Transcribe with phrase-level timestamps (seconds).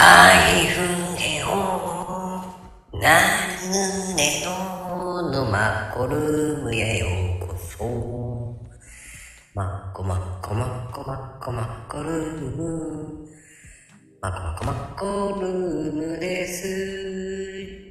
[0.00, 0.78] はいふ
[1.20, 2.40] へほ
[2.92, 3.18] な
[3.66, 7.06] ぬねののまこるむへよ
[7.42, 8.56] うこそ
[9.56, 13.26] まっこまっこまっこまっこまっこルーム
[14.20, 14.76] まっこまっこまっ
[15.34, 17.88] こルームです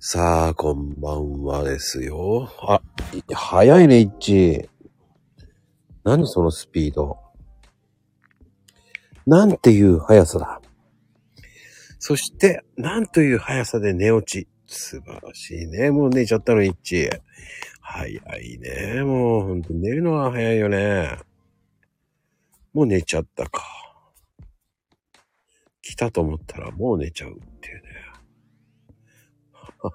[0.00, 2.48] さあ、こんばんはですよ。
[2.62, 2.80] あ、
[3.12, 4.70] い早いね、イッチ。
[6.02, 7.23] 何そのスピード。
[9.26, 10.60] なんていう速さだ。
[11.98, 14.48] そして、なんという速さで寝落ち。
[14.66, 15.90] 素晴らしいね。
[15.90, 17.08] もう寝ちゃったの、イッチ。
[17.80, 19.02] 早いね。
[19.02, 21.18] もう、ほんと寝るのは早いよね。
[22.74, 23.62] もう寝ちゃったか。
[25.80, 27.88] 来たと思ったらもう寝ちゃうっていうね。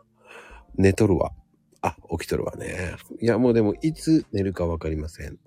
[0.77, 1.31] 寝とるわ。
[1.81, 2.95] あ、起きとるわね。
[3.21, 5.37] いや、もうでも、いつ寝るかわかりません。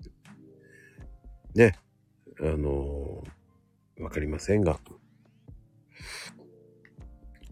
[1.55, 1.75] ね。
[2.39, 3.42] あのー
[3.99, 4.79] わかりませんが。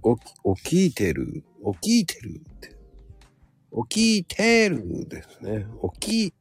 [0.03, 1.44] 起き、起きてる？
[1.81, 2.75] 起きてるって。
[3.89, 5.66] 起きてるですね。
[6.00, 6.33] 起き、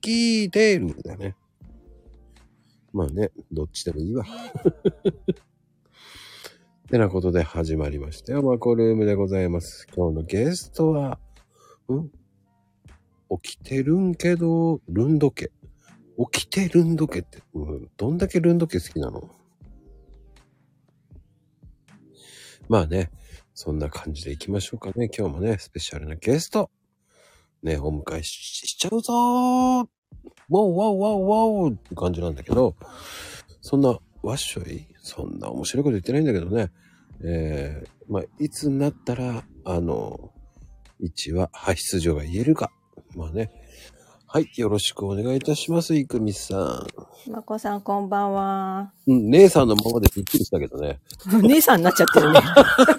[0.00, 1.34] 起きてるだね。
[2.92, 4.24] まあね、どっちでもいいわ。
[6.88, 8.42] てなことで始まりましたよ。
[8.42, 9.86] マコルームでございます。
[9.94, 11.18] 今日のゲストは、
[11.90, 12.10] ん？
[13.42, 15.50] 起きてるんけど、ルンド家。
[16.32, 19.30] 起きてルンド家って、うん、どんだけルンド家好きなの？
[22.68, 23.10] まあね、
[23.54, 25.08] そんな感じで行きましょうかね。
[25.16, 26.70] 今日もね、スペシャルなゲスト、
[27.62, 29.86] ね、お迎えしちゃうぞー
[30.48, 32.74] ウォーウォーウォーウォーって感じなんだけど、
[33.60, 34.88] そんな、わっしょい？
[35.02, 36.72] そんな面白いこと言ってないんだけどね。
[37.22, 40.32] えー、まあ、いつになったら、あの、
[40.98, 42.72] 一は、は、出場が言えるか。
[43.14, 43.52] まあね。
[44.36, 46.86] はい、よろしくお願いいたします、いくみさ
[47.26, 48.92] まこさん、こんばんは。
[49.06, 49.10] ん。
[49.10, 51.00] うん、姉さんのままでびっくりしたけどね。
[51.48, 52.40] 姉さんになっちゃってるね。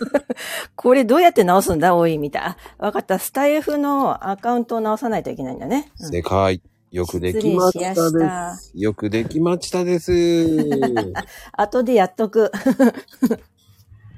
[0.75, 1.93] これどうやって直すんだ？
[1.93, 2.41] おい、みたい。
[2.41, 3.19] あ、わかった。
[3.19, 5.91] スタイフのアカウントを直さないといけないんだね。
[5.99, 6.59] うん正解。
[6.89, 8.71] よくできましたでやしす。
[8.73, 10.11] よくできましたです。
[11.53, 12.51] 後でやっとく。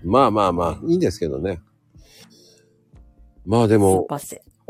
[0.06, 1.59] まあまあまあ、いいんですけどね。
[3.46, 4.07] まあでも、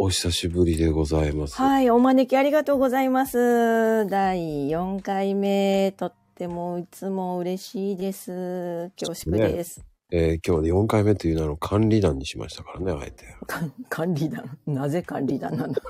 [0.01, 1.57] お久しぶりでございます。
[1.57, 4.07] はい、お招きありがとうございます。
[4.07, 8.91] 第4回目、とってもいつも嬉しいです。
[8.97, 9.83] 恐縮です。
[10.09, 13.25] えー今日で4回目というのを管理団にしましたからね、あえて。
[13.45, 14.57] か 管理団？
[14.67, 15.81] なぜ管理団なんだ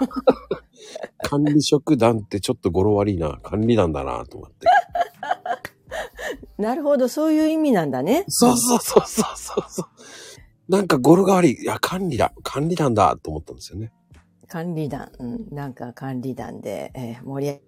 [1.30, 3.38] 管理職団ってちょっと語呂悪いな。
[3.44, 4.66] 管理団だなと思って。
[6.58, 8.26] なるほど、そういう意味なんだね。
[8.28, 9.86] そうそうそうそうそうそう。
[10.68, 11.62] なんか語呂が悪い。
[11.62, 12.34] いや、管理だ。
[12.42, 13.92] 管理団だと思ったんですよね。
[14.50, 15.12] 管理団。
[15.20, 17.60] うん、なんか管理団で、えー盛り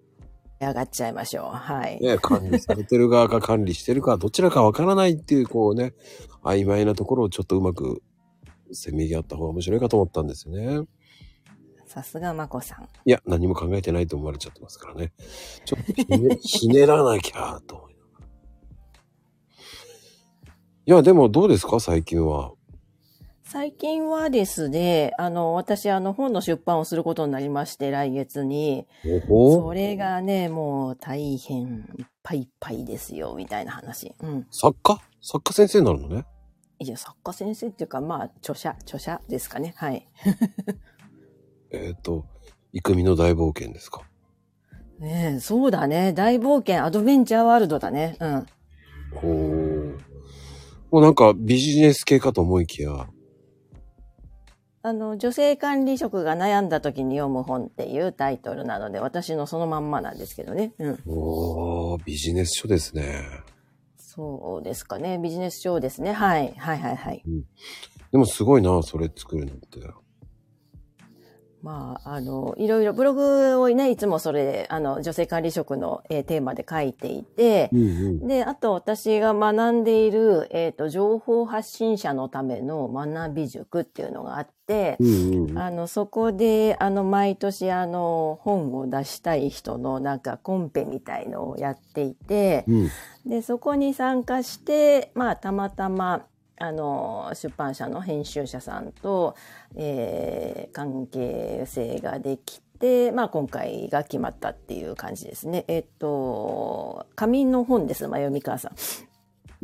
[0.60, 1.46] 上がっちゃいましょう。
[1.56, 2.00] はい。
[2.00, 5.96] ね、管理されてる側か管理してるか、どちらかわからないっていう、こうね、
[6.44, 8.04] 曖昧なところをちょっとうまく、
[8.72, 10.88] せめぎ合った方が面白いかと思ったんですよね。
[11.88, 12.84] さすがまこさん。
[12.84, 15.14] いや、何も考えてないと思われちゃってますからね。
[15.66, 18.28] ちょっとひねひねらなきゃ、と思いながら。
[20.86, 21.80] いや、でもどうですか？
[21.80, 22.52] 最近は。
[23.52, 28.88] 最近はですね、あの、私、あの、本の出版をすることになりまして、来月に。
[29.28, 34.14] それがね、もう大変いっぱいいっぱいですよ、みたいな話。
[34.22, 34.48] うん。
[34.52, 35.02] 作家？
[35.22, 36.26] 作家先生になるのね。
[36.80, 39.74] いや、作家先生っていうか、まあ、著者、著者ですかね。
[39.76, 40.08] はい。
[41.72, 42.24] えっ、と、
[42.72, 44.04] 育みの大冒険ですか？
[45.00, 46.14] ねえ、そうだね。
[46.14, 48.16] 大冒険、アドベンチャーワールドだね。
[48.22, 48.46] うん。
[49.14, 49.98] ほう。
[50.90, 53.10] もうなんかビジネス系かと思いきや、
[54.84, 60.74] あの、女性管理職が悩んだ時に読む本っていうタイトルなので、私のそのまんまなんですけどね。
[60.80, 61.00] うん。
[61.06, 63.24] おー、ビジネス書ですね。
[63.98, 65.20] そうですかね。
[65.20, 66.14] ビジネス書ですね。
[66.14, 66.54] はい。
[66.58, 67.22] はいはいはい。
[67.26, 67.44] うん
[68.12, 69.80] でもすごいな、それ作るのって。
[71.64, 77.84] まあ、あの、いろいろブログをね、いつもそれ、あの、女性管理職の、えーテーマで書いていて、うんう
[78.24, 78.28] ん。
[78.28, 85.58] で、あと私が学んでいる、えっ、と、情報発信者のための学び塾っていうのがあって、うんうんうん。
[85.60, 92.90] あの、そこで、あの、毎年、あの、本を出したい人の、なんか、コンペみたいのをやっていて、うん。
[93.26, 96.26] で、そこに参加して、まあ、たまたま、
[96.62, 99.36] あの、出版社の編集者さんと、
[99.76, 105.66] えー関係性ができて、まあ、今回が決まったっていう感じですね。
[105.68, 108.72] えっと、紙の本です、まよみかわさん。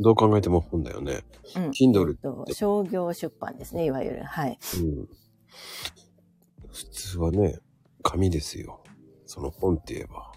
[0.00, 1.24] どう考えても本だよね。
[1.56, 1.70] うん。
[1.70, 4.24] Kindle えっと商業出版ですね、いわゆる。
[4.24, 4.58] はい。
[4.80, 5.08] うん。
[6.72, 7.58] 普通はね、
[8.02, 8.82] 紙ですよ。
[9.24, 10.32] その本って言えば。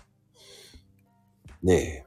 [1.64, 2.06] ねえ、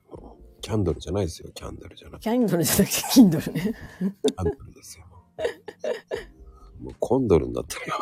[0.65, 1.51] キャンドルじゃないですよ。
[1.55, 3.61] キャンドルじゃなくて、キャンドルじゃなくて、キンドルね。
[3.61, 3.75] キャン
[4.45, 5.05] ドルですよ。
[6.81, 7.97] もうコンドルになってるよ。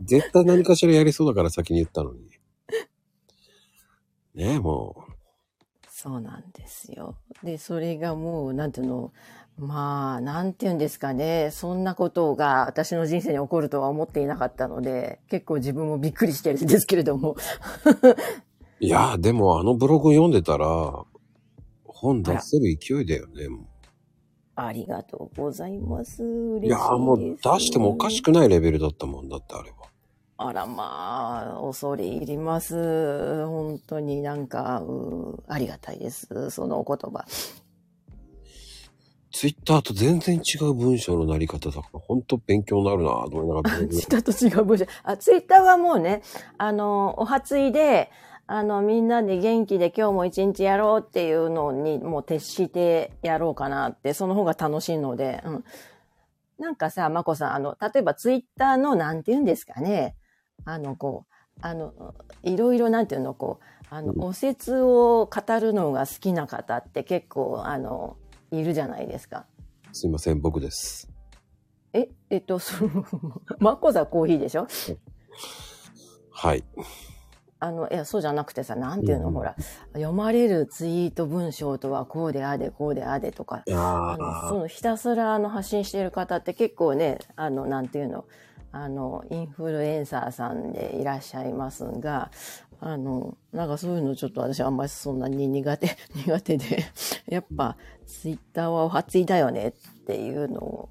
[0.00, 2.20] 絶対何かしらやりそうだから先に言ったのに。
[4.34, 5.04] ねえ、も
[5.90, 7.18] そうなんですよ。
[7.42, 9.12] で、それがもう、なんていうの、
[9.58, 11.50] まあ、なんていうんですかね。
[11.52, 17.36] そんなことが私の人生に起こるとは思っていなかったので、結構自分もびっくりしてるんですけれども。
[18.80, 18.84] う。
[18.84, 21.04] いやー、でもあのブログ読んでたら、
[21.84, 23.48] 本出せる勢いだよね。
[23.48, 23.66] もう
[24.56, 26.22] ありがとうございます。
[26.22, 26.68] 嬉しいです。
[26.68, 29.76] いやー、もう出してもおかしくないレベルだったもんだって、あれは。
[30.36, 33.46] あらまあ、恐れ入ります。
[33.46, 36.50] 本当になんか、うありがたいです。
[36.50, 37.24] そのお言葉。
[39.32, 43.88] ツイッターと全然違う文章のなり方だから、ほんと勉強になるなぁと思いながら。
[43.88, 44.86] ツイッターと違う文章。
[45.02, 46.22] あ、ツイッターはもうね、
[46.58, 48.10] あの、お初いで、
[48.46, 55.64] あの、みんなで元気で今日も一日やろうっていうのにもう徹してやろうかなって、その方が楽しいので、うん。
[56.58, 60.14] なんかさ、まこさん、あの、例えばツイッターの、なんて言うんですかね。
[60.64, 68.16] あの、こう、あの、いろいろなんていうの、こう、あの、うんお説を語るのが好きな方って結構、あの、
[68.50, 69.46] いるじゃないですか。
[69.92, 71.08] すいません、僕です。
[71.92, 73.04] え、えっと、その、
[73.58, 74.66] まこさんコーヒーでしょ？
[76.30, 76.64] はい。
[77.64, 79.34] あの、いや、そうじゃなくてさ、なんていうの、うん。
[79.34, 79.56] ほら、
[79.94, 88.26] 読まれるツイート文章とはこうであで、こうであでとか、あの、そーのひたすらあの発信している方って結構ね、あの、なんていうの、
[88.70, 92.30] あの、インフルエンサーさんでいらっしゃいますが、
[92.80, 95.96] あの、なんかそういうのちょっと私あんまりそんなに苦手、
[96.26, 96.84] 苦手で、
[97.26, 99.72] やっぱツイッターはお初いだよねっ
[100.06, 100.90] ていうの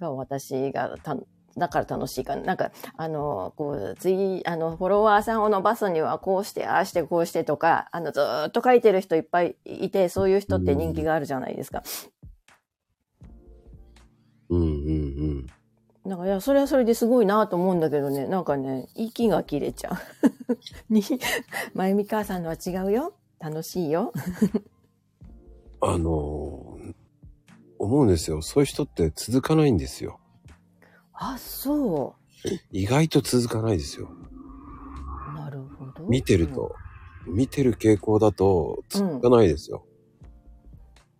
[0.00, 1.16] が私がた
[1.56, 2.42] だから楽しいかな。
[2.42, 11.82] なんか、あの、こう、次、あの、フォロワーさんを伸ばすにはこうして、ああして、こうしてとか、あの、ずーっと書いてる人いっぱいいて、そういう人って人気があるじゃないですか。
[14.48, 15.46] うんうんうん。
[16.04, 19.94] なんか、いや、それはそれですごいなと思うんだけどね、なんかね、息が切れちゃう。
[20.92, 21.02] に、
[21.74, 23.14] まゆみ母さんのは違うよ。
[23.38, 24.12] 楽しいよ。
[25.80, 26.94] あのー
[27.78, 28.42] 思うんですよ。
[28.42, 30.18] そういう人って続かないんですよ。
[31.18, 32.14] あ、そ
[32.72, 34.10] 意外と続かないですよ。
[35.30, 35.34] う。
[35.34, 36.04] なるほど。
[36.04, 36.74] 見てると。
[37.26, 39.84] 見てる傾向だと続かないですよ。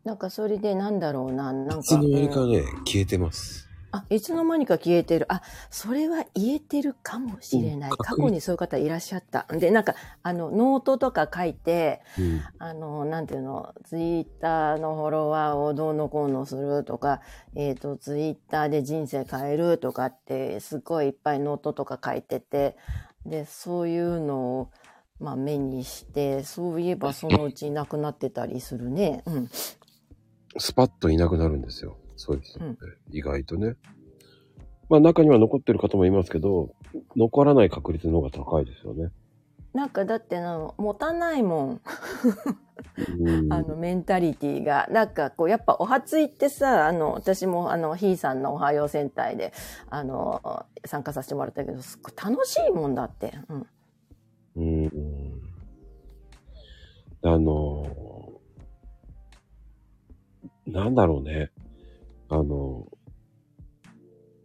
[0.04, 1.78] なんかそれでなんだろうな、なんか。
[1.78, 3.65] いつの間にかうんね、消えてます。
[3.96, 5.26] あ、いつの間にか消えてる。
[5.32, 7.90] あ、それは言えてるかもしれない。
[7.90, 9.46] うん過去にそういう方いらっしゃった。
[9.50, 12.42] で、なんか、あの、ノートとか書いて、うん。
[12.58, 17.20] あの、なんていうの、ツイッターのフォロワーをどうのこうのするとか、
[17.54, 22.76] えっ、と、ツイッターで人生変えるとかって、すごいいっぱいノートとか書いてて、
[23.24, 24.70] で、そういうのを、
[25.18, 29.22] まあ、目にして、そういえばそのうちいなくなってたりするね。
[29.26, 29.48] うん。
[30.58, 31.96] スパッといなくなるんですよ。
[32.16, 32.78] そういう人って。
[33.10, 33.74] 意外とね。
[34.88, 36.74] まあ中には残ってる方もいますけど、
[37.16, 39.10] 残らない確率の方が高いですよね。
[39.74, 41.80] なんかだってな、持たないもん。
[43.18, 44.88] うんあの、メンタリティが。
[44.90, 49.52] なんか、こう、やっぱ、お初いってさ、あの、私も、あの、ひーさんのおはよう戦隊で、
[49.90, 53.34] あの、参加させてもらったけど、すっごい楽しいもんだって。
[53.48, 53.66] うん。
[54.56, 55.42] うんうん
[57.22, 58.06] あのー
[60.72, 61.50] なんだろうね。
[62.28, 62.86] あの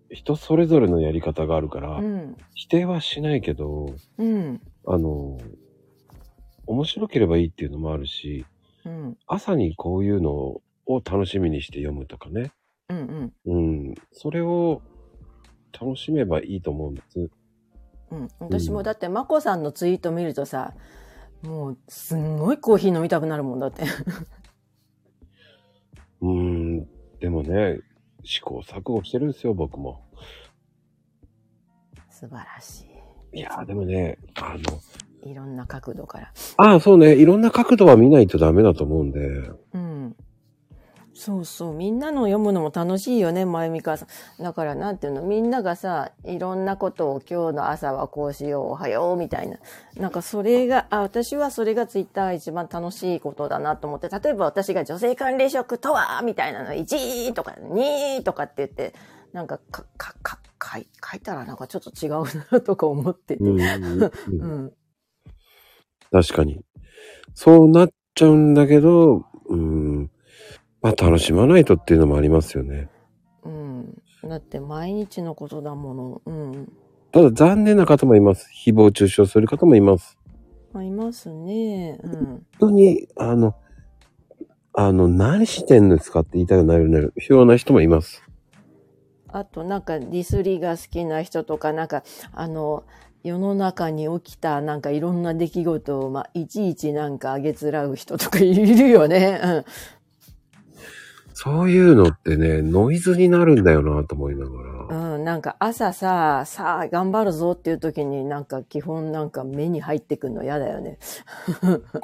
[0.09, 2.37] 人それぞれのやり方があるから、うん。
[2.53, 4.61] 否定はしないけど、うん。
[4.85, 5.37] あの
[6.67, 8.45] 面白ければいいっていうのもあるし、
[8.85, 9.17] うん。
[9.25, 12.51] 朝にこういうのを楽しみにして読むとかね。
[12.89, 13.33] うん。
[13.45, 13.93] うん。
[14.11, 14.81] それを
[15.79, 17.29] 楽しめばいいと思うんです。
[18.11, 18.27] うん。
[18.39, 20.73] 私もだって、まこさんのツイート見るとさ、
[21.43, 23.83] もう、すんごいコーヒー飲みたくなるもんだって。
[26.21, 26.87] うん。
[27.21, 27.79] でもね、
[28.23, 30.03] 試行錯誤してるんですよ、僕も。
[32.09, 32.85] 素晴らし
[33.31, 34.59] いやーでもね、あの、
[35.23, 35.31] い。
[35.31, 36.33] いろんな角度から。
[36.57, 39.59] ああ、そうね、いろんな角度は見ないとダメだと思うんで、うん。
[41.21, 41.73] そうそう。
[41.75, 44.07] みんなの読むのも楽しいよね、まゆみかさ
[44.39, 44.43] ん。
[44.43, 49.59] だから、なんていうの、みんながさ、いろんなことを今日の朝はこうしよう、おはよう、みたいな。
[49.97, 58.95] なんかそれが、あ、私はそれがツイッターが一番楽しいことだなと思って、例えば私が女性管理職とは、みたいなの、1とか2とかって言って、
[59.31, 60.39] なんか、か、か、か、
[60.73, 63.43] 書い書いたらなんかちょっと違うなとか思ってて。
[63.43, 64.73] うんうんうん。
[66.11, 66.65] 確かに。
[67.35, 70.09] そうなっちゃうんだけど、うん、
[70.81, 72.89] まあ楽しまないとっていうのもありますよね。
[73.43, 74.01] うん。
[74.23, 76.21] だって毎日のことだもの。
[76.25, 76.71] うん。
[77.11, 78.49] ただ残念な方もいます。
[78.65, 80.17] 誹謗中傷する方もいます。
[80.73, 81.99] まあ、いますね。
[82.01, 82.11] うん。
[82.11, 83.55] 本当に、あの、
[84.73, 88.23] あの、何してんですかって言いたくなるような人もいます。
[89.27, 92.85] あと、なんか、ディスりが好きな人とか、なんか、あの、
[93.23, 99.65] 世の中に起きた、なんかいろんな出来事を、まあ、いちいちなんかあげつらう人とかいるよね。
[101.45, 101.53] うん。
[101.53, 105.13] そういうのってね、ノイズになるんだよなと思いながら。
[105.15, 110.99] うん、なんか朝さ、さあ頑張るぞっていう時になんか基本なんか目に入ってくるの嫌だよね。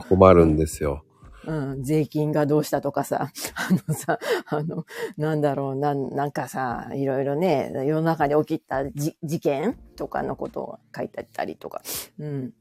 [0.09, 1.03] 困るんですよ。
[1.47, 4.85] うん、税金がどうしたとかさ、 あのさ、あの、
[5.17, 11.81] なんだろう、なんなんかさ、いろいろね、世の中に起きたじ事件とかのことを書いてあったりとか。
[12.19, 12.53] うん。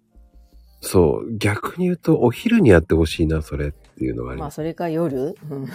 [0.81, 1.37] そう。
[1.37, 4.57] 逆に言うと、お昼にやってほしいな、それっていうのがありまあ、ます。
[4.57, 5.35] それか夜？
[5.51, 5.67] うん。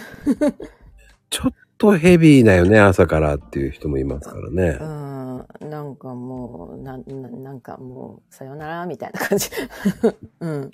[1.31, 4.77] ちょっとヘビーだよね、朝からっていう人もいますからね。
[4.79, 9.49] うん、なんかもう、なん、ななんかもう、さよならみたいな感じ。
[10.41, 10.71] うん。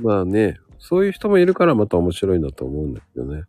[0.00, 3.42] まあね、そういう人もいるからまた面白いんだと思うんだけどね。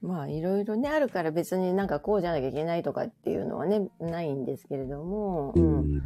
[0.00, 6.02] まあいろいろねあるから別になんかこうじゃなきゃいけないとかっていうのはねないんですけれども、ううんん。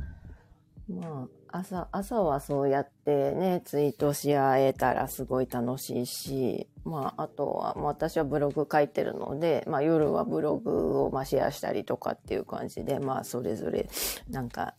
[0.88, 13.88] まあ朝朝はそうやってねツイートし合えたらすごい楽しいしまああとは、まあ、私はブログ書いてるので、まあ、夜はブログをまあシェアしたりとかっていう感じでまあそれぞれ
[14.30, 14.74] なんか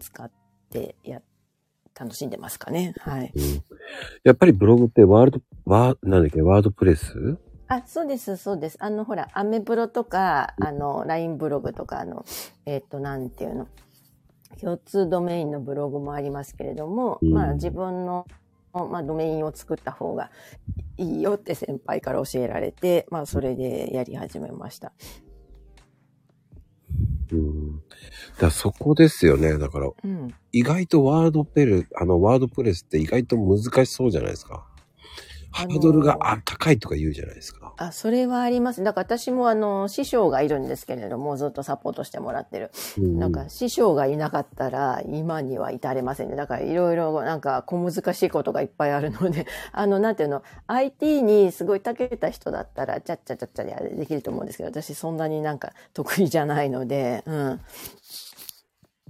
[0.00, 0.30] 使っ
[0.70, 1.20] てや
[1.98, 3.32] 楽しんでますかねはい。
[3.34, 3.62] うん
[4.24, 7.38] やっぱりブログってワールド、ワー、なんだっけ、ワードプレス？
[7.68, 8.78] あ、そうです、そうです。
[8.80, 12.24] あの、ほら、アメブロとか、あの、LINE ブログとか、あの、
[12.66, 13.68] えっ、と、なんていうの？
[14.60, 18.26] 共通ドメインのブログもありますけれども、うんまあ、自分の、
[18.72, 20.30] まあ、ドメインを作った方が
[20.96, 24.92] いいよって先輩から教えられて、まあ、それでやり始めました。
[27.32, 27.82] うん。
[28.38, 29.58] だそこですよね。
[29.58, 30.34] だから、うん。
[30.52, 34.66] 意外とワードペル、あの、ワードプレスって意外と難しそうじゃないですか。
[35.54, 37.74] ハーードルがあ高いとか言うじゃないですか。
[37.76, 38.82] あ、それはあります。
[38.82, 42.72] だから私もあの、師匠がいるんですけれども、ずっとサポートしてもらってる。
[42.98, 46.34] うんなんか師匠がいなかったら今には至れませんね。
[46.34, 57.60] だからいろいろなんか小難しいことがいっぱいあるので、 あの、なんていうの、IT にすごい長けた人だったら、ちゃっちゃちゃっちゃでできると思うんですけど、私そんなになんか得意じゃないので、うん。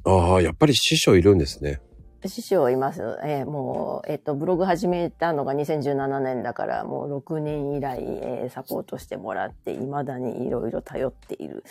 [0.04, 1.80] ああ、やっぱり師匠いるんですね。
[2.28, 3.18] 師匠います。
[3.24, 11.64] えーもう、えっ、と、ブログ始めたのが2017年だから、もう6年以来、えーサポートしてもらって、未だにいろいろ頼っている、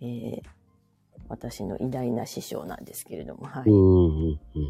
[0.00, 0.42] えー
[1.28, 3.70] 私の偉大な師匠なんですけれども、はい。
[3.70, 4.64] うんうんうん。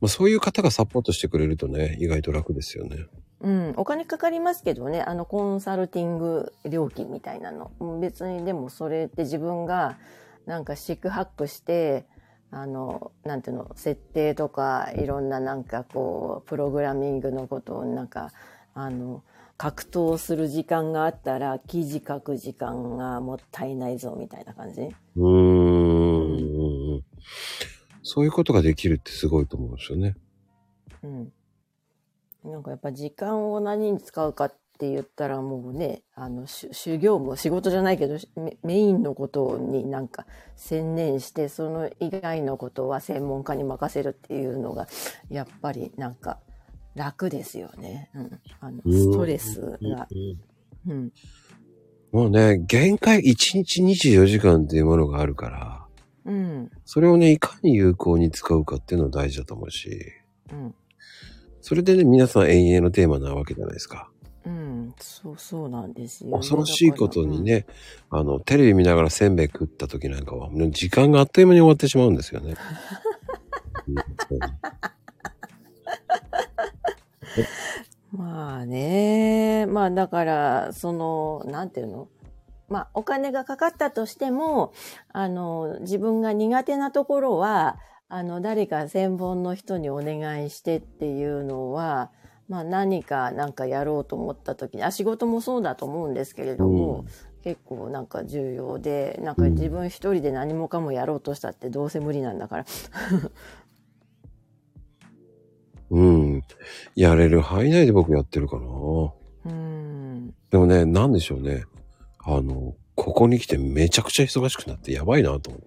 [0.00, 3.06] まあ、そういう方がサポートしてくれるとね、意外と楽ですよね。
[3.40, 7.70] うん、お金かかりますけどね、あの、コンサルティング料金みたいなの。
[7.80, 9.96] うん別にでもそれって自分が、
[10.46, 12.06] なんか四苦八苦して、
[12.52, 18.32] あの、なんていうの、設定とか、いろんななんかこう、プログラミングのことをなんか、
[18.74, 19.22] あの、
[19.56, 24.88] 格闘する時間があったら、記事書く時間がもったいないぞ、みたいな感じ？
[25.16, 27.04] うん。
[28.02, 30.16] そういうことができるってすごいと思うんですよね。
[31.02, 31.32] うん。
[32.42, 40.24] なんかやっぱ時間を何に使うかって言ったらもうね、あの、し修行も仕事じゃないけど、メメインのことになんか
[40.56, 44.88] 専念して、その以外のことは専門家に任せるっていうのが、
[45.28, 46.38] やっぱりなんか
[46.94, 48.10] 楽ですよね。
[48.14, 48.40] うん。
[48.60, 50.08] あの、ストレスが。
[50.88, 51.12] うん。
[52.10, 53.22] もうね、限界1
[53.58, 55.86] 日24時間っていうものがあるから、
[56.24, 56.70] うん。
[56.86, 59.90] それをね、いかに有効に使うかっていうのは大事だと思うし、
[60.50, 60.74] うん。
[61.60, 64.09] それでね、皆さん永遠のテーマなわけじゃないですか。
[64.46, 64.94] うん。
[64.98, 66.36] そう、そうなんですよ、ね。
[66.36, 67.66] 恐ろしいことにね、
[68.10, 72.54] あの、テレビ見ながらせんべい食った時なんかは、時間があっという間に終わってしまうんですよね。
[78.12, 79.66] まあね。
[79.66, 82.08] まあだから、その、なんていうの？
[82.68, 84.72] まあお金がかかったとしても、
[85.12, 87.78] あの、自分が苦手なところは、
[88.08, 92.10] あの、誰か専門の人にお願いしてっていうのは、
[92.50, 97.06] まあ何かなんかやろうと思った時に、あ、仕事もそうだと思うんですけれども、うん
[97.42, 102.66] 結構なんか重要で、なんか自分一人で何もかもやろうとしたってどうせ無理なんだから。
[105.90, 106.42] うん。
[106.94, 108.66] やれる範囲内で僕やってるかな。
[109.46, 110.34] うん。
[110.50, 111.64] でもね、なんでしょうね。
[112.18, 115.62] あの、ここに来てめちゃくちゃ忙しくなってやばいなと思う。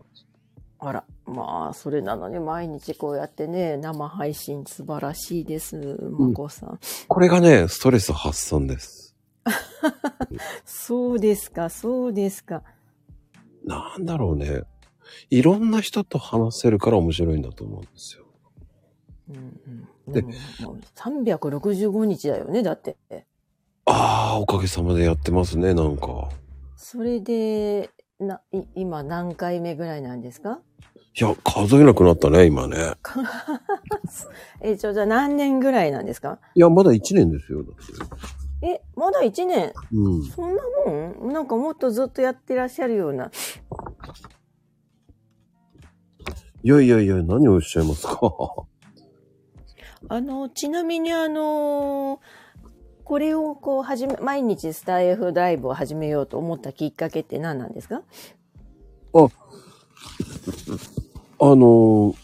[0.85, 6.79] あら、まあ、それなのに毎日こうやってね、生配信素晴らしいです、まこさん。
[7.07, 9.15] これがね、ストレス発散です。
[10.65, 12.63] そうですか、そうですか。
[13.63, 14.63] なんだろうね。
[15.29, 18.25] いろんな人と話せるから面白いんだと思うんですよ。
[19.29, 22.97] うんうん、ででももう365日だよね、だって。
[23.85, 26.27] ああ、おかげさまでやってますね、なんか。
[26.75, 27.89] それで、
[28.23, 30.59] な、い今何回目ぐらいなんですか？
[31.15, 32.93] いや、数えなくなったね、今ね。
[34.61, 36.39] え、ちょ、じゃあ何年ぐらいなんですか？
[36.55, 38.67] いや、まだ1年ですよ、だって。
[38.67, 39.73] え、まだ1年？
[39.91, 40.23] うん。
[40.23, 41.33] そんなもん？
[41.33, 43.29] なんかもっとずっとやってらっしゃるような。
[46.63, 48.19] いやいやいや、何をおっしゃいますか？
[50.09, 52.19] あの、ちなみにあの、
[53.03, 58.01] これをこう始め、毎日スタイフライブを始めようと思ったきっかけって何なんですか？
[59.13, 59.19] あ
[61.39, 62.15] のー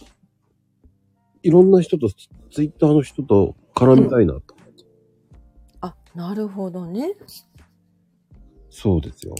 [1.41, 4.41] いろんな人と、ツイッターの人と絡みたいなと。
[5.79, 7.13] あ、なるほどね。
[8.69, 9.35] そうですよ。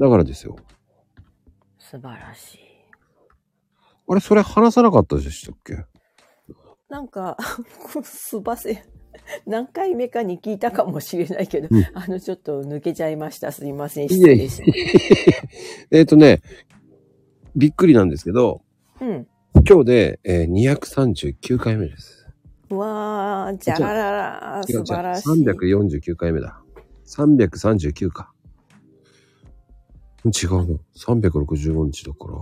[0.00, 0.56] だからですよ。
[1.78, 2.58] 素晴らしい。
[4.08, 5.84] あれ、それ話さなかったでしたっけ？
[6.88, 7.36] なんか、
[8.02, 8.82] すばせ、
[9.46, 13.52] 何回目かに聞いたかもしれないけど、うんあの、ちょっと抜けちゃいました。
[13.52, 14.08] すいません。
[14.08, 14.74] 失礼しまし
[15.90, 16.42] えっとね、
[17.56, 18.62] びっくりなんですけど、
[18.98, 19.06] た。
[19.06, 19.26] うん。
[19.68, 22.26] 今日で、えー239回目です。
[22.70, 25.28] うわー、じゃららら、素晴らしい。
[25.28, 26.62] 349回目だ。
[27.06, 28.32] 339か。
[30.24, 30.78] 違うの。
[30.96, 32.38] 365日だから。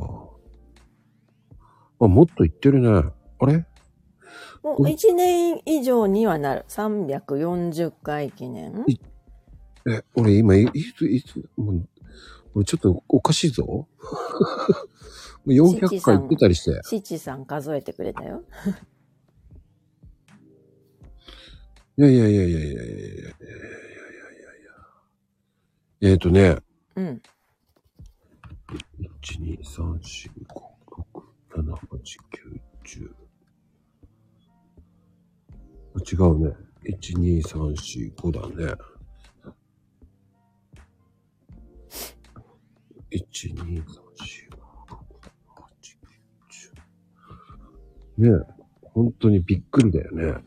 [2.03, 3.11] あ、もっと言ってるね。
[3.41, 3.65] あれ？
[4.63, 6.65] もう1年以上にはなる。
[6.69, 8.85] 340回記念？
[8.87, 8.99] い
[9.89, 11.89] え、俺今、いいつ、いつ、もう、
[12.55, 13.65] 俺ちょっとおかしいぞ。
[13.67, 13.87] も
[15.47, 16.81] う400回言ってたりして。
[16.83, 18.45] 七さん数えてくれたよ。
[21.97, 24.65] いやいやいやいやいやいやいやいやいやいやいやい
[26.03, 26.11] や。
[26.13, 26.57] えっ、ー、とね、
[26.97, 27.23] うん。
[29.23, 31.23] 1、2、3、4、5、6、
[31.57, 33.20] 7、8、9、10。
[35.99, 36.57] 違うね。
[36.85, 38.75] 1、2、3、4、5だね。
[43.11, 44.57] 1、2、3、4、5、6、7、
[45.57, 45.75] 8、
[48.19, 48.31] 9、10。
[48.31, 48.55] ねえ。
[48.83, 50.43] 本当にびっくりだよね。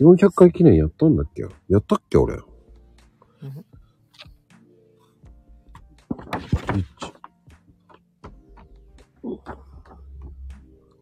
[0.00, 1.42] 400回記念やったんだっけ？
[1.68, 2.38] やったっけ俺？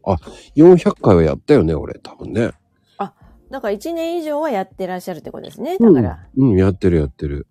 [0.05, 0.17] あ、
[0.57, 2.53] 400回はやったよね、俺、多分ね。
[3.53, 5.77] だから1年以上はやってらっしゃるってことですね。
[5.77, 7.47] だから、うん、やってるやってる。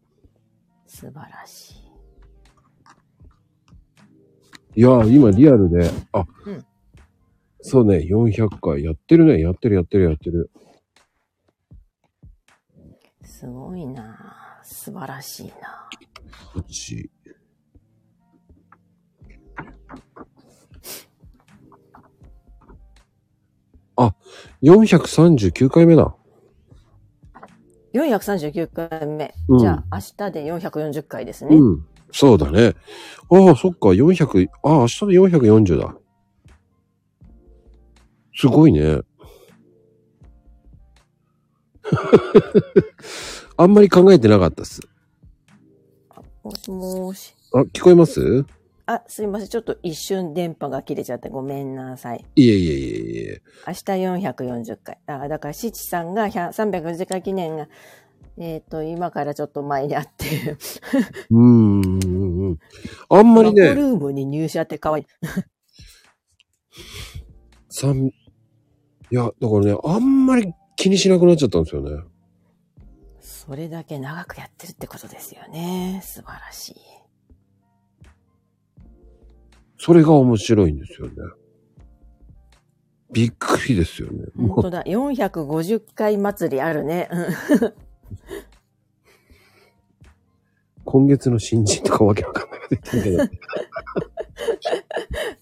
[0.87, 1.75] 素晴らし
[4.75, 4.79] い。
[4.79, 6.65] いやー、今リアルで、あ、うん
[7.61, 10.49] そうね、400回やってるね、やってるやってるやってる。
[13.23, 15.87] すごいな素晴らしいな
[16.55, 17.09] 8。
[24.05, 24.15] あ、
[24.63, 26.15] 439回目だ。
[27.93, 29.33] 439回目。
[29.49, 31.55] うんじゃあ、明日で440回ですね。
[31.55, 31.85] うん。
[32.11, 32.75] そうだね。
[33.29, 35.95] ああ、そっか、400、ああ、明日で440だ。
[38.35, 39.01] すごいね。
[43.57, 44.81] あんまり考えてなかったっす。
[46.43, 47.33] もしもし。
[47.53, 48.45] あ、聞こえます？
[48.85, 49.47] あ、すいません。
[49.47, 52.25] ちょっと一瞬電波が切れちゃってごめんなさい。
[52.35, 53.41] いえいえいえいえ。
[53.67, 54.99] 明日440回。
[55.07, 57.67] あ、だから、七さんが100 340回記念が、
[58.37, 60.57] えっ、と、今からちょっと前にあって、
[61.29, 62.59] うーんうんうん。
[63.09, 65.05] あんまりね、ルームに入社って可愛い。
[67.69, 68.11] 三、い
[69.09, 72.03] や、だからね、あんまり気にしなくなっちゃったんですよね。
[73.19, 76.01] それだけ長くやってるってことですよね。
[76.03, 77.00] 素晴らしい。
[79.83, 81.13] それが面白いんですよね。
[83.11, 84.25] びっくりですよね。
[84.37, 84.83] 本当だ。
[84.83, 87.09] 450回祭りあるね。
[87.11, 87.73] うん
[90.83, 93.37] 今月の新人とかわけわかんないこと言ってるけど。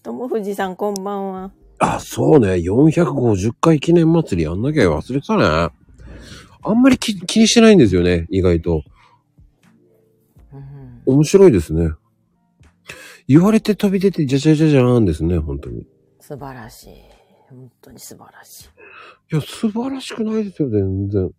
[0.04, 1.52] 友藤さんこんばんは。
[1.78, 2.54] あ、そうね。
[2.54, 5.44] 450回記念祭りやんなきゃ忘れてたね。
[6.62, 8.26] あんまり気気にしてないんですよね。
[8.30, 8.84] 意外と。
[10.54, 11.90] うん面白いですね。
[13.30, 15.38] 言われて飛び出てじゃじゃじゃじゃーんですね。
[15.38, 15.82] 本当に。
[15.82, 15.86] い
[16.18, 16.94] 素晴らしい。
[17.48, 19.36] 本当に素晴らしい。
[19.36, 21.30] や、素晴らしくないですよ、全然。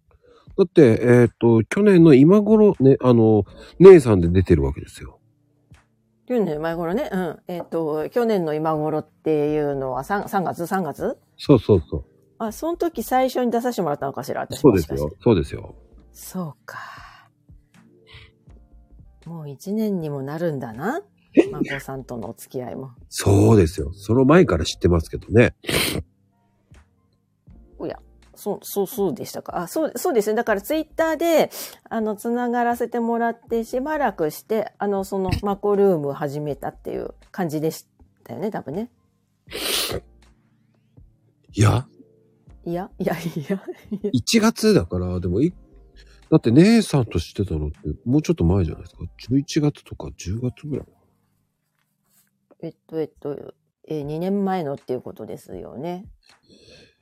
[0.57, 3.43] だって、えっ、と、去年の今頃ね、あの、
[3.79, 5.19] 姉さんで出てるわけですよ。
[6.27, 7.09] 去年の今頃ね？
[7.11, 7.39] うん。
[7.49, 12.05] えっ、と、去年の今頃っていうのは 3, 3月 ?3 月そうそうそう。
[12.37, 14.93] あ、その時最初に出させてもらったのかしら私そうです。
[14.93, 15.75] よそうですよ。
[16.13, 16.79] そうか。
[19.25, 21.01] もう一年にもなるんだな。
[21.01, 22.91] まこさんとのお付き合いも。
[23.09, 23.91] そうですよ。
[23.93, 25.55] その前から知ってますけどね。
[28.33, 29.59] そう、そう、そうでしたか？
[29.59, 30.35] あ、そう、そうですね。
[30.35, 31.51] だからツイッターで、
[31.87, 37.85] あの、つながらせてもらって、しばらくして、あの、その、マコルームを始めたっていう感じでし
[38.23, 38.89] たよね、多分ね。
[41.53, 41.87] いや、
[42.65, 43.61] いや、いや、いや、いや。
[44.11, 45.53] 1月だから、でもい、
[46.31, 50.87] だって姉さんと知ってたのって、もうちょっと前じゃないですか？11月とか10月ぐらい。
[52.63, 53.55] えっと、えっと、
[53.87, 56.05] えー、2年前のっていうことですよね。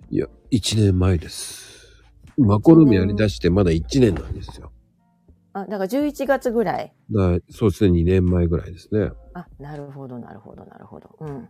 [0.10, 2.04] いや、1年前です。
[2.38, 4.72] マコルームやり出してまだ1年なんですよ。
[5.52, 6.94] あ、だから11月ぐらい。
[7.12, 9.12] だそうですね、2年前ぐらいですね。
[9.34, 11.18] あ、なるほど、なるほど、なるほど。
[11.20, 11.50] うん。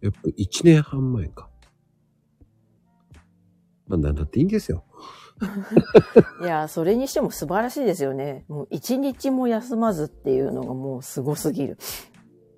[0.00, 1.48] やっぱ1年半前か。
[3.86, 4.84] まあ、なんだっていいんですよ。
[6.42, 8.44] いや、それにしても素晴らしいですよね。
[8.48, 11.78] もう一日も休まずっていうのがもうすごすぎる。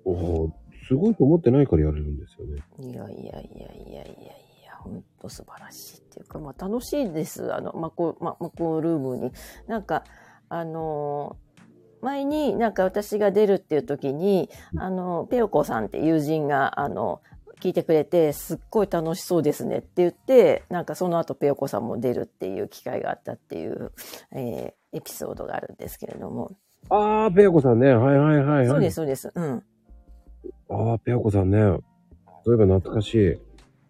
[0.05, 0.53] おお、
[0.87, 2.63] すごいと思ってないからやれるんですよね。
[2.79, 4.05] いやいやいやいやいやい
[4.65, 7.53] や、ほんと素晴らしいっていうか、まあ楽しいです。
[7.53, 9.31] あの、マコ、ま、マコルームに。
[9.67, 10.03] なんか、
[10.47, 11.49] あのー
[12.01, 17.21] 前になんか私が出るっていう時に、あの、ペオコさんって友人が、あの、
[17.61, 23.91] 聞いてくれて、すっごい楽しそうですねって言って、なんかその後ペオコさんも出るっていう機会があったっていう、
[24.31, 26.57] えーエピソードがあるんですけれども。
[26.89, 27.93] ああ、ペアコさんね。
[27.93, 28.67] はいはいはいはい。
[28.67, 29.31] そうです、そうです。
[29.33, 29.63] うん。
[30.69, 31.59] ああ、ペアコさんね。
[32.43, 33.39] そういえば懐かしい。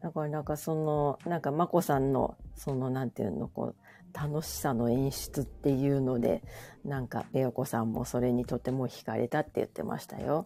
[0.01, 3.75] だからなんかその、なんかまこさんの、そのなんていうの、こう、
[4.13, 6.43] 楽しさの演出っていうので、
[6.84, 10.45] なんかペヨコさんもそれにとても惹かれたって言ってましたよ。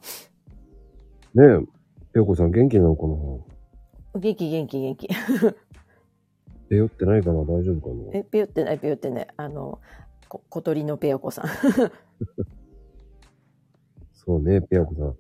[1.33, 1.82] ねえ、
[2.13, 4.19] ペアコさん元気なのかな？
[4.19, 5.07] 元気元気元気。
[6.69, 7.39] ペヨってないかな？
[7.39, 7.95] 大丈夫かな？
[8.13, 9.27] え、ペヨってないペヨってない。
[9.35, 9.79] あの、
[10.29, 11.45] こ小鳥のペヨコさん。
[14.25, 15.15] そうね、ペアコさん。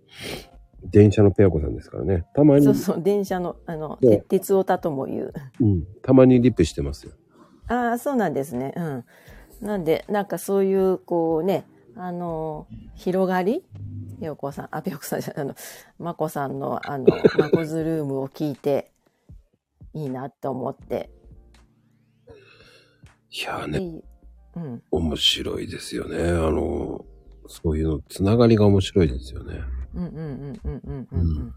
[0.89, 2.25] 電車のペアコさんですからね。
[2.33, 5.33] たまに、そうそう、電車の、あの、鉄オタとも言う。
[5.59, 7.13] うん、たまにリップしてますよ。
[7.67, 8.73] ああ、そうなんですね。
[8.77, 9.03] うん。
[9.61, 13.63] なんで、なんかそういう、こうね、あの、広がり？
[14.19, 15.55] ペヨコさん、あ、ペヨコさんじゃあの、
[15.99, 17.05] まこさんの、あの、
[17.37, 18.91] まこズルームを聞いて、
[19.93, 21.11] いいなって思って。
[23.29, 24.03] いやーね、いい
[24.55, 24.83] うん。
[24.91, 26.23] 面白いですよね。
[26.23, 27.05] あの、
[27.47, 29.59] そういうの、つながりが面白いですよね。
[29.95, 31.53] うんうんうんうんうんうんうん。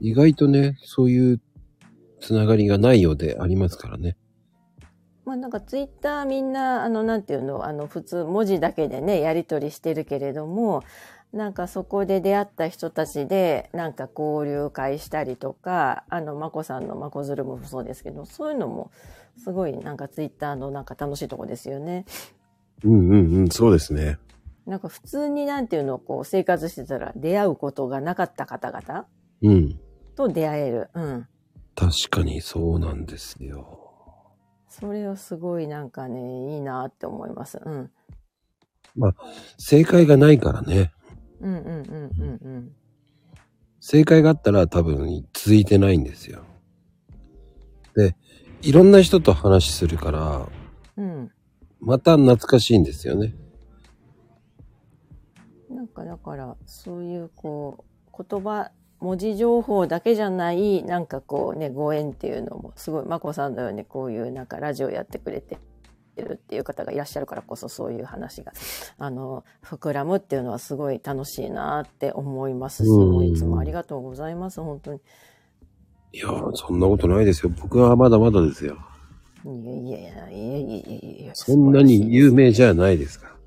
[0.00, 1.40] 意外とね、そういう
[2.20, 4.16] つながりがないようでありますからね。
[5.28, 10.82] まあなんかツイッターみんな、あの、なんていうの、あの、普通文字だけでね、やり取りしてるけれども、
[11.34, 18.90] なんかそこで出会った人たちで、なんか交流会したりとか、あの、まこさんのまこズルもそうですけど、そういうのも、
[19.36, 22.06] すごいなんかツイッターのなんか楽しいとこですよね。
[22.82, 24.16] うんうんうん、そうですね。
[24.64, 29.04] なんか普通になんていうの、こう生活してたら出会うことがなかった方々
[29.42, 29.78] うん。
[30.16, 30.88] と出会える。
[30.94, 31.26] うん。
[31.74, 33.77] 確かにそうなんですよ。
[34.80, 37.60] それをすごいなんかね、いいなって思います。
[37.64, 37.90] うん。
[39.58, 40.92] 正解がないからね。
[41.40, 42.72] うんうんうんうんうん。
[43.80, 46.44] 正解があったら多分続いてないんですよ。
[47.96, 48.16] で、
[48.62, 50.48] いろんな人と話するから、
[50.96, 51.30] うん。
[51.80, 53.34] また懐かしいんですよね。
[55.70, 65.58] なんかだから、そういうこう、言葉、文字情報だけじゃない、なんかこうね、ご縁っていうのも、すごい、まこさんのようにこういうなんかラジオやってくれて
[66.16, 68.52] るっていう方がいらっしゃるからこそ、そういう話が、
[68.98, 75.00] あの、膨らむっていうのはすごい楽しいなって思いますし、うんもういつもありがとうございます、本当に。
[76.12, 77.52] いやー、そんなことないですよ。
[77.60, 78.78] 僕はまだまだですよ。
[79.44, 83.37] いやいやいや、いやいやいやいや、そんなに有名じゃないですから。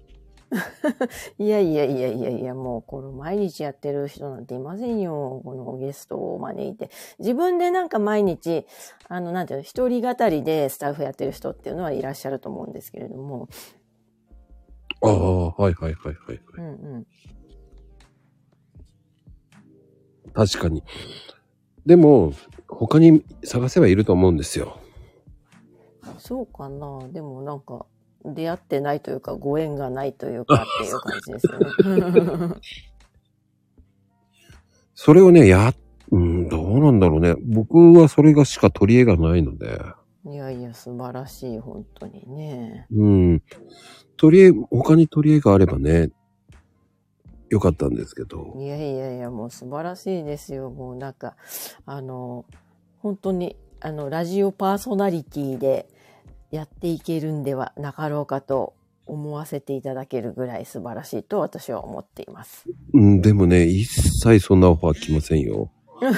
[1.39, 5.41] いやいやいやいやいや、もうこの毎日やってる人なんていませんよ。
[5.45, 6.89] このゲストを招いて。
[7.19, 8.65] 自分でなんか毎日、
[9.07, 13.47] あの、なんていうの、一人語りでスタッフやってる人っていうのはいらっしゃると思うんですけれども。
[15.01, 16.41] ああ、はいはいはいはい。
[16.57, 17.07] うんうん。
[20.33, 20.83] 確かに。
[21.85, 22.33] でも、
[22.67, 24.77] 他に探せばいると思うんですよ。
[26.17, 27.07] そうかな。
[27.09, 27.85] でもなんか、
[28.25, 32.55] 出会ってないというか、ご縁がないというか っていう感じですよね。
[34.93, 35.73] それをね、や、
[36.12, 37.36] うん、どうなんだろうね。
[37.39, 39.81] 僕はそれがしか取り柄がないので。
[40.25, 42.86] いやいや、素晴らしい、本当にね。
[42.91, 43.43] うん。
[44.17, 46.12] 取り柄、他に取り柄があればね、
[47.49, 48.53] よかったんですけど。
[48.57, 50.69] いやいやいや、もう素晴らしいですよ。
[50.69, 51.36] もうなんか、
[51.86, 52.45] あの、
[52.99, 55.88] 本当に、あの、ラジオパーソナリティで
[56.51, 58.73] やっていけるんではなかろうかと
[59.05, 62.65] 思わせていただけるぐらい素晴らしいと私は思っています。
[62.93, 65.71] うん、でもね、一切そんなオファー来ませんよ。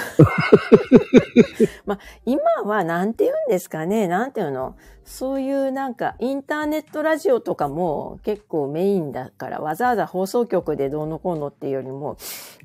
[2.26, 4.76] 今はなんて言うんですかねなんていうの？
[5.04, 12.16] そういうなんかインターネットラジオとかも結構メインだからわざわざ放送局でどうのこうのっていうよりも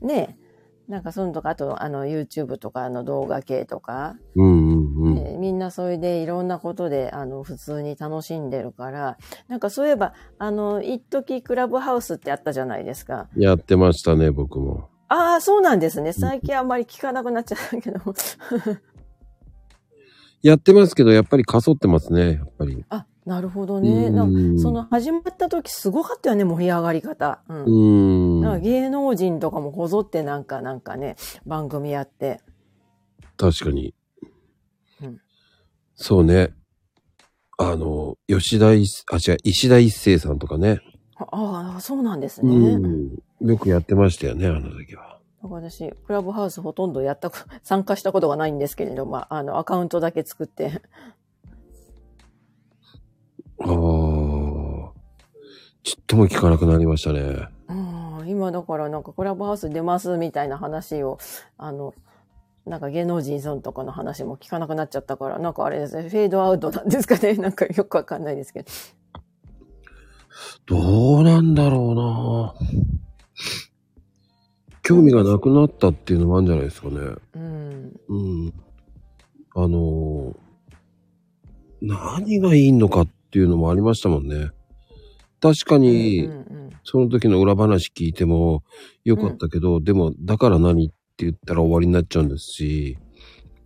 [0.01, 0.39] ね
[0.87, 4.68] なんかそういうのとかあとあの YouTube とかの動画系とか、うん
[4.99, 5.15] うんうん。
[5.15, 13.29] ねみんなそれでいろんなことであの普通に楽しんでるからなんかそういえばあの一時クラブハウスってあったじゃないですか。
[13.37, 14.89] やってましたね、僕も。
[15.09, 18.01] ああそうなんですね最近あんまり聞かなくなっちゃったけど。
[20.43, 22.85] やってますけど、やっぱりかそってますね、やっぱり。
[22.91, 24.07] あ、なるほどね。
[24.07, 27.43] うんなんかその始まった時すごかったよね、盛り上がり方。
[27.49, 27.65] うん。
[27.65, 27.71] うー
[28.39, 28.41] ん。
[28.43, 32.41] なんか芸能人とかもこぞってなんか、なんかね、番組やって。
[33.37, 33.95] 確かに。
[36.01, 36.55] うんそうね。
[37.59, 40.81] あの、吉田一、あ、違う、石田一生さんとかね。
[41.17, 42.55] ああ、そうなんですね。
[42.55, 43.49] うん。
[43.49, 45.19] よくやってましたよね、あの時は。
[45.43, 50.83] 私、クラブハウスほとんどやったこ、 参加したことがないんですけれども、あの、アカウントだけ作って。
[53.61, 54.93] ああ。
[55.83, 57.49] ちっとも聞かなくなりましたね。
[57.69, 61.19] うん、今だからなんかクラブハウス出ますみたいな話を、
[61.57, 61.93] あの、
[62.69, 67.35] なんか芸能人さんとかの話も聞かなくなっちゃったから、なんかあれですね、フェードアウトなんですかね。
[67.39, 68.69] なんかよくわかんないですけど。
[70.67, 72.55] どうなんだろうな
[74.83, 76.95] 興味がなくなったっていうのもあるんじゃないですかね。
[77.35, 78.01] うん。
[78.09, 78.55] うん。
[79.55, 80.37] あのー
[81.81, 84.51] 何がいいのかっていうのもありましたもんね。
[85.41, 88.63] 確かに、うんうんその時の裏話聞いても
[89.05, 92.99] よかったけど、でも、だから何って言ったら終わりになっちゃうんですし、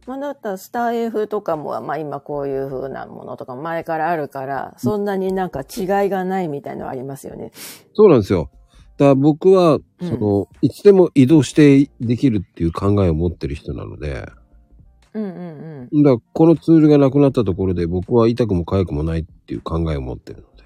[0.07, 7.53] まあ、だったらスター F とかも、まあ今こういう風なものとか前からあるから、そんなになんか違いがないみたいのはありますよね。
[7.95, 8.51] そうなんですよ。
[8.97, 14.29] だから僕は、うんその、いつでも移動してできるっていう考えを持ってる人なので、
[15.15, 16.03] うんうんうん。
[16.03, 20.65] だこのツールがなくなったところで僕は痛くも痒くもないっていう考えを持ってるので。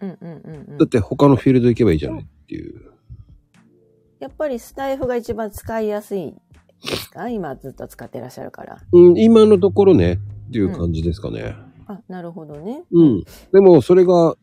[0.00, 0.78] うんうんうんうん。
[0.78, 2.91] だって他のフィールド行けばいいじゃないっていう。
[4.22, 6.32] やっぱりスタイフが一番使いやすい
[6.88, 7.28] ですか？
[7.28, 8.80] 今ずっと使ってらっしゃるから。
[8.92, 11.56] うん、今のところね、っていう感じですかね。
[11.88, 12.84] あ、なるほどね。
[12.92, 13.24] うん。
[13.52, 14.36] でも、それが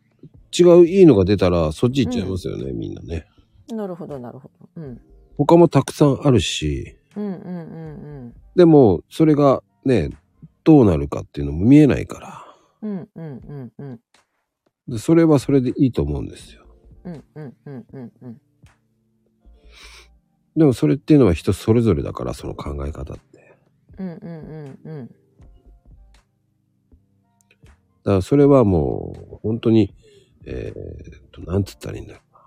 [0.51, 3.25] 違ういいのが出たら、そっち行っちゃいますよね、みんなね。
[3.69, 4.67] なるほど、なるほど。
[4.75, 5.01] うん。
[5.37, 7.35] 他もたくさんあるし、うんうんう
[8.25, 10.09] んでも、それがね、
[10.65, 12.45] どうなるかっていうのも見えないから。
[12.81, 12.91] うん。
[12.91, 13.99] うんうんうんうん。
[14.89, 16.65] でそれはそれでいいと思うんですよ。
[17.05, 18.41] うんうんうんうんうん。
[20.59, 23.55] でもそれっていうのは人それぞれだから、その考え方って。
[23.97, 25.07] うんうんうんうん。
[25.07, 25.13] だ
[28.03, 29.95] からそれはもう、本当に、
[30.45, 32.41] えーっと、なんつったらいいんだろうな。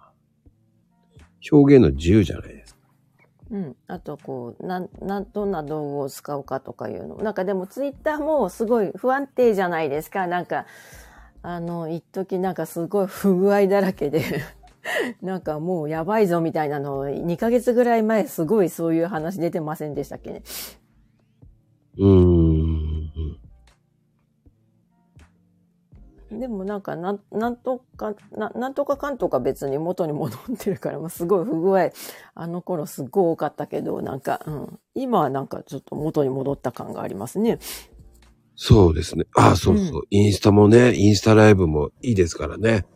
[1.51, 2.81] 表現の自由じゃないですか。
[3.51, 3.77] うん。
[3.87, 7.16] あと、こう、なん、なん、どんな道具を使うかとかいうの。
[7.16, 10.27] なんかでも、ツイッターもすごい不安定じゃないですか。
[10.27, 10.66] なんか、
[11.40, 14.22] あの、一時なんかすごい不具合だらけで、
[15.23, 20.42] なんかもうやばいぞみたいなのを、2ヶ月ぐらい前すごいそういう話出てませんでしたっけね？
[21.99, 23.03] うーん。
[26.40, 31.90] でもなんかなん、なんとか、ななんとかかんとか別に元に戻ってるから、もうすごい不具合、
[32.35, 34.79] あの頃すごい多かったけど、なんか、うん。
[34.95, 37.59] 今はなんかちょっと元に戻った感がありますね。
[38.55, 39.27] そうですね。
[39.37, 40.03] あ、そうそう。
[40.11, 42.87] インスタもね、インスタライブもいいですからね。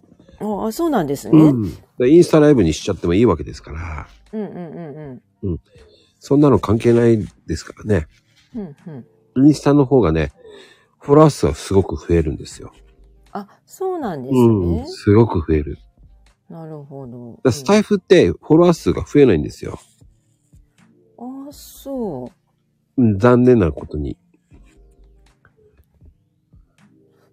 [0.41, 1.39] ああ、そうなんですね。
[1.39, 5.61] ううんインスタライブにしちゃってもいいわけですから、うんうんうん。
[6.21, 8.07] そんなの関係ないですからね。
[8.55, 8.77] うん
[9.37, 9.47] うん。
[9.47, 10.33] インスタの方がね、
[10.99, 12.73] フォロワー数はすごく増えるんですよ。
[13.33, 14.77] あ、そうなんですうん。
[14.77, 14.85] ね。
[14.87, 15.79] すごく増える。
[16.49, 17.31] なるほど。
[17.31, 19.79] だからスタイフってフォロワー数が増えないんですよ。
[21.19, 22.31] うんあ、そ
[22.97, 23.03] う。
[23.03, 24.19] うん残念なことに。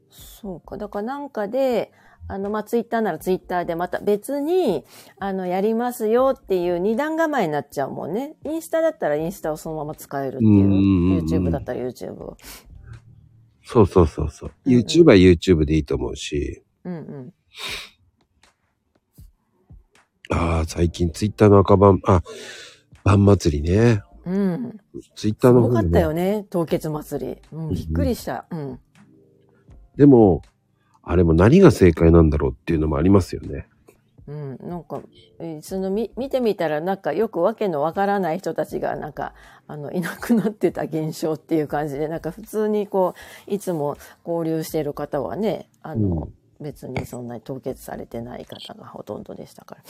[0.10, 0.78] そうか。
[0.78, 1.92] だからなんかで、
[2.28, 4.86] あの、まあ、ツイッターならツイッターでまた別に、
[5.20, 8.36] あの、やりますよっていう二段構えになっちゃうもんね。
[8.46, 11.20] インスタだったらインスタをそのまま使えるっていうう。
[11.20, 12.38] YouTube だったら YouTube を。
[13.66, 14.52] そうそうそうそう。
[14.66, 16.64] うんうん YouTube は YouTube でいいと思うし。
[16.86, 17.34] うんうん。
[20.32, 22.22] ああ、最近 Twitter の赤番、あ、
[23.04, 24.02] 晩祭りね。
[24.26, 24.78] うん。
[25.16, 25.92] Twitter すごかっの方でね。
[25.92, 26.46] たよね。
[26.50, 27.38] 凍結祭り。
[27.52, 28.46] うん、びっくりした。
[28.50, 28.80] うん。
[29.98, 30.42] でも、
[31.04, 33.68] あれも何が正解なんだろうっていうのもありますよね。
[34.26, 35.02] うん、なんか、
[35.40, 39.34] えーそのみ、見てみたら、なんかよくわけのわからない人たちが、なんか、
[39.68, 43.16] あの、いなくなってた現象っていう感じで、なんか普通にこ
[43.48, 46.30] う、いつも交流している方はね、あの、
[46.62, 49.82] 別にそんなに凍結されてない方がほとんどでしたから。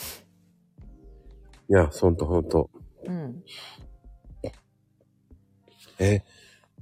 [1.70, 2.72] いや、ほんとほんと。
[3.06, 3.44] うん。
[6.00, 6.24] え、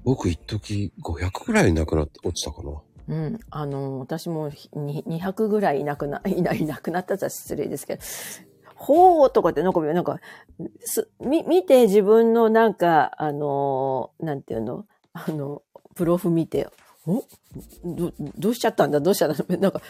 [0.03, 2.81] 僕一時500くらいなくなって落ちたかな？
[3.07, 3.39] うん。
[3.49, 8.01] あの、私も200ぐらいいなくな、 いない、なくなったら失礼ですけど、
[8.75, 10.19] ほーとかってなんか、なんか、
[10.79, 14.85] す、み、見て自分のなんか、あの、なんていうの？
[15.13, 15.61] あの、
[15.95, 16.67] プロフ見て、
[17.05, 17.23] お？
[17.83, 18.99] ど、どうしちゃったんだ？
[18.99, 19.81] どうしちゃったんだなんか、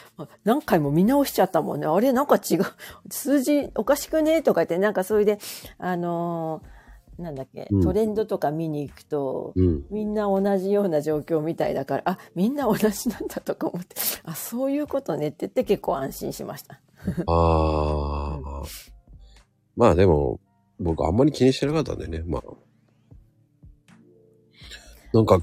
[0.43, 1.86] 何回も見直しちゃったもんね。
[1.88, 2.12] あれ？
[2.12, 2.65] なんか違う。
[3.10, 4.41] 数字おかしくね？
[4.41, 5.39] とか言って、なんかそれで、
[5.78, 6.62] あの、
[7.21, 9.86] なんだっけ、うんトレンドとか見に行くと、うん。
[9.89, 16.81] みんな同じような状況みたいだから、あ、みんな同じなんだとか思って、 あ、そういうことねって言って結構安心しました。
[17.27, 18.63] ああ。
[19.75, 20.39] まあでも、
[20.79, 22.23] 僕あんまり気にしてなかったんでね。
[22.25, 22.43] まあ。
[25.13, 25.39] なんか、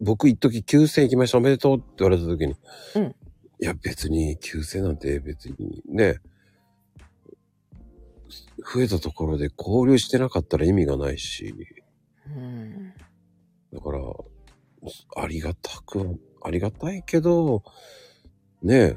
[0.00, 2.54] 僕一時9000行きましたおめでとうって言われた時に。
[2.96, 3.14] うん
[3.62, 6.16] いや別に9000なんて別にね、
[8.62, 11.54] 増えたところで交流してなかったら意味がないし。
[12.26, 12.94] うん。
[13.72, 14.00] だから、
[15.16, 17.62] ありがたく、ありがたいけど、
[18.62, 18.96] ねえ、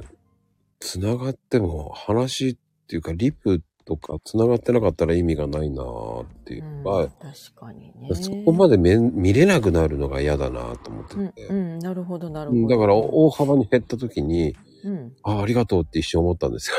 [0.79, 8.15] 繋がっても話っていうか、リプとか繋がってなかったら意味がないなーっていううんか、確かにね。
[8.15, 11.45] そこまでめ見れなくなるのが嫌だなと思ってうん、て。
[11.45, 12.61] うん、なるほど、なるほど。
[12.61, 15.13] うんだから大幅に減った時に、うん。
[15.23, 16.77] あありがとうって一瞬思ったんですよ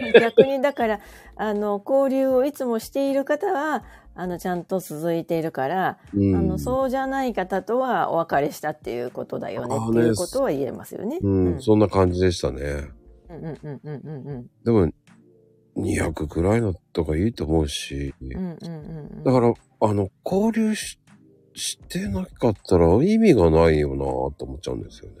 [0.00, 0.12] ね。
[0.20, 1.00] 逆にだから、
[1.36, 11.18] あの、交流をいつもしている方は、あの、ちゃんと続いているから、うん、あの、そうじゃない方とはお別れしたっていうことだよねっていうことは言えますよね。
[11.22, 12.88] うん、うんそんな感じでしたね。
[13.28, 14.90] うんうんうんうんうんでも、
[15.78, 18.32] 200くらいのとかいいと思うし、うん。
[18.32, 19.24] うんうんうんうん。
[19.24, 20.98] だから、あの、交流し
[21.54, 24.04] してなかったら意味がないよな
[24.36, 25.16] と思っちゃうんですよね。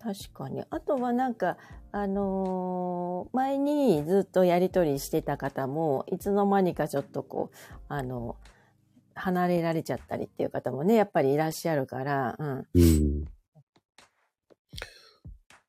[0.00, 0.62] 確かに。
[0.70, 1.56] あとはなんか、
[1.90, 7.56] あのー前にずっとやりとりしてた方も、いつの間にかちょっとこう、
[7.88, 8.36] あの、
[9.14, 12.66] 離れられちゃったりっていう方もね、やっぱりいらっしゃるから、うん。
[12.74, 13.24] うん。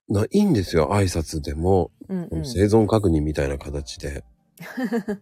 [0.09, 2.45] な、いいんですよ、挨拶でも、うんうん。
[2.45, 4.23] 生存確認みたいな形で。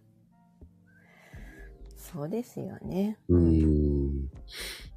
[1.96, 3.18] そうですよね。
[3.28, 4.30] うーん。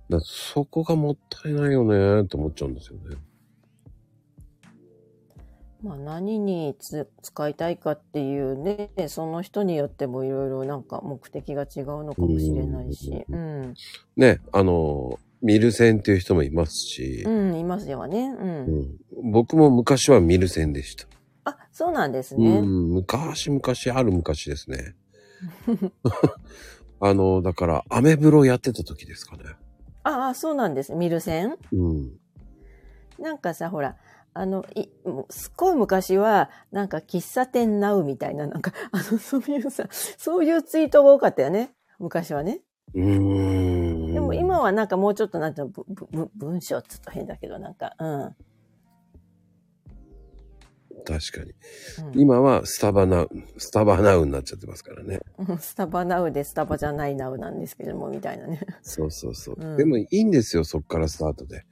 [0.09, 3.17] だそこがもったいないよねって思っちゃうんですよね。
[5.83, 13.73] まあ何につ使いたいかっていうね、その人によってもいろいろなんか目的が違うのかもしれないし、うん。
[14.15, 18.35] ね、あの、ミルセンっていう人もいますしう、ん、いますよね。
[18.39, 18.65] うん。
[18.65, 21.05] うん僕も昔はミルセンでした。
[21.45, 22.61] あ、そうなんですうね。
[22.61, 23.61] ん、昔々
[23.99, 24.95] ある昔ですね。
[26.99, 29.43] あの、だから、アメブロやってた時ですかね。
[30.03, 30.93] ああ、そうなんです。
[30.93, 32.19] ミルセンうん。
[33.19, 33.95] なんかさ、ほら、
[34.33, 41.71] あの、い、もうすっごい昔は、なんか喫茶店ナウみたいな、なんか、あの、そういうさ、そういうツイートが多かったよね。
[41.99, 42.61] 昔はね。
[42.93, 43.70] うーん。
[44.61, 45.71] はなんかもうちょっとなんていう
[46.13, 48.35] の、文章っつうと変だけど、なんか、うん。
[51.03, 51.51] 確かに。
[52.13, 55.19] うん今はスタバナウ、スタバナウになっちゃってますからね。
[55.37, 58.59] うんスタバナウでスタバじゃないナウなんですけども、みたいなね。
[58.81, 59.55] そうそうそう。
[59.57, 61.65] うんでもいいんですよ、そっからスタートで。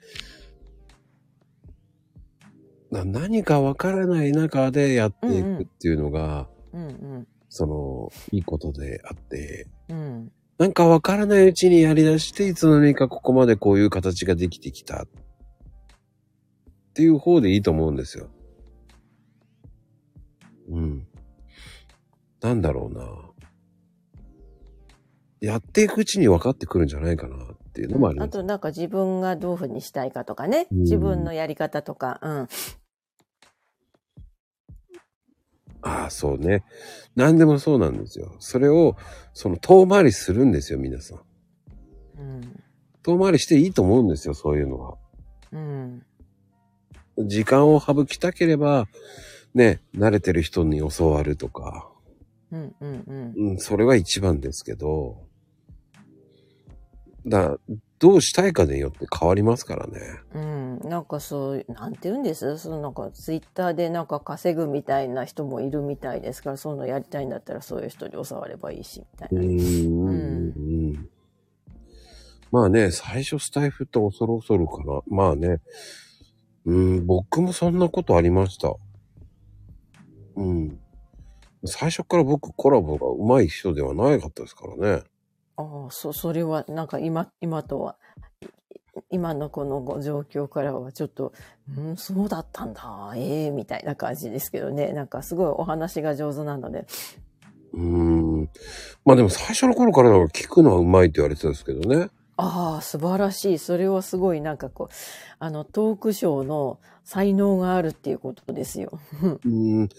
[2.91, 10.32] な何かわからない中でやっていくっていうのが、うんその、いいことであって、うん。
[10.60, 10.65] うん。
[10.65, 15.04] なんかわからないうちにやり出して、いつの間にかここまでこういう形ができてきた。
[15.04, 15.08] っ
[16.93, 18.30] ていう方でいいと思うんですよ。
[20.69, 21.08] うん。
[22.41, 23.06] なんだろうな。
[25.41, 27.39] やっていくうちに分かってくるんじゃないかなっ
[27.74, 28.28] ていうのもあります。
[28.28, 30.67] あとなんか自分がどういうふうにしたいかとかね。
[30.72, 32.19] うん自分のやり方とか。
[32.22, 32.48] うん。
[35.82, 36.65] ああ、そうね。
[37.15, 38.36] 何でもそうなんですよ。
[38.39, 38.98] それを、
[39.39, 41.19] その遠回りするんですよ、皆さん。
[42.19, 42.63] うん。
[43.04, 44.97] 遠回りしていいと思うんですよ、そういうのは。
[45.54, 46.06] うん。
[47.19, 48.90] 時間を省きたければ、
[49.54, 51.90] ね、慣れてる人に教わるとか、
[52.52, 52.75] うん。
[52.81, 53.04] うん。
[53.08, 53.33] うん。
[53.52, 55.23] うん、それは一番ですけど、
[57.25, 57.58] だ
[58.00, 60.00] どうしたいかによって変わりますからね。
[60.33, 62.58] うん、なんかそう、なんて言うんです？
[62.58, 69.41] そのなんかツイッターでなんか稼ぐみたいな人もいるみたいですから、そういうのやりたいんだったらそういう人に教わればいいし、みたいうな。
[69.41, 70.60] ーん、う
[70.91, 71.10] ん。
[72.52, 75.02] まあね、最初スタイフって恐る恐るかな。
[75.08, 75.60] まあね、
[76.65, 78.73] うん、僕もそんなことありました。
[80.35, 80.79] うん。
[81.65, 85.04] 最初から僕コラボが上手い人ではなかったですからね。
[85.60, 87.97] ああ、そ、それはなんか今、今とは、
[88.41, 88.45] い
[89.12, 91.33] 今のこのご状況からはちょっと、
[91.77, 94.93] うん、そうだったんだ、ええみたいな感じですけどね。
[94.93, 96.85] なんかすごいお話が上手なので。
[97.73, 98.49] うーん。
[99.03, 102.10] まあでも最初の頃から聞くのは上手いって言われてたんですけどね。
[102.37, 103.57] ああ、素晴らしい。
[103.57, 104.93] それはすごいなんかこう、
[105.39, 108.97] あの、トークショーの才能があるっていうことですよ。
[109.43, 109.89] うん、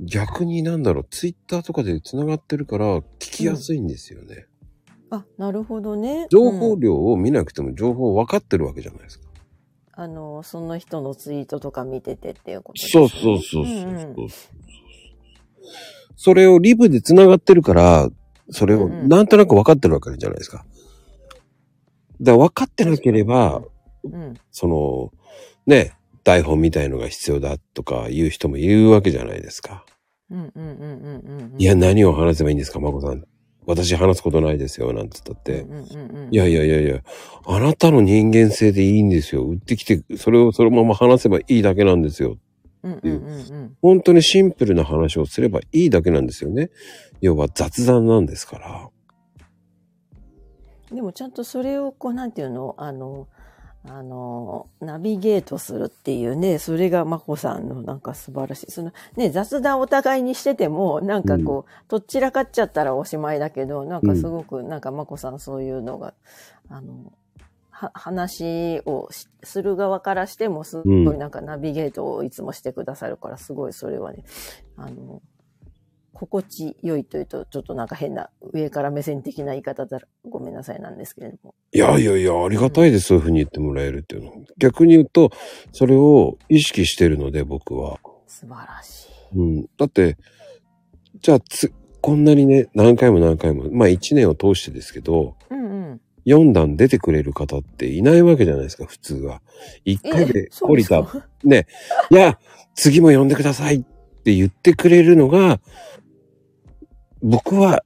[0.00, 4.46] 逆になんだろう、ツイッターとかで繋がってるから聞きやすいんですよね。
[5.10, 6.26] あ、なるほどね。
[6.30, 9.26] 情報うん量を見なくても情報分かってるわけじゃないですか。
[9.92, 13.08] あの、その人のツイートとか見ててっていうことですね。
[13.08, 14.28] そうそうそうそうそう、んん
[16.16, 18.08] それをリブで繋がってるから、
[18.50, 20.64] それをなんとなく分かってるわけじゃないですか。
[22.20, 23.62] だから分かってなければ、
[24.04, 24.34] うん。
[24.50, 25.12] その、
[25.66, 29.84] ね、台本みたいのが必要だとか言う人もいるわけじゃないですか。
[30.30, 31.60] うんうんうんうんうんうん。
[31.60, 33.24] いや、何を話せばいいんですか、まこさん。
[33.66, 35.62] 私話すことないですよ、なんつったって。
[35.62, 37.00] うんうんうんうん、いやいやいやいや、
[37.46, 39.44] あなたの人間性でいいんですよ。
[39.44, 42.38] 売ってきて、それをそのまま話せばいいだけなんですよ。
[42.82, 46.70] うんうんうん本当にシンプルな話をすればいいだけなんですよね。
[47.22, 48.90] 要は雑談なんですから。
[50.90, 50.96] うん。
[50.96, 53.28] でもちゃんとそれをこう、なんていうの、あの、
[53.86, 58.70] あの、ナビゲートするっていうね、それがまこさんのなんか素晴らしい。
[58.70, 66.14] そのね、雑談お互いにしてても、なんかこう、とっちらかっちゃったらおしまいだけど、なんかすごく、なんかまこさんそういうのが、
[66.70, 67.12] あの、
[67.70, 74.24] は話をしする側からしてもすごいなんかナビゲートをいつもしてくださるから、すごいそれはね、
[74.76, 75.20] あの、
[76.14, 81.54] 心地よいというと、ちょっとなんか変な上から目線的な言い方だらごめんなさいなんですけれども。
[81.72, 84.36] いやいやいや、ありがたいです、そういうふうに言ってもらえるっていうのは。
[84.56, 85.30] 逆に言うと、
[85.72, 87.98] それを意識してるので、僕は。
[88.26, 89.38] 素晴らしい。
[89.38, 89.66] うん。
[89.76, 90.16] だって、
[91.20, 96.00] じゃあつ、こんなにね、何回も何回も、まあ一年を通してですけど、うんうん。
[96.26, 99.42] 4段出てくれる方っていないわけじゃないですか、普通は。
[99.84, 101.02] 1回で降りた
[101.42, 101.66] ね、
[102.10, 102.38] いや、
[102.74, 103.80] 次も呼んでくださいっ
[104.24, 105.60] て言ってくれるのが、
[107.26, 107.82] 僕は、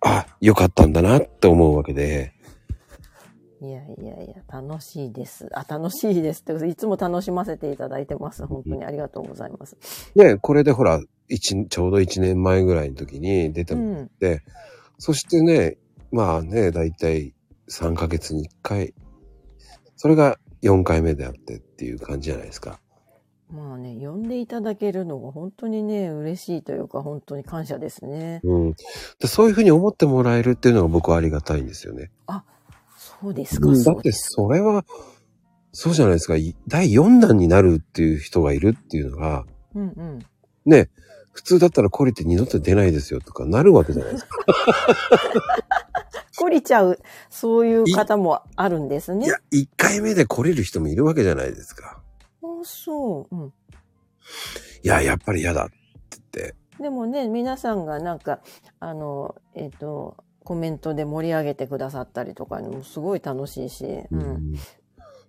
[0.00, 2.32] あ、よかったんだなって思うわけで、
[3.60, 5.48] いやいやいや、楽しいです。
[5.52, 8.46] あ、楽しいですって、いつも楽しませていただいてます。
[8.46, 9.76] 本当にありがとうございます。
[10.14, 14.08] ね、これでほら、一ちょうど1年前ぐらいの時に出てうもらっん。
[14.08, 14.42] て、
[14.98, 15.76] そしてね、
[16.10, 17.34] まあね、だいたい
[17.68, 18.94] 3ヶ月に1回、
[19.96, 22.80] それが4回目であってっていう感じじゃないですか。
[23.50, 28.40] まあね、呼んでいただけるのが本当にね、嬉しいというか、本当に感謝ですね。
[28.42, 28.72] うん。
[29.20, 32.10] でそういうふうに思ってもらえるっていうのが僕はありがたいんですよね。
[33.20, 34.30] そうですか、うんだってそうです。
[34.30, 34.84] それは、
[35.72, 36.36] そうじゃないですか。
[36.36, 39.44] い第4弾になるっていう人がいるっていうのが、
[39.74, 40.18] うんうん。
[40.64, 40.90] ね、
[41.32, 44.38] 普通だったら懲りて二度と出ないですよとかなるわけじゃないですか。
[46.38, 46.98] 懲りちゃう、
[47.30, 49.26] そういう方もあるんですね。
[49.26, 52.02] いや、1回目で懲りる人もいるわけじゃないですか。
[52.60, 53.36] あそう。
[53.36, 53.52] うん。
[54.82, 55.76] いや、やっぱり嫌だって
[56.34, 56.54] 言って。
[56.82, 58.40] でもね、皆さんがなんか、
[58.80, 64.54] あの、えっ、と、コメントで盛り上げてくださったりとかにもすごい楽しいし、うん。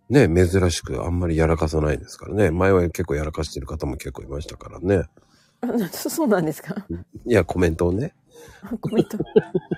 [0.09, 2.51] ね、珍しくあんまりやらかさないですからね。
[2.51, 5.03] 前は結構やらかしてる方も結構いましたからね。
[5.91, 6.85] そうなんですか？
[7.25, 8.13] いや、コメントをね。
[8.79, 9.17] コメント。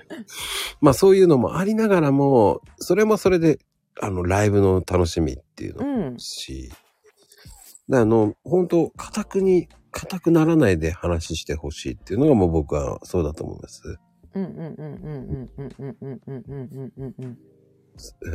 [0.80, 3.58] まあそういうのもありながらも、それもそれで、
[4.00, 6.16] あの、ライブの楽しみっていうのもうん。
[7.90, 13.98] であの、本当固くに、固くならないで話してほしいっていうのがもう僕はそうだと思います。
[14.34, 17.38] うんうんうんうんうんうんうんうんうんうんうんうん。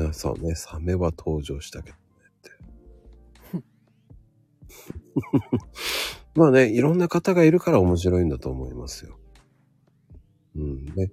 [0.02, 3.64] いやそうね、サメは登場したけどねって。
[6.36, 9.18] まあね、いろんな方がいるから面白いんだと思いますよ。
[10.58, 11.12] うんね。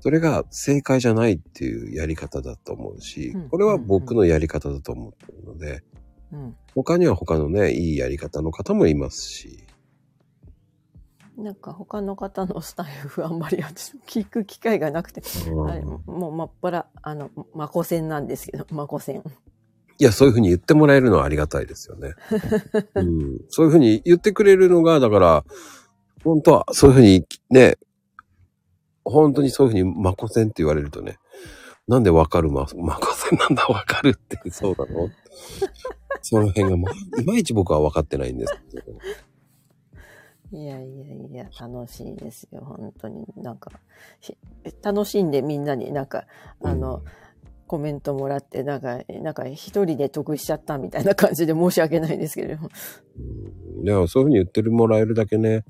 [0.00, 5.82] それが正解じゃないっていうやり方だと思うし、これは僕のやり方だと思ってるので、うん。
[6.74, 9.64] 他には他のね、いいやり方の方もいますし。
[11.36, 15.20] なんか他の方のスタイフあんまり私も聞く機会がなくて、
[15.50, 19.22] はい、もうまっぱら、あの、まこせんなんですけど、まこせん。
[20.00, 22.14] いや、そういうふうに言ってもらえるのはありがたいですよね。
[22.96, 25.44] うん、そういうふうに言ってくれるのが、だから、
[26.24, 27.78] 本当はそういうふうにね、
[29.04, 31.18] 本当にそういうふうにマコセンって言われるとね、
[31.86, 35.08] なんでわかるママコセンなんだわかるってそうなの？
[36.22, 36.90] その辺が、ま、
[37.20, 38.98] いまいち僕は分かってないんですけど。
[40.50, 43.26] いやいやいや、楽しいですよ、本当に。
[43.36, 43.70] なんか、
[44.20, 44.36] ひ
[44.82, 46.26] 楽しんでみんなになんか、
[46.62, 47.02] あの、
[47.66, 52.70] コメントもらって、なんか、なんか一人で得しちゃったみたいな感じで申し訳ないですけれども。
[53.78, 55.64] うん、いや、そういうふうに言ってもらえるだけね、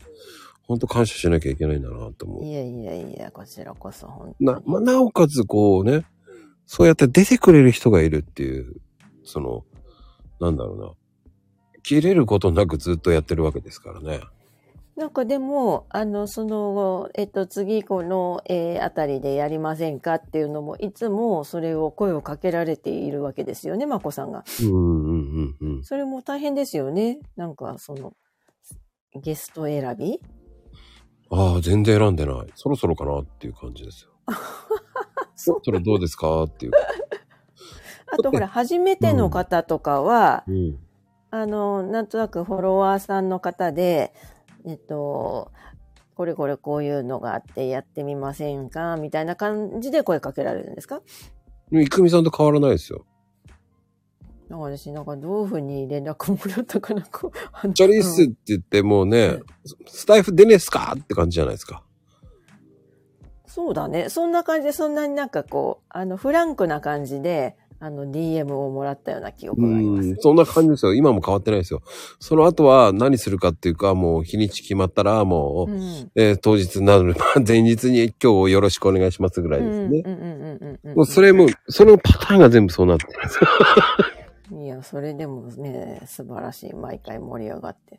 [0.68, 2.44] 本当感謝しなきゃいけないんだなと思う。
[2.44, 6.04] いやいやいや、こちらこそ本当に。、なまあ、なおかつこうね、
[6.66, 8.76] そうやって出てくれる人がいるっていう、
[9.24, 9.64] その、
[10.40, 10.92] なんだろうな。
[11.82, 14.20] 切れることなくずっとやってるわけですからね。
[14.96, 24.44] なんかでも、あの、その、えっと、次この、えーあたりでやりませんかっていうのも、いつもそれを声をかけられているわけですよね、まこさんが。
[24.60, 25.84] うんうんうんうん。
[25.84, 27.20] それも大変ですよね。
[27.36, 28.14] なんか、その、
[29.14, 30.20] ゲスト選び？
[31.30, 32.46] ああ、全然選んでない。
[32.56, 34.10] そろそろかなっていう感じですよ。
[35.36, 36.72] そろそろどうですかっていう。
[38.10, 40.78] あとほら、初めての方とかは、うん。
[41.30, 44.14] あの、なんとなくフォロワーさんの方で、
[44.64, 45.52] えっと、
[46.14, 51.02] これこれこういうのがあってやってみませんかみたいな感じで声かけられるんですか？
[51.70, 53.04] いくみさんと変わらないですよ。
[54.48, 57.30] なんか私、なんかどういうふうに連絡もらったかな、こ
[57.62, 57.72] う。
[57.74, 59.40] チャリースって言ってもうね、
[59.86, 61.84] スタイフ出ねえっすかって感じじゃないですか。
[63.46, 64.08] そうだね。
[64.08, 70.16] そんな感じで、そんなになんかこう、あの、フランクな感じで、あの、DM をもらったような記憶うがありますん。。
[70.18, 70.94] そんな感じですよ。
[70.94, 71.82] 今も変わってないですよ。
[72.18, 76.10] その後は何するかっていうか、もう日にち決まったら、もう、うん。
[76.16, 77.14] えー当日になる、
[77.46, 80.02] 前日に今日よろしくお願いしますぐらいですね。
[80.04, 80.96] うんうんうんうんうん。
[80.96, 83.38] もうそれも、そのパターンが全部そうなってるんです
[84.52, 84.60] よ。
[84.64, 86.74] いや、それでもね、素晴らしい。
[86.74, 87.98] 毎回盛り上がって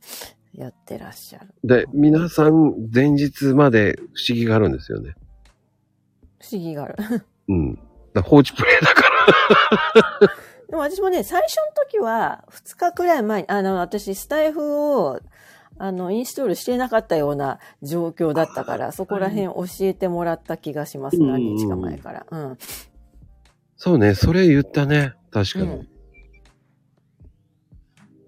[0.53, 1.47] やってらっしゃる。
[1.63, 5.13] で、皆さん前日まで不思議があるんですよね。
[6.39, 6.95] 不思議がある。
[7.47, 7.79] うん。
[8.13, 10.27] だ放置プレイだから。
[10.69, 15.19] でも私もね、最初の時は、2日くらい前に、あの、私、スタイフを、
[15.77, 21.17] あの、インストールしてなかったような状況だったから、そこら辺教えてもらった気がします。
[21.17, 22.25] うん何日か前から。
[22.29, 22.57] うん。
[23.77, 25.13] そうね、それ言ったね。
[25.31, 25.65] 確かに。
[25.65, 25.89] うん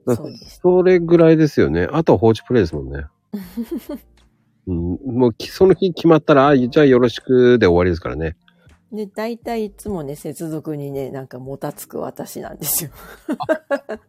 [0.05, 0.27] だそ。
[0.61, 1.87] それぐらいですよね。
[1.91, 3.05] あとは放置プレイですもんね。
[4.67, 8.37] うん、もうきその日決まったら、あ、じゃあよろしくで終わりですからね。
[8.91, 12.91] で、大体いつもね、接続にね、なんかもたつく私なんですよ。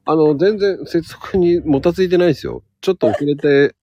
[0.05, 2.65] あの、全然接続にもたついてないですよ。
[2.81, 3.77] ちょっと遅れて、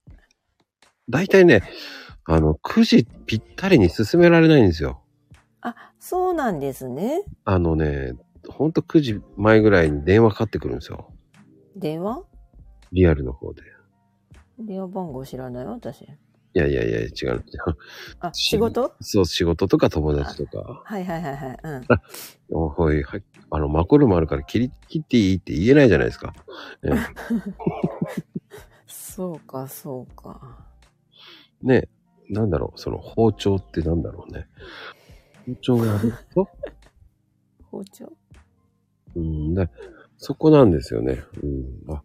[1.09, 1.63] だいたいね、
[2.25, 5.01] あの、9時ぴったりに進められないんですよ。
[5.61, 7.23] あ、そうなんですね。
[7.45, 8.13] あのね、
[8.49, 11.13] ほんと9時前ぐらいに電話かかってくるんですよ。
[11.75, 12.23] 電話？
[12.91, 13.61] リアルの方で。
[14.59, 15.65] 電話番号知らない？
[15.65, 16.05] 私。
[16.67, 17.43] いやいやいや、違う。
[18.19, 18.93] あ、仕事？
[19.01, 20.81] そう、仕事とか友達とか。
[20.85, 21.57] はいはいはいはい。
[21.63, 21.85] うん。
[22.51, 23.23] おほい、はい。
[23.51, 26.33] あの、マコルもあるから切り、切っていいって言えないじゃないですか。
[26.83, 26.91] ね
[28.87, 30.65] そうか、そうか。
[31.61, 31.87] ね
[32.29, 34.47] なんだろう、その包丁ってなんだろうね。
[35.45, 36.47] 包丁があると？
[37.71, 38.11] 包丁？
[39.15, 39.69] うん、だ
[40.17, 41.23] そこなんですよね。
[41.41, 41.93] うん。
[41.93, 42.03] あ、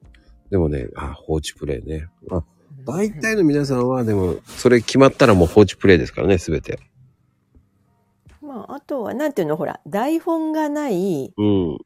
[0.50, 2.08] でもね、あ、放置プレイね。
[2.30, 2.42] あ、
[2.84, 6.78] 大体の皆さんは、でも、それ決まったらもう放置プレイですからね、すべて。
[8.42, 11.78] まあ、あとは、なんていうの、ほら、台本がないうん。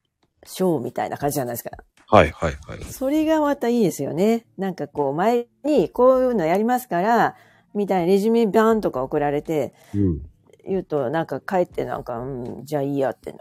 [0.44, 1.70] ショーみたいな感じじゃないですか。
[2.11, 2.84] はいはいはい。
[2.84, 4.46] それがまたいいですよね。
[4.57, 7.36] なんかこう、前にこういうのやりますから、
[7.74, 10.22] みたいなレジュメバーンとか送られて、うん。
[10.66, 13.38] 言うと、なんか帰ってなんか、うん、じゃあいいやっての。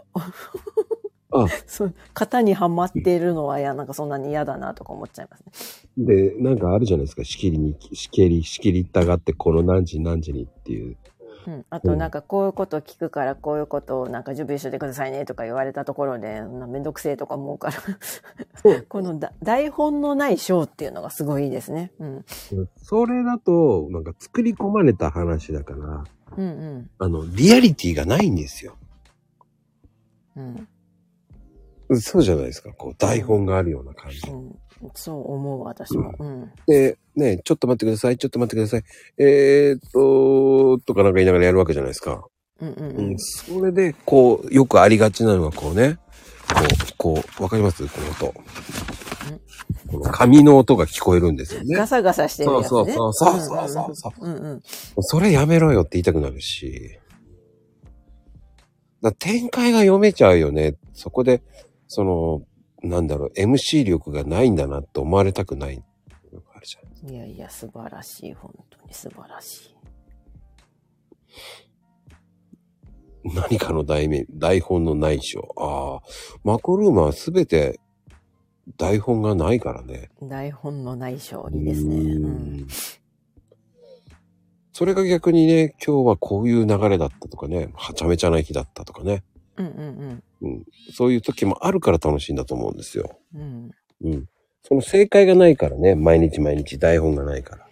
[1.30, 6.04] あ そう、型にはまってるのは、いや、なんかそんなに嫌だなとか思っちゃいますね。
[6.04, 7.24] で、なんかあるじゃないですか。
[7.24, 10.96] 仕切りに、仕切り、仕切りたがって、この何時何時にっていう。
[11.46, 11.66] うん。
[11.68, 17.74] あと、なんかこういうこと聞くから、こういうことをなんか準備しててくださいねとか言われたところで、そんなめんどくせえとか思うから。
[18.88, 21.92] このだ台本のないショーっていうのがすごいいいですね。
[21.98, 22.24] うん。
[22.76, 26.04] それだと、なんか作り込まれた話だから、
[26.36, 28.76] うんあの、リアリティがないんですよ。
[30.36, 30.68] うん。
[31.88, 32.00] うん。
[32.00, 32.72] そうじゃないですか。
[32.72, 34.20] こう、台本があるような感じ。
[34.30, 34.54] うん、
[34.94, 36.14] そう思う、私も。
[36.18, 36.50] うん。
[36.66, 38.84] で、ね、ちょっと待ってください、ちょっと待ってください。
[39.18, 42.24] えーっと、とかなんか言いながらやるわけじゃないですか。
[42.60, 43.18] うんうんう、うんん。
[43.18, 45.98] それで、こう、よくありがちなのはこうね、
[46.96, 47.86] こう、こう、わかります？
[47.86, 48.34] この音。
[49.90, 51.86] この紙の音が聞こえるんですよねガ。
[51.86, 52.68] サガサしてるやつね。
[52.68, 54.62] そうそうそうそうそうそううんうん。
[55.00, 56.98] それやめろよって言いたくなるし。
[59.02, 60.74] だ展開が読めちゃうよね。
[60.92, 61.42] そこで、
[61.88, 62.42] その、
[62.82, 65.82] なんだろう、MC 力がないんだなって思われたくない
[66.32, 67.10] のがあるじゃん。
[67.10, 68.34] いやいや、素晴らしい。
[68.34, 69.74] 本当に素晴らしい。
[73.24, 75.54] 何かの題名、台本のない章。
[75.56, 76.00] ああ、
[76.44, 77.80] マコルームはすべて
[78.76, 80.10] 台本がないからね。
[80.22, 81.96] 台本のない勝利ですね。
[81.96, 82.66] ううんん
[84.72, 89.24] それが逆にね、今日はこういう流れだったとかね、はちゃめちゃな日だったとかね。
[89.58, 90.64] うんうんうん。
[90.92, 93.18] そういう時もあるから楽しいんだと思うんですよ。
[93.34, 93.72] うん。
[94.02, 94.12] うん。
[94.12, 94.28] うん。
[94.62, 97.68] その正解がないからね、毎日毎日台本がないから。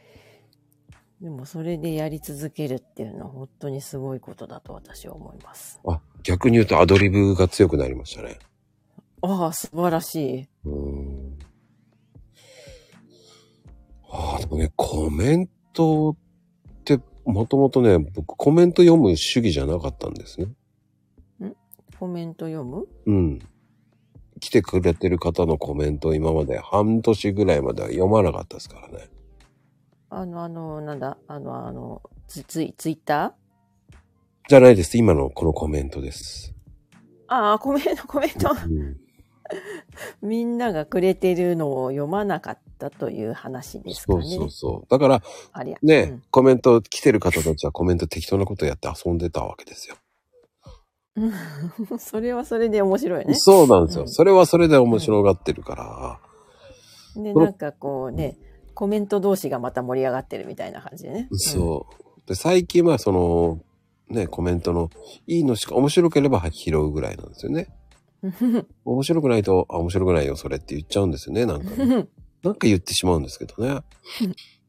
[1.21, 5.81] でもそれでやり続けるっていうのは本当にすごいことだと私は思います。
[5.87, 8.39] あ、逆に言うとアドリブが強くなりましたね。
[9.23, 10.49] ああ、素晴らしい。
[10.65, 11.39] うーん。
[14.11, 16.17] ああ、でもね、コメントっ
[16.85, 20.49] て、もともとね、僕コメント読む主義じゃなかったんですね。
[21.99, 22.87] コメント読む？
[23.07, 23.39] うん。
[24.41, 29.09] 来てくれてる方のコメントを今まで半年ぐらいまでは読まなかったですからね。
[30.11, 33.35] あの、あの、なんだ、あの、あの、ツツイ、ツイッタ
[34.49, 34.97] じゃないです。
[34.99, 36.55] 今のこのコメントです。
[36.93, 38.51] ーああ、コメント、コメント。
[38.51, 38.97] うん、
[40.23, 44.23] みんながくれてるのを読まなかったという話ですかね。
[44.23, 44.87] そうそうそう。
[44.89, 45.23] だから
[45.53, 45.79] ありゃ。
[45.83, 49.97] ね、コメント来てる方たちはコメント適当なことやって遊んでたわけですよ。
[51.17, 51.99] うん。
[51.99, 53.35] それはそれで面白いね。
[53.35, 54.03] そうなんですよ。
[54.03, 56.21] うんそれはそれで面白がってるから。
[57.23, 58.39] で、なんかこうね、
[58.75, 61.29] コメント同士がまた盛り上がってるみたいな感じでね。
[61.33, 62.29] そう。
[62.29, 63.61] で、最近はその、
[64.09, 64.91] ね、コメントの、
[65.27, 67.69] いいのしか面白ければ拾うぐらいなんですよね。
[68.23, 68.67] うん。
[68.85, 72.07] 面白くないと、あ、面白くないよ、それって言っちゃうんですよね、なんかね。
[72.43, 73.81] なんか言ってしまうんですけどね。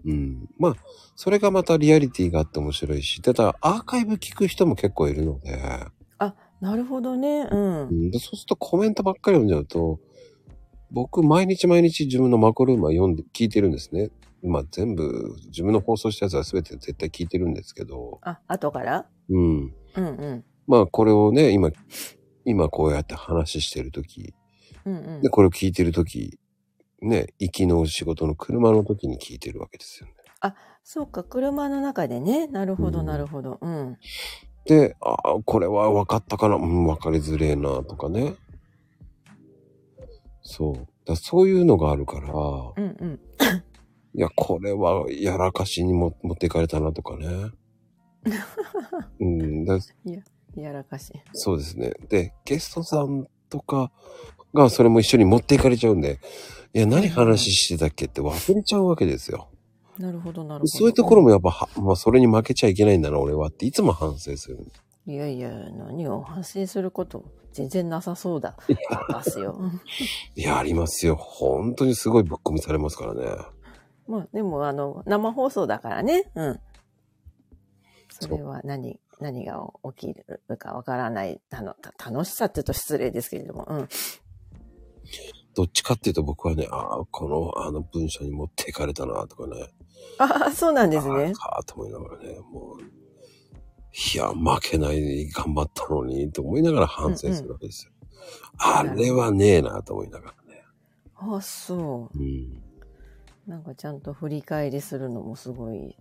[0.06, 0.50] うん。
[0.58, 0.76] まあ、
[1.16, 5.91] それがまたリアリティがあって面白いし、ただアーカイブ聞く人も結構いるので、あ、
[6.60, 7.47] なるほどね。
[7.51, 9.99] うんそうするとコメントばっかり読んじゃうと、
[10.91, 14.10] 僕毎日毎日自分のマコルームは読んで、聞いてるんですね。
[14.43, 19.05] まあ全部、自分の放送したやつは全て絶対聞いてるんですけど、あ、後から？
[19.30, 19.41] うん。
[19.62, 20.45] うんうん。
[20.68, 21.72] まあこれをね、今、
[22.45, 24.34] 今こうやって話してるとき、
[24.86, 25.30] うんうんで、。
[25.30, 26.39] これを聞いてるとき、
[27.01, 30.14] ね、行きの仕事の車の時に聞いてるわけですよね。
[30.89, 32.47] そうか、車の中でね。
[32.47, 33.58] なるほど、うんなるほど。
[33.62, 33.97] うん。
[34.68, 36.55] で、ああ、これは分かったかな？
[36.55, 38.36] うん、分かりづれえな、とかね。
[40.41, 40.88] そう。
[41.05, 43.20] だそういうのがあるから、うんうん。
[44.13, 47.28] いや、これはやらかしにも持っていかれたなとかね。
[49.20, 49.80] うん、だ
[50.55, 51.13] やらかしい。
[51.34, 51.93] そうですね。
[52.09, 53.91] で、ゲストさんとか
[54.53, 56.20] がそれも一緒に持っていかれちゃうんで、
[56.74, 59.49] いや、何話してたっけって忘れちゃうわけですよ。
[60.00, 60.68] なるほど、なるほど。
[60.68, 64.60] そういうところもやっぱは、まあ、それに負けちゃいけないんだな、俺はっていつも反省する。
[65.08, 67.24] いやいや、何を反省すること、
[67.54, 68.58] 全然なさそうだ。
[68.68, 68.76] で
[69.24, 69.58] すよ。
[70.36, 71.16] いや、ありますよ。
[71.16, 73.26] 本当にすごいぶっ込みされますからね。
[74.08, 76.30] まあ、でも、あの、生放送だからね。
[76.36, 76.60] うん。
[78.10, 83.89] それは何、何が起きるかわからない、たの、た楽しさって言うと失礼ですけれども、うん。
[85.58, 89.68] どっちかっていうと僕はね、ああ、この、あの文章に持っていかれたな、とかね。
[90.20, 91.34] ああ、そうなんですね。
[91.39, 92.82] ああ、と思いながらね、もう、
[94.14, 97.91] いや、負けない、頑張ったのに、と思いながら反省するわけですよ。
[98.60, 100.64] あれはねえな、と思いながらね。
[101.16, 102.62] ああ、そうん。
[103.47, 103.49] う。
[103.49, 105.97] なんかちゃんと振り返りするのもすごい、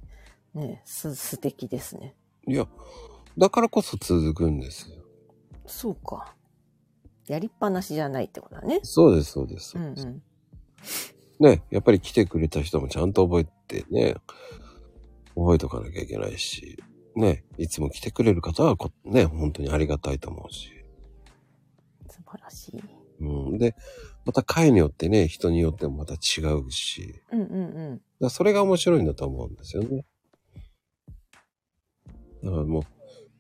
[0.53, 2.15] ね、す、素敵ですね。
[2.47, 2.69] いや、
[3.39, 4.97] だからこそ続くんですよ。
[5.65, 6.36] そうか。
[7.29, 8.81] やりっぱなしじゃないってことだね。
[8.83, 9.77] そうです、そうです。
[9.77, 10.23] うんうん。
[11.41, 14.15] ね、やっぱり来てくれた人もちゃんと覚えてね、
[15.35, 16.83] 覚えとかなきゃいけないし、
[17.15, 20.71] ね、いつも来てくれる方はこね、本当にありがたいと思うし。
[22.09, 22.83] 素晴らしい。
[23.21, 23.59] うん。
[23.59, 23.75] で、
[24.25, 28.01] また回によってね、人によってもまた違うし、うんうんうん。
[28.21, 30.05] だそれが面白いんだと思うんですよね。
[32.43, 32.83] だからもう、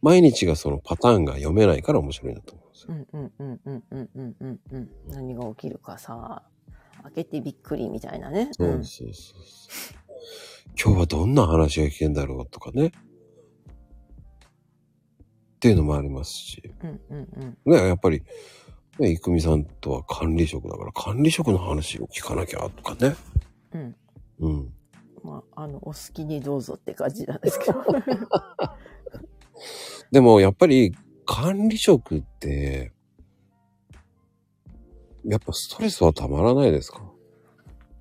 [0.02, 2.65] 毎日がそのパターンが読めないから面白いんだと思う。
[2.88, 4.90] うんうんうんうんうんうんうんうん。
[5.08, 6.42] 何が起きるかさ、
[7.04, 8.50] 開けてびっくりみたいなね。
[8.52, 9.34] そうそうそうそ
[9.94, 9.96] う。
[10.78, 12.88] 今日はどんな話が聞けんだろうとかね。
[12.88, 12.90] っ
[15.58, 16.62] ていうのもありますし。
[16.82, 17.72] うんうんうん。
[17.72, 18.22] ね、やっぱり、
[18.98, 23.16] ね、いくみさんとは管理職だから、管理職の話を聞かなきゃとかね。
[23.72, 23.96] うん。
[24.40, 24.72] うん。
[25.22, 27.82] まあ、あの、お好きにどうぞって感じなんですけど。
[30.12, 30.94] でも、やっぱり、
[31.26, 32.92] 管理職って、
[35.24, 37.02] やっぱストレスはたまらないですか？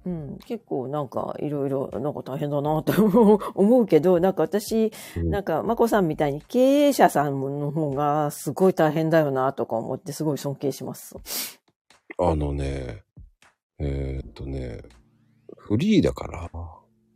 [0.05, 2.93] うん、結構なんかいろいろなんか大変だなと
[3.55, 11.15] 思うけど、なんか私、うんなんかまこさんみたいに経営者さんの方がすごい大変だよなとか思ってすごい尊敬します。
[12.19, 13.03] あのね、
[13.79, 14.83] えーっとね、
[15.57, 16.49] フリーだから、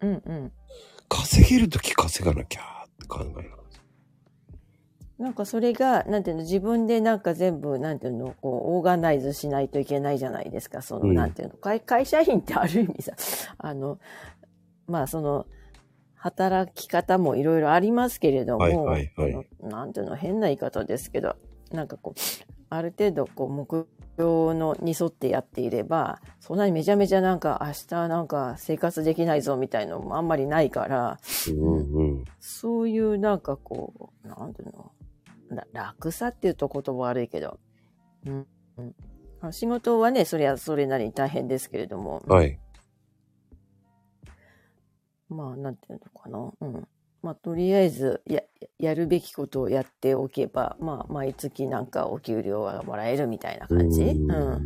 [0.01, 0.51] うんうん。
[1.07, 3.51] 稼げるとき稼がなきゃって考える。
[5.20, 10.82] なんかそれが、なんていうの、自分でなんか全部、なんていうの、こう、オーガナイズしないといけないじゃないですか。
[10.82, 13.12] その、うんなんていうの、会会社員ってある意味さ、
[13.60, 14.00] あの、
[14.88, 15.46] まあその、
[16.16, 21.36] 働き方もいろいろありますけれども、はいはいはいなんていうの、変な言い方ですけど、
[21.74, 22.20] なんかこう、
[22.70, 32.26] ある程度、こう、目標のに沿ってやっていれば、そんなにめちゃめちゃなんか、明日なんか生活できないぞみたいのもあんまりないから、うんうん。
[32.40, 34.99] そういうなんかこう、なんていうの、ら
[35.74, 37.60] 楽さっていうと言葉悪いけど、
[38.26, 38.47] うん
[38.78, 38.95] うん、
[39.41, 42.60] あ仕事はね、それはそれなりに大変ですけれども、はい。
[45.30, 46.54] まあ、なんていうのかな。
[46.62, 46.88] うん。
[47.22, 48.41] まあ、とりあえず、や、
[48.80, 54.04] やるべきことをやっておけば、まあ、毎月なんかお給料がもらえるみたいな感じ。
[54.04, 54.28] うん。
[54.28, 54.64] だか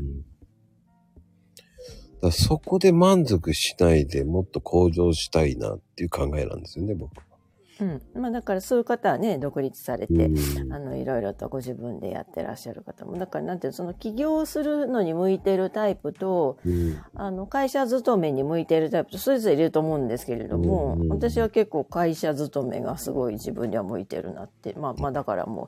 [2.21, 7.23] らそこで満足しないでもっと向上したいなっていう考えなんですよね、僕は。
[7.79, 8.01] うん。
[8.21, 25.67] まあ、だからそういう方はね、独立されて、うんあの、いろいろとご自分でやってらっしゃる方も、だからなんていうの、その起業するのに向いてるタイプと、うんあの、会社勤めに向いてるタイプと、それぞれいると思うんですけれども、うん私は結構会社勤めがすごい自分には向いてるなって、まあ、まあ、だからもう、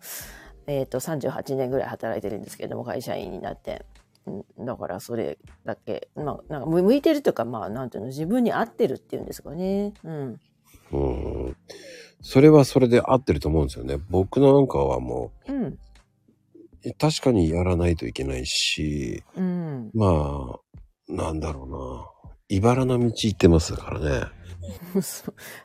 [0.68, 3.86] えっ、と、38年ぐらい働いてるんですけれども、会社員になって。
[4.28, 9.94] うんだからそれだけ、まあ、なんか向向いてるというか、まあ、なんていうの、自分に合ってるっていうんですかね。
[10.04, 10.40] うん。
[10.92, 10.98] う
[11.50, 11.58] ん。
[12.22, 13.98] それはそれで合ってると思うんですよね。
[14.10, 15.64] 僕なんかはもうん。
[15.66, 15.78] う、
[16.98, 19.92] 確かにやらないといけないし、うん。
[19.94, 22.32] まあ、なんだろうな。
[22.48, 24.28] 茨の道行ってますからね。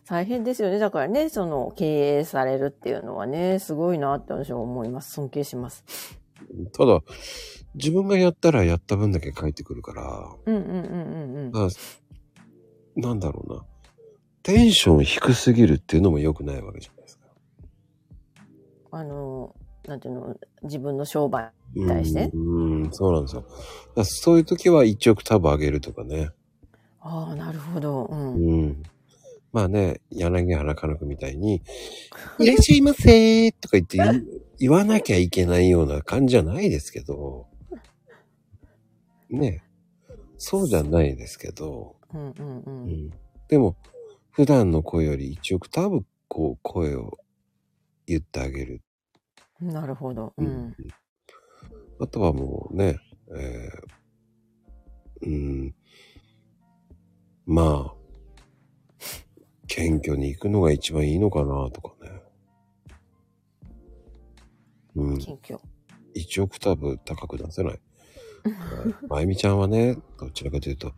[0.06, 0.78] 大変ですよね。
[0.78, 5.12] だからね、その経営されるっていうのはね、すごいなって私は思います。
[5.12, 5.84] 尊敬します。
[6.72, 7.00] ただ、
[7.74, 11.52] 自分がやったらやった分だけ返ってくるから、うんうんうんうんうん。
[11.52, 11.70] だから
[13.08, 13.64] なんだろうな。
[14.42, 17.26] テンション低すぎるっていうのも良くないわけじゃないですか。
[18.92, 19.54] あの、
[19.86, 22.30] なんていうの、自分の商売に対して。
[22.32, 23.44] うん、うんそうなんですよ。
[24.04, 26.30] そういう時は1オクターブ上げるとかね。
[27.00, 28.04] ああ、なるほど。
[28.06, 28.34] うん。
[28.34, 28.82] うん。
[29.52, 31.62] まあね、柳原かな子みたいに、
[32.38, 33.98] いらっしゃいませーとか言って
[34.58, 37.46] 言わなきゃいけないような感じじゃないですけど、
[39.28, 39.62] ね、
[40.38, 42.62] そうじゃないですけど、うんうんう。
[42.66, 43.10] うんん。
[43.48, 43.76] でも、
[44.32, 47.18] 普段の声より1オクターブこう声を
[48.06, 48.82] 言ってあげる。
[49.60, 50.32] なるほど。
[50.36, 50.74] うん。
[52.00, 52.98] あとはもうね、
[53.36, 55.74] えー、うん、
[57.46, 57.94] まあ、
[59.66, 62.22] 謙虚に行くのが一番いいのかなとかね。
[64.96, 65.60] うん、謙虚。
[66.16, 67.80] 1オクターブ高く出せない。
[69.08, 70.92] まゆみちゃんはね、どちらかというと、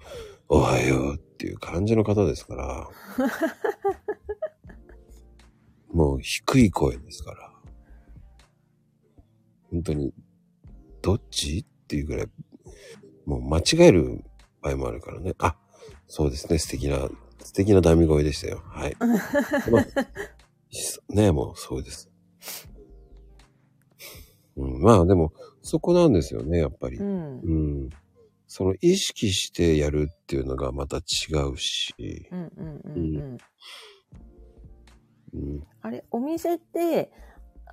[0.55, 2.87] おはようっていう感じの方ですから、
[5.91, 7.55] もう低い声ですから、
[9.71, 10.13] 本当に、
[11.01, 12.27] どっちっていうぐらい、
[13.25, 14.23] もう間違える
[14.61, 15.35] 場合もあるからね。
[15.39, 15.57] あ、
[16.07, 17.09] そうですね、素敵な、
[17.43, 18.61] 素敵なダミ声でしたよ。
[18.67, 18.97] はい。
[19.01, 19.87] ま あ
[21.15, 22.11] ねもうそうです。
[24.57, 25.33] うん、まあでも、
[25.63, 26.99] そこなんですよね、やっぱり。
[26.99, 27.41] うん。
[27.41, 27.55] う
[27.87, 27.91] ん。
[28.55, 31.01] その意識してやるっていうのがまた違
[31.51, 31.95] うし、
[32.31, 33.39] うんうんうんうん。
[35.33, 37.11] うん、あれ、お店って、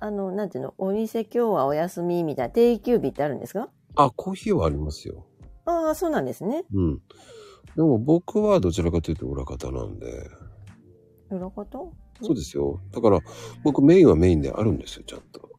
[0.00, 3.68] あの、なんていうの、お店今日はお休みみたいな定休日ってあるんですか？
[3.94, 5.26] あ、コーヒーはありますよ。
[5.66, 6.64] ああ、そうなんですね。
[6.72, 7.02] うん。
[7.76, 10.30] でも僕はどちらかというと裏方なんで、
[11.28, 11.92] 裏方？
[12.22, 12.80] そうですよ。
[12.90, 13.20] だから
[13.64, 15.49] 僕メインはメインであるんですよ、ちゃんと。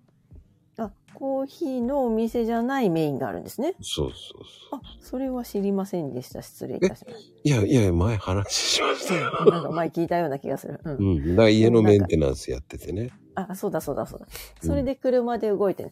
[1.22, 3.76] あ、コーヒーのお店じゃないメインがあるんですね。
[3.82, 6.42] そうそうそあ、それは知りませんでした。
[6.42, 7.48] 失礼いたしましう。
[7.48, 9.32] いやいや、前話しましたよ。
[9.32, 9.46] た。
[9.52, 10.80] なんか前聞いたような気がする。
[10.84, 10.98] うん。
[10.98, 11.30] うん。
[11.30, 13.12] だから家のメンテナンスやっててね。
[13.36, 14.28] あ、そうだそうだそうだ。
[14.62, 15.92] それで車で動いてる。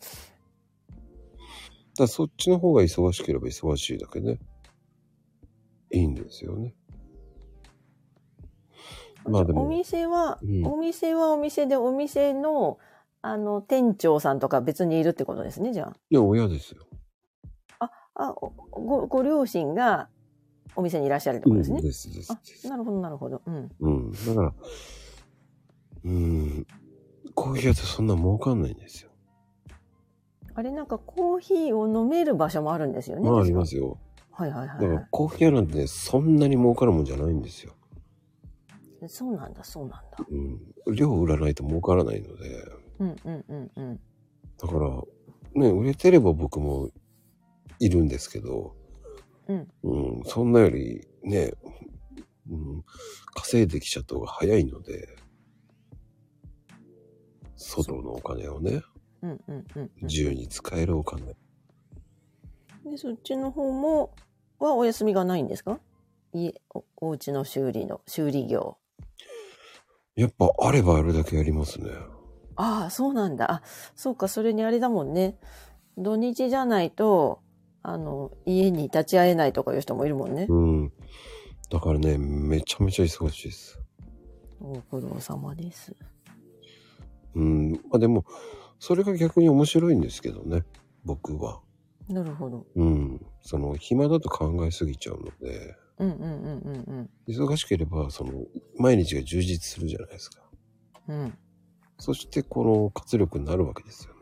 [1.99, 4.39] らそっちの方が忙しければ忙しいだけね。
[5.91, 6.73] いいんですよね。
[9.25, 12.79] まあでもお店は、うんお店はお店で、お店の、
[13.21, 16.85] あの、店長さんとか別にいるってことですね、じゃいや、親ですよ。
[17.79, 17.91] あ。
[18.15, 20.09] あ、おご、ご両親が
[20.75, 21.79] お店にいらっしゃるってことですね。
[21.79, 22.69] うん、ですですあ。
[22.69, 23.41] なるほど、なるほど。
[23.45, 23.69] うん。
[23.79, 24.11] うん。
[24.11, 24.53] だから、
[26.05, 26.67] うん。
[27.35, 29.09] コーヒー屋ってそんな儲かんないんですよ。
[30.53, 33.29] あれなんかコーヒーを飲める場所もあるんですよね。。
[33.29, 33.97] まあありますすよ。
[34.31, 37.73] はいはいはい、はだからコーヒー屋なんてね、そんなに儲かるもんじゃないんですよ。
[39.01, 39.09] い。
[39.09, 40.17] そうなんだ、そうなんだ。
[40.29, 40.95] うん。
[40.95, 42.88] 量売らないと儲からないので。
[42.99, 43.99] うんうんうんうん。
[44.57, 44.89] だから、
[45.61, 46.89] ね、売れてれば僕も
[47.79, 48.75] いるんですけど、
[49.47, 49.67] うん。
[49.83, 51.53] うん、そんなよりね、
[52.49, 52.83] うん、
[53.33, 55.15] 稼いできちゃった方が早いので、
[57.55, 58.81] 外のお金をね、
[59.21, 59.91] うんうんうんうん。
[60.01, 61.35] 自由に使えるお金。
[62.85, 64.13] で、そっちの方も、
[64.59, 65.79] はお休みがないんですか？
[66.33, 68.77] 家、お、お家の修理の、修理業。
[70.15, 71.91] やっぱあればあるだけやりますね。
[72.61, 73.49] ああ、そうなんだ。
[73.49, 73.61] あ、
[73.95, 75.37] そうか、それにあれだもんね。
[75.97, 77.39] 土日じゃないと、
[77.83, 80.45] あの、家に立ち会えないとかいう人もいるもんね。
[80.49, 80.91] うん。
[81.69, 83.79] だからね、めちゃめちゃ忙しいです。
[84.59, 85.95] ご苦労様です。
[87.33, 87.71] うん。
[87.71, 88.25] まあでも、
[88.77, 90.65] それが逆に面白いんですけどね、
[91.05, 91.61] 僕は。
[92.09, 92.65] なるほど。
[92.75, 93.25] うん。
[93.39, 98.33] その、暇だと考えすぎちゃうので、うんうんうん忙しければ、その、
[98.77, 100.41] 毎日が充実するじゃないですか。
[101.07, 101.37] うん。
[101.99, 102.03] うん。
[102.03, 104.19] そして、この活力になるわけですよね。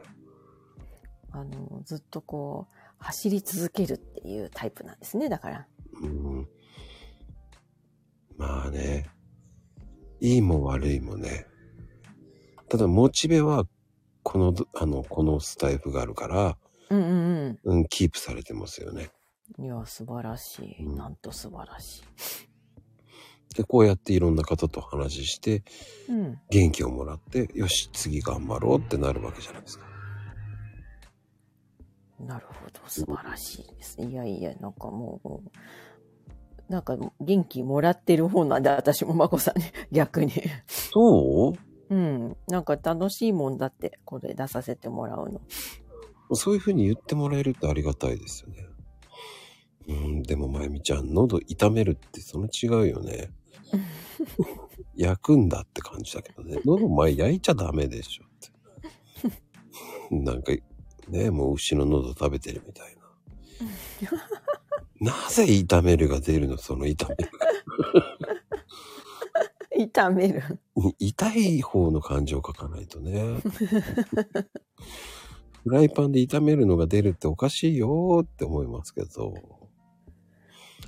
[1.32, 5.68] あの、ずっとこう、走り続けるっていうタイプなんですね、だから。
[6.02, 6.48] うん。
[8.38, 9.10] まあね。
[10.20, 11.46] いいも悪いもね。
[12.70, 13.66] ただ、モチベは、
[14.24, 16.58] この、あの、このスタイフがあるから、
[16.90, 19.10] うんうんうん、キープされてますよね。
[19.58, 19.66] うん。
[19.66, 20.86] いや、素晴らしい。
[20.86, 22.04] うんなんと素晴らし
[23.58, 25.64] で、こうやっていろんな方と話して、
[26.08, 26.12] い。
[26.12, 26.40] うん。
[26.52, 29.86] 元気をもらって、よし、次頑張ろうってなるわけじゃないですか。
[32.20, 34.00] なるほど、素晴らしいです。
[34.00, 35.42] いやいや、なんかもう、も
[36.70, 40.32] うなんか元気もらってる方なんで、私もまこさんに、 逆に。
[40.68, 41.56] そ
[41.90, 41.96] う？
[41.96, 42.38] うん。
[42.48, 45.42] なんか楽しいもんだって、これ出させてもらうの。
[46.34, 48.68] そういうふうに言ってもらえるってありがたいですよね。
[49.88, 53.32] うん、でもまゆみちゃん、喉痛めるってその違うよね。
[54.96, 56.60] 焼くんだって感じだけどね。
[56.66, 58.28] 喉前焼いちゃダメでしょっ
[60.10, 60.16] て。
[60.16, 60.54] なんか、
[61.10, 63.02] ね、もう牛の喉食べてるみたいな。
[65.14, 67.30] なぜ痛めるが出るのその痛める
[69.78, 70.42] 痛める？
[70.42, 70.92] が。
[70.98, 73.38] 痛い方の感情を書かないとね。
[75.64, 79.34] フライパンで炒めるのが出るっておかしいよーって思いますけど。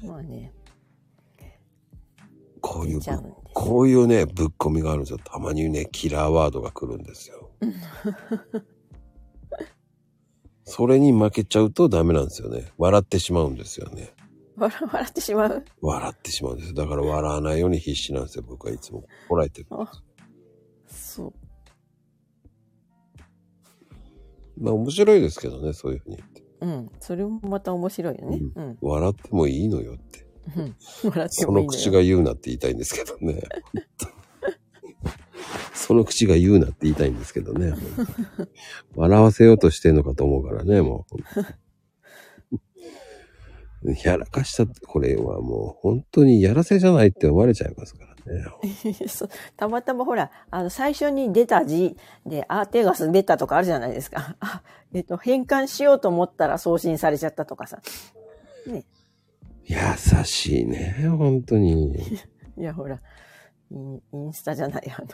[0.03, 0.53] まあね、
[2.61, 2.99] こういう。
[3.53, 5.19] こういうね、ぶっ込みがあるんですよ。
[5.23, 7.51] たまにね、キラーワードが来るんですよ。
[10.63, 12.71] それに負けちゃうとダメなんですよね。
[12.77, 14.13] 笑ってしまうんですよね。
[14.55, 15.65] 笑笑ってしまう？
[15.81, 16.75] 笑ってしまうんですよ。
[16.75, 18.43] だから笑わないように必死なんですよ。
[18.47, 19.67] 僕はいつもこらえてる。
[19.71, 19.91] あ
[20.85, 21.33] そう。
[24.57, 26.43] まあ面白いですけどね、そういうふうに言って。
[26.61, 26.91] うん。
[26.99, 28.39] それもまた面白いよね。
[28.55, 28.77] うん。
[28.81, 30.27] 笑ってもいいのよって。
[30.49, 33.41] ってそもいいの口が言うなって言いたいんですけどね。
[35.73, 37.73] その口が言うなって言いたいんですけどね。
[38.95, 41.07] 笑わせようとしてんのかと思うからね、も
[43.81, 43.95] う。
[44.03, 48.45] やらかした、これはもう本当にやらせじゃないって思われちゃいますからね。
[49.07, 51.95] そうたまたまほら、あの、最初に出た字
[52.25, 54.35] で、あ、手が滑ったとかあるじゃないですか。
[54.41, 57.81] あ、えっと、変換しようと思ったら送信されちゃったとかさ。
[58.67, 58.83] ね。
[59.69, 59.77] 優
[60.25, 61.93] しいね、本当に。
[62.57, 62.99] いや、ほら、
[63.71, 65.07] インインスタじゃない、あの、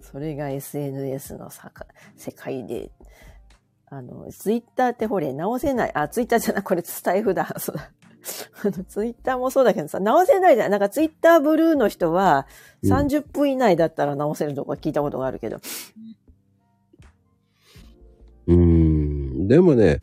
[0.00, 1.86] それが SNS のさか
[2.16, 2.90] 世界で、
[3.86, 5.92] あの、ツイッターってほれ、直せない。
[5.94, 7.54] あ、ツイッターじゃない、これスタイフだ。
[7.60, 7.92] そうだ。
[8.64, 10.70] あの、ツイッターもそうだけどさ、直せないじゃん。
[10.72, 12.46] なんかツイッターブルーの人は、
[12.82, 15.60] うん30分以内だったら直せるとか聞いたことがあるけど。
[18.48, 19.46] うーん。
[19.46, 20.00] でもね、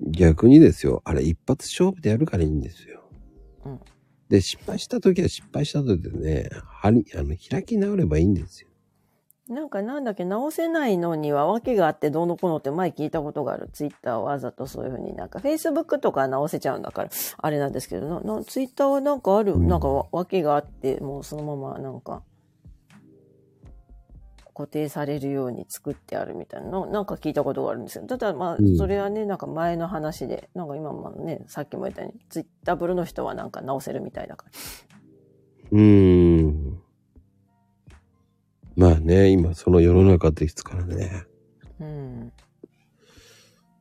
[0.00, 1.02] 逆にですよ。
[1.04, 3.07] あれ一発勝負でやるからいいんですよ。
[3.70, 3.80] うん
[4.28, 8.68] で、失敗した時は失敗した時でね、はり、あの、開き直ればいいんですよ。
[9.48, 13.70] なんかなんだっけ、直せないのには訳があってどうのこうのって前聞いたことがある。
[13.72, 22.22] ツイッターをわざとそういうふうになんか、フェイスブックとかは直せちゃうんだから、あれなんですけど、ななツイッターはなんかある、うんなんかわ訳があって、もうそのままなんか、
[24.58, 28.04] 固定されるように作ってあるみたいなの、なんか聞いたことがあるんですよ。
[28.08, 34.50] ただまあうん、それはね、なんか前の話で、なんか今もね、さっきも言ったように、ツイッターブルの人はなんか直せるみたいだから。
[35.70, 36.82] うーん。
[38.74, 41.22] まあね、今その世の中ですからね。
[41.78, 42.32] うん。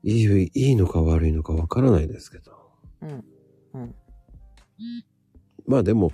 [0.04, 2.52] いい、いいのか悪いのかわからないですけど。
[3.02, 3.26] うん。
[3.74, 3.96] うん。
[5.66, 6.12] まあでも、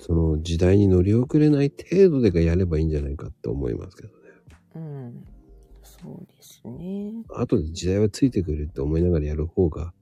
[0.00, 4.14] その時代に乗り遅れない程度でがやればいいんじゃないかって思いますけどね。
[4.76, 5.24] うん。
[5.82, 7.12] そうですね。
[7.28, 9.92] 後で時代はついてくるって思いながらやる方が、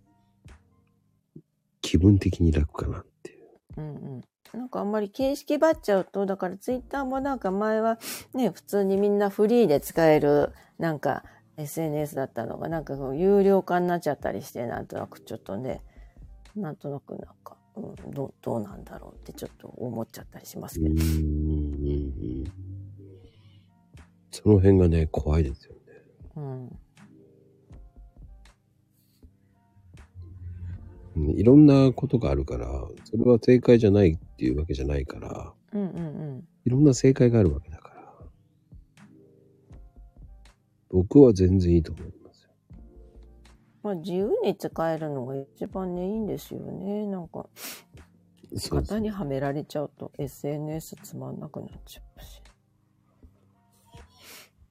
[1.81, 3.47] 気分的に楽かなっていう。
[3.79, 4.25] うんうん。
[4.53, 7.99] なんかあんまり形式ばっちゃうと、だからツイッターもなんか前は
[8.35, 11.25] ね、普通にみんなフリーで使えるなんか
[11.57, 15.83] SNS だったのがなんか有料化になっちゃったりして、なんとなくちょっとね、
[16.55, 20.97] なんとなくなんか、うん、どうどうなんだろうってちょっと思っちゃったりしますけど。
[24.31, 25.81] その辺がね、怖いですよね。
[26.37, 26.79] うん。
[31.17, 32.67] うんいろんなことがあるから、
[33.05, 36.01] それは正解じゃないっていうわけじゃないから、うんうんう
[36.39, 36.49] ん。
[36.67, 37.97] いろんな正解があるわけだから。
[40.91, 42.26] 僕は全然いいと思いますよ。
[43.87, 47.07] まあ自由に使えるのが一番ね、いいんですよね。
[47.07, 47.47] なんか、
[48.53, 52.43] 型にはめられちゃうと SNS つまんなくなっちゃうし。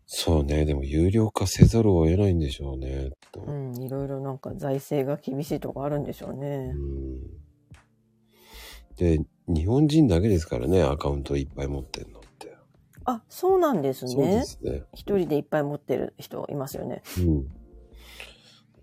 [0.05, 0.65] そうね。
[0.65, 3.11] でも有料化せざるを得ないんでしょうね。
[3.31, 6.73] とうん、いろいろなんか財政が厳しいとこあるんでしょうね。
[6.75, 7.19] うん
[8.97, 12.55] で、日本人だけですからね、アカウントいっぱい持ってんのって。
[13.05, 14.43] あ、そうなんですそうでね。
[14.45, 14.83] すね。
[14.93, 17.01] 一人でいっぱい持ってる人いますよね。
[17.17, 17.64] うん。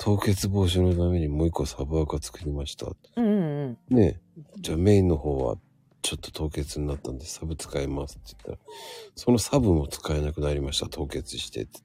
[0.03, 2.89] 凍結防止のためにもう一個サブアカ作りました。
[3.17, 3.97] うんうんうん。
[3.97, 5.55] ねえ、じゃあメインの方は
[6.03, 8.73] ちょっと凍結になったんでサブ使いますって言ったら、
[9.15, 11.81] そのサブも使えなくなりました、凍結してって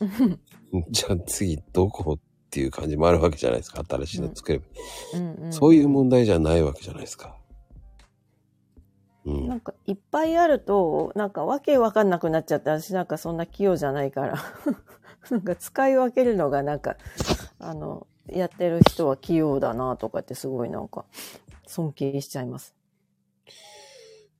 [0.00, 0.38] 言っ
[0.82, 0.90] て。
[0.90, 2.18] じゃあ次どこっ
[2.50, 4.64] ていう感じもあるわけじゃないですか、新しいの作れば。
[5.14, 7.36] うんうん、そういう問題じゃないわけじゃないですか。
[9.24, 9.46] うん。
[9.46, 14.34] なんかいっぱいあると、なんかわけわかんなくなっちゃって、私なんかそんな器用じゃないから、
[15.30, 16.96] なんか使い分けるのがなんか、
[17.58, 21.04] あの、やってる人は器用だなとかってすごいなんか
[21.66, 22.74] 尊敬しちゃいます。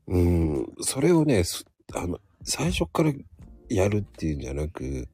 [0.09, 1.65] うん、それをね、す
[1.95, 3.13] あの、最初から
[3.69, 5.09] やるっていうんじゃなく、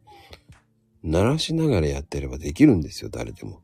[1.03, 3.63] 鳴らしながらやってればできるんですよ、誰でも。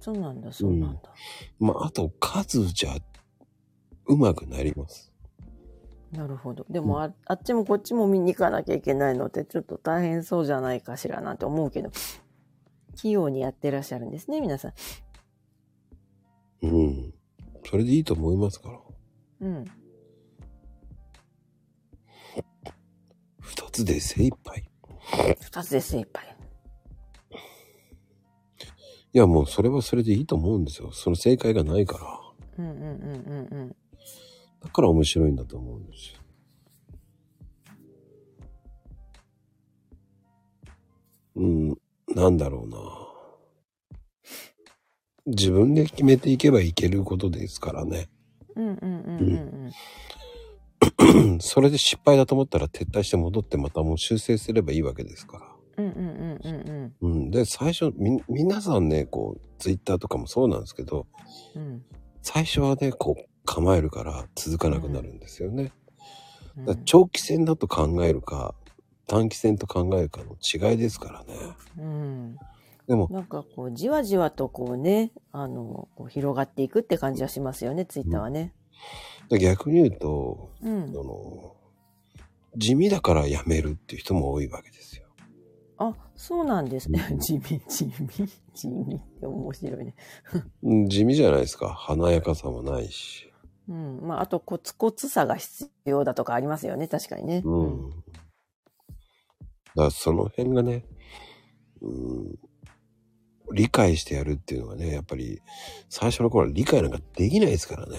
[0.00, 1.00] そうなんだ、そうなんだ。
[1.60, 2.96] まあ、あと数じゃ、
[4.06, 5.11] うまくなります。
[6.12, 6.66] なるほど。
[6.68, 11.90] でもあ、あっちもこっちも見に行かなきゃいけないのってちょっと大変そうじゃないかしらなんて思うけど、
[12.96, 14.72] 器用にやってらっしゃるんですね、皆さん。
[16.62, 17.14] うん。
[17.64, 18.78] それでいいと思いますから。
[19.40, 19.64] うん。
[23.40, 24.70] 二つで精一杯。
[25.40, 26.36] 二つで精一杯。
[29.14, 30.92] いや、もうそれはそれでいいと思うんですよ。
[30.92, 32.64] その正解がないから。
[32.64, 33.76] うんうんうんうんうん。
[34.62, 36.22] だから面白いんだと思うんですよ。
[41.34, 41.78] うん、
[42.14, 42.78] なんだろうな。
[45.26, 48.08] 自分で決めていけばいけることですからね。
[48.56, 49.72] うんうんうんうん
[51.32, 51.40] うん。
[51.40, 55.46] それで失敗だと思ったら撤退して戻ってまたもう修正すればいいわけですから。
[55.78, 57.12] うんうんうんうんうん。
[57.12, 57.30] うん。
[57.30, 61.06] で、最初、み、皆さんね、こう、ツイッターとかもそうなんですけど、
[61.56, 61.82] うん
[62.24, 65.64] 最初はね、こう、構えるから続かなくなるんですよね。
[65.64, 65.72] うん
[66.84, 68.54] 長期戦だと考えるか、
[69.06, 71.34] 短期戦と考えるかの違いですからね。
[71.78, 72.36] うん、
[72.86, 78.52] でも、なんかこうじわじわとこうねあのこう広がっていくって感じはしますよねツイッターはね。
[79.30, 81.56] 逆に言うと、うんあ、の、
[82.56, 85.06] 地味だからやめるっていう人も多いわけですよ。
[85.78, 89.94] あそうなんですね 地味地味地味って面白いね。
[90.62, 91.70] うん地味じゃないですか。
[91.70, 93.31] 華やかさもないし。
[93.68, 97.42] うん、まああとコツコツさが必要だとかありますよね確かにね。
[97.44, 97.90] うん。
[97.90, 100.84] だからその辺がね、
[101.80, 102.38] うん、
[103.52, 105.40] 理解してやるっていうのがね、やっぱり
[105.88, 107.98] 最初の頃は理解なんかできないですからね。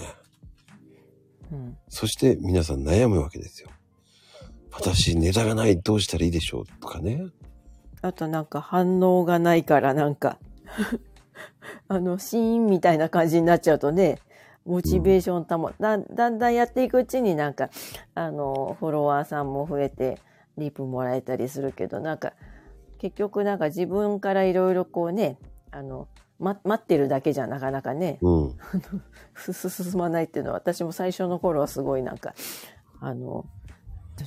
[1.52, 3.68] うんそして皆さん悩むわけですよ。
[4.72, 7.26] 私、ネタがない、どうしたらいいでしょうとかね。
[8.04, 10.38] あとなんか反応がないからなんか
[11.88, 14.18] あのシーンみたいな感じになっちゃうとね
[14.64, 17.70] モチベーション保だだんだんやっていくうちになんか
[18.14, 20.18] あのフォロワーさんも増えて
[20.56, 22.32] リプもらえたりするけどなんか
[22.98, 25.38] 結局なんか自分からいろいろこうね
[25.70, 26.08] あの、
[26.38, 28.56] ま、待ってるだけじゃなかなかねうん。
[29.34, 32.34] す 進まないっていうのは私も最初の頃はすごいなんか
[33.00, 33.44] あの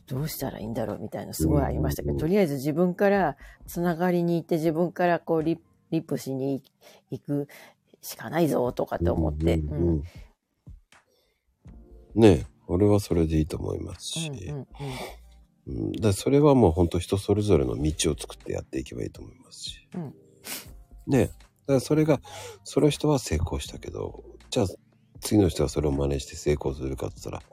[0.07, 5.59] どどうしたらいいんだろうみたいなすごいありましたけど、うんとりあえず自分からつながりに行って自分からこうリ
[5.89, 6.61] リップしに
[7.09, 7.47] 行く
[8.01, 10.03] しかないぞとかって思って、うん
[12.18, 14.30] ねえ、俺はそれでいいと思いますし。
[14.30, 14.68] うんうん
[15.68, 19.88] うん、だそれはもう本当人それぞれの道を作ってやっていけばいいと思いますし。
[19.95, 20.13] うん
[21.07, 21.26] ねえ。
[21.26, 22.20] だからそれが、
[22.63, 24.68] その人は成功したけど、じゃあ
[25.22, 27.43] 次の人はそれを真似して成功するかって言ったら、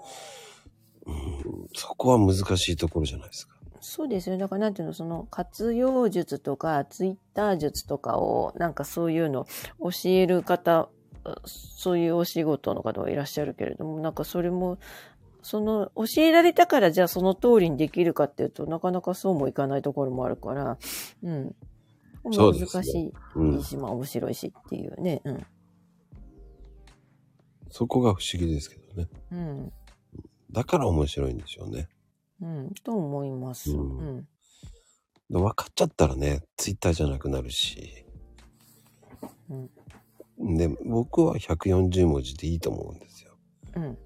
[1.06, 3.54] うん、そこは難しいところじゃないですか。
[3.80, 9.46] そうですよだからなんていうのその活用術とかツイッター術とかをなんかそういうの
[9.78, 10.88] 教える方
[11.44, 14.78] そういうお仕事の方はいらっしゃるけれどもなんかそれも
[15.42, 20.78] その教えられたからじゃあその通りにできるかっていうとなかなかそうもいかないところもあるから、
[21.22, 21.54] うん、
[22.24, 23.62] 難しうんい。
[23.62, 25.46] し、まあ面白いしっていうね、うん
[27.70, 29.08] そこが不思議ですけどね。
[29.32, 29.72] うん
[30.52, 31.88] だから面白いんでしょうね。
[32.40, 33.72] うん、と思います。
[33.72, 34.28] ううんん
[35.28, 38.03] で分かっちゃったらね、ツイッターじゃなくなるし。
[40.44, 43.32] で、僕は140文字でいいと思うんですよ。
[43.76, 43.98] うん、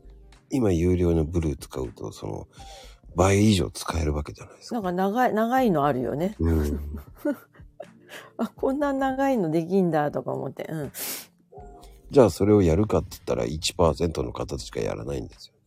[0.50, 2.48] 今有料のブルー使うと、その、
[3.16, 4.76] 倍以上使えるわけじゃないですか。
[4.76, 6.36] なんか長い長いのあるよね。
[6.38, 6.80] うん。
[8.38, 10.92] あこんな長いのできんだとか思って、うん、
[12.10, 15.58] じゃあそれをやるかって言ったら1%の方しかやらないんですよね。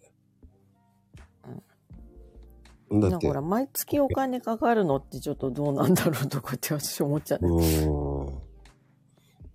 [3.09, 7.86] だって、ら毎月お金かかるのってちょっとどうなんだろうとかって私思っちゃう、うね。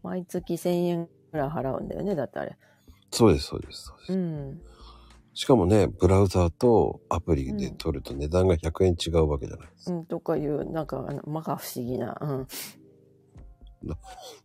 [0.07, 2.57] 毎月1000円ぐらい払うんだよねだってあれ。
[3.11, 4.13] そうです、そうです、そうです。
[4.13, 4.61] うん。
[5.35, 9.97] しかもね、ブラウザーとアプリで撮ると値段が100円違うわけじゃないですか。
[9.97, 12.17] うん、とかいう、なんか、まか不思議な。
[12.21, 12.47] うん。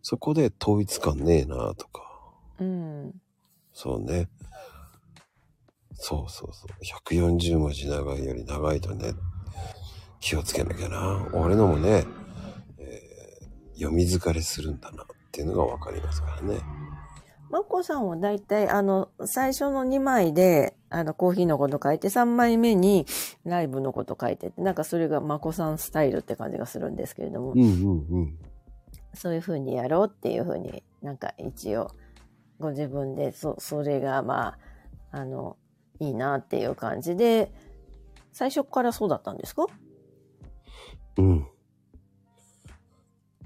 [0.02, 2.02] そこで統一感ねえなとか。
[2.58, 3.14] うん。
[3.72, 4.28] そうね。
[5.94, 7.12] そうそうそう。
[7.14, 9.12] 140文字長いより長いとね、
[10.18, 11.28] 気をつけなきゃな。
[11.34, 12.04] 俺のもね、
[12.78, 13.12] えー
[13.82, 16.60] 読み疲れするんだなっていうのがわかりますからね。
[17.50, 23.06] まこさんはだいたい、あの、最初の2枚で、あの、コーヒーのこと書いて、3枚目に
[23.44, 28.38] ライブのこと書いてって、なんかそれがまこさんスタイルって感じがするんですけれどもう、んうんうん。
[29.14, 31.90] そういう風にやろうっていう風になんか一応、
[32.58, 34.56] ご自分で、そ、それがま
[35.12, 35.56] あ、あの、
[35.98, 37.52] いいなっていう感じで、
[38.32, 39.66] 最初からそうだったんですか？
[41.18, 41.46] うん。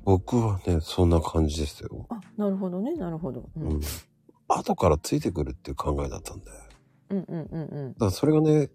[0.06, 2.06] 僕はね、そんな感じですよ。
[2.10, 3.40] あ、なるほどね、なるほど。
[3.40, 3.80] う、うんん。
[4.46, 6.58] 後からついてくるっていう考えだったんだよ。
[7.10, 7.92] うん、うん、うん、うん。
[7.94, 8.70] だからそれがね、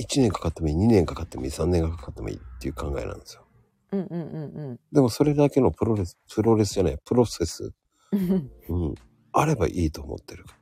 [0.00, 3.44] 1年かかってもいい、2年かかってもいい、3年がかかってもいいっていう考えなんですよ。
[3.92, 7.72] うん、うん、うん、でもそれだけのプロレス、プロレスじゃない、プロセス、
[8.10, 8.50] うん。
[8.68, 8.94] うん、
[9.32, 10.56] あればいいと思ってるか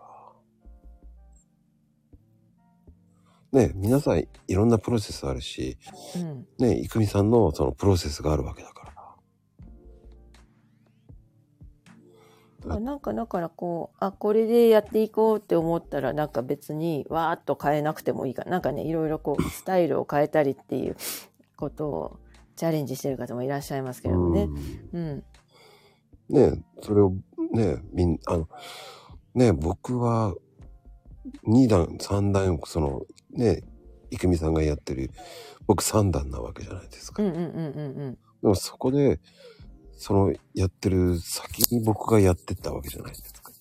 [3.53, 3.63] ら。
[3.63, 5.79] ね、皆さんいろんなプロセスあるし、
[6.17, 6.47] うん。
[6.59, 8.80] ね、いくみさんのそのプロセスがあるわけだから。
[12.65, 20.97] なんかだからこうあこれでやっていこうって思ったらなんか別にわーっと変えなくてもいいかなんかねいろいろこう スタイルを変えたりっていう
[21.57, 22.17] ことを
[22.57, 24.49] チャレンジしてる方もいらっしゃいますけれどもね。
[24.93, 25.25] うんうん
[26.31, 27.13] ね、それを
[27.53, 28.49] ね、みん、あの、
[29.35, 30.33] ね、僕は
[31.45, 33.03] 2段、3段、その、
[33.33, 33.65] ね、
[34.11, 35.11] いくみさんがやってる、
[35.67, 37.23] 僕3段なわけじゃないですか。
[37.23, 37.47] うんうんうんう
[38.11, 39.21] んでもそこで、
[40.01, 43.53] そのやってる先に僕がやってったわけじゃないですか。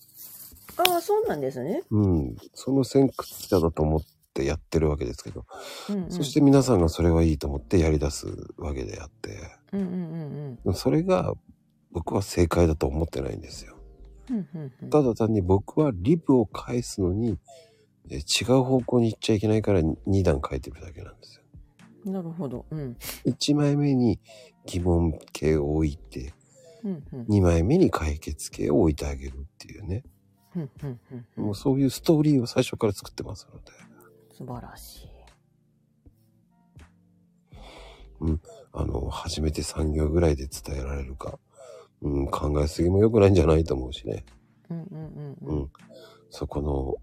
[0.78, 0.92] うん。
[0.94, 1.82] ああそうなんですね。
[1.90, 2.36] うん。
[2.54, 4.00] その先駆者だと思っ
[4.32, 5.44] てやってるわけですけど、
[5.90, 8.26] うんうん、そして皆さんがそれはいいと思ってやり出す
[8.56, 9.38] わけであって、
[9.72, 11.34] うんうんうんそれが
[11.92, 13.76] 僕は正解だと思ってないんですよ。
[14.30, 14.48] うん
[14.80, 17.38] うんただ単に僕はリブを返すのに、
[18.08, 21.39] え違う方向に行っちゃいけないから2段書いてるだけなんですよ。
[22.04, 22.66] なるほど。
[22.70, 22.96] うん
[23.26, 24.20] 1枚目に
[24.66, 26.32] 疑問形を置いて、
[26.82, 30.04] うんうん2枚目に解決形を置いてあげるっていうね。
[30.56, 33.72] うんうんうんうんもうそういうストーリーを最初から作ってますので。
[34.32, 35.10] 素晴らしい。
[38.72, 41.38] あの、初めて3行ぐらいで伝えられるか。
[42.02, 44.24] うん、考えすぎも良くないんじゃないと思うしね。
[44.70, 45.70] うんうんうんううんん。
[46.30, 46.94] そこの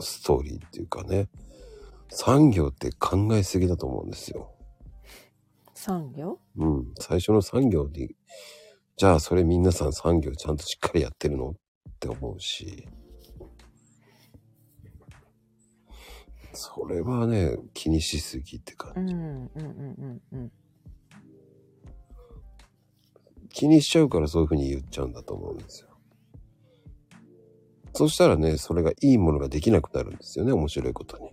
[0.00, 1.28] ストーリーっていうかね。
[2.14, 4.54] 産業って考えすぎだと思うんですよ。
[5.74, 6.38] 産業？
[6.56, 6.94] うん。
[7.00, 8.14] 最初の産業に、
[8.96, 11.50] じゃあそれ皆さん産業ちゃんとしっかりやってるの？
[11.50, 11.54] っ
[11.98, 12.86] て思うし。
[16.52, 19.14] それはね、気にしすぎって感じ。
[19.14, 20.52] うんうんうんうんうん
[23.54, 25.88] 気にしちゃうからそういうふうに言っちゃうんだと思うんですよ。
[27.94, 31.32] そしたらね、それがいいものができなくなるんですよね、面白いことに。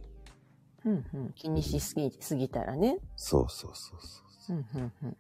[0.86, 2.98] うんうん気にしすぎすぎたらね。
[3.16, 5.18] そうそうそうそうんうんうんう。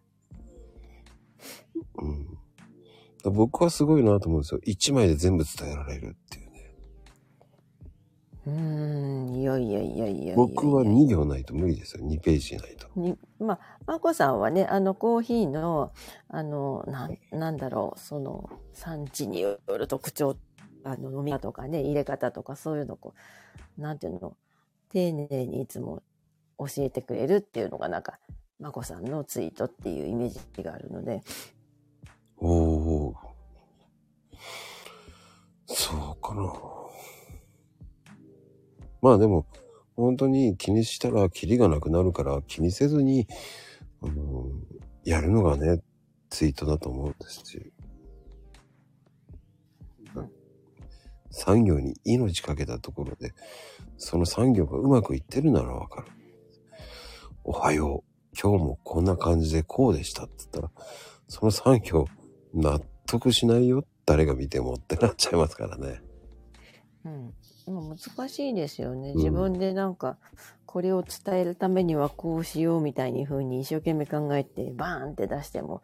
[1.97, 2.25] うん。
[2.25, 2.39] だか
[3.25, 4.61] ら僕はすごいなと思うんですよ。
[4.63, 6.75] 一枚で全部伝えられるっていうね。
[8.47, 12.05] うーん、いやいやいやいや僕は2行ないと無理ですよ。
[12.05, 12.87] 2ページないと。
[12.95, 15.91] に、まあ、まこさんはね、あの、コーヒーの、
[16.29, 20.37] あの、なん、なんだろう、その、産地による特徴、
[20.83, 23.13] あの、飲み方とかね、入れ方とか、そういうのこ
[23.77, 24.35] う、なんていうの、
[24.89, 26.03] 丁寧にいつも
[26.57, 28.19] 教えてくれるっていうのが、なんか、
[28.59, 31.21] まこさんのツイートっていうイメージがあるので、
[32.37, 33.15] おお。
[35.67, 36.53] そうかな。
[39.01, 39.45] まあでも、
[39.95, 43.27] 本当に気にしたらキリがなくなるから気にせずに、
[44.01, 44.49] あの
[45.03, 45.81] やるのがね、
[46.29, 47.71] ツイートだと思うんですし。
[51.31, 53.33] 産業に命かけたところで、
[53.97, 56.07] その産業がうまくいってるならわかる。
[57.43, 58.09] おはよう。
[58.41, 60.71] 今日もこんな感じでこうでしたって言ったら、
[61.27, 62.05] その産業
[62.53, 63.85] 納得しないよ。
[64.05, 66.01] 誰が見てもってなっちゃいますからね。
[67.05, 67.33] うん。
[67.73, 69.11] まあ難しいですよね。
[69.11, 70.17] うん自分でなんか、
[70.65, 75.81] これを伝えるためにはこうしようみたいに風に一生懸命考えてバーンって出しても、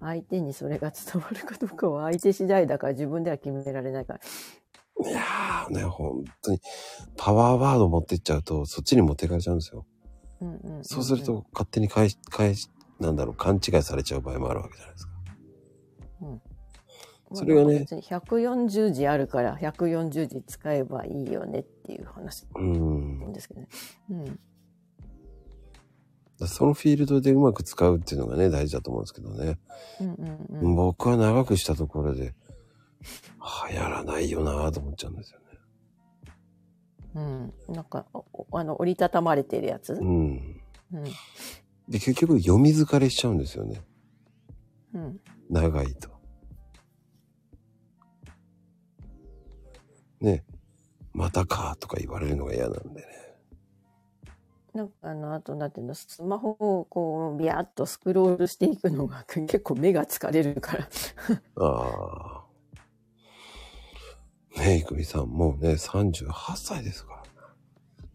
[0.00, 4.20] 相手にそれが伝わるかどうかは相手次第だから自分では決められないから。
[5.04, 6.60] いやーね、本当に
[7.16, 9.86] パワーワード持ってっちゃうと、そっちに持ってかれちゃうんですよ。
[10.40, 12.70] うんうんうんうんそうすると、勝手に返し、返し、
[13.00, 15.12] なんだろう、勘違いされちゃう場合もあるわけじゃないですか。
[16.22, 16.42] うん
[17.34, 23.68] それがね別に140字あるから140字使えばいいよねっていう話うんですけどね。
[24.10, 24.40] うん。
[26.46, 29.58] そのフィールドでうまく使うっていうのがね、大事だと思うんですけどね。
[30.00, 30.76] うんうんうん。
[30.76, 32.34] 僕は長くしたところで、
[33.70, 35.44] 流行らないよなぁと思っちゃうんですよね。
[37.14, 37.54] うん。
[37.74, 39.94] なんか、おあの、折りたたまれてるやつ？
[39.94, 40.60] うん。
[40.92, 41.04] うん。
[41.88, 43.80] で、結局読み疲れしちゃうんですよね。
[44.94, 45.20] うん。
[45.48, 46.10] 長いと。
[50.20, 50.44] ね。
[51.14, 53.06] またかとか言われるのが嫌なんでね。
[54.74, 60.88] なんかあの、あと、なんていうの、スマホをこう、ビャーっとスクロールしていくのが結構目が疲れるから。
[61.56, 62.47] ああ。
[64.58, 67.22] ねえ、いくみさん、もうね、38歳ですから。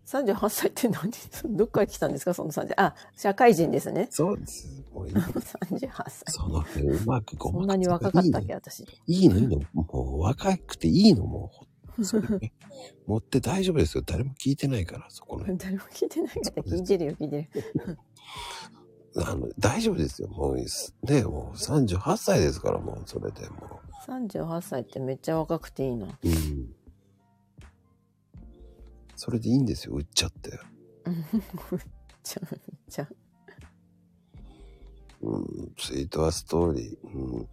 [0.06, 1.11] 38歳って何？
[1.57, 2.34] どっから来たんですか？
[2.34, 2.74] その30。
[2.78, 4.07] あ、社会人ですね。
[4.11, 4.84] そうです。
[4.94, 5.15] もういい。
[5.15, 6.24] 38歳。
[6.28, 8.53] その辺うまくごまそんなに若かったっけ？
[8.53, 8.86] 私。
[9.07, 9.38] いいの？
[9.38, 9.60] いいの。
[9.74, 9.84] も
[10.18, 11.52] う若くていいのも
[11.98, 12.06] う。
[12.06, 12.52] それね
[13.07, 14.03] 持って大丈夫ですよ。
[14.06, 15.57] 誰も聞いてないから、そこの辺。
[15.57, 17.98] 誰も聞いてないから聞いてるよ、聞いてる。
[19.15, 20.28] あの、大丈夫ですよ。
[20.28, 20.94] もういいです。
[21.03, 26.08] ねもう38歳ですから、もうそれでも38歳ってめっちゃ若くていいな。
[26.08, 26.18] う。
[26.24, 26.76] うん。
[29.16, 30.52] それでいいんですよ、売っちゃって。
[32.24, 32.56] じゃあ、
[32.88, 33.10] じゃあ。
[35.22, 37.50] うん、ツイートはストーリー、うん、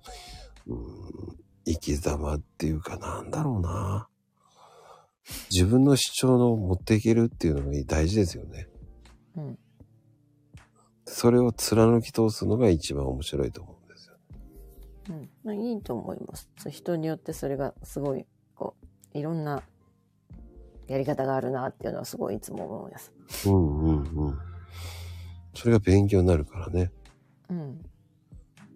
[0.66, 4.08] うん、生き様っていうかなんだろうな。
[5.50, 8.68] 自分の主張の持っていけるっていうのが大事ですよね。
[9.36, 9.58] うん。
[11.04, 13.79] それを貫き通すのが一番面白いと思う
[15.44, 15.54] まあ。
[15.54, 16.48] いいと思います。
[16.70, 18.74] 人によってそれがすごい、こ
[19.14, 19.62] う、いろんな
[20.86, 23.12] やり方があるなっていうのはすごいいつも思います。
[23.46, 24.38] うんうんうん。
[25.54, 26.90] それが勉強になるからね。
[27.48, 27.80] うん。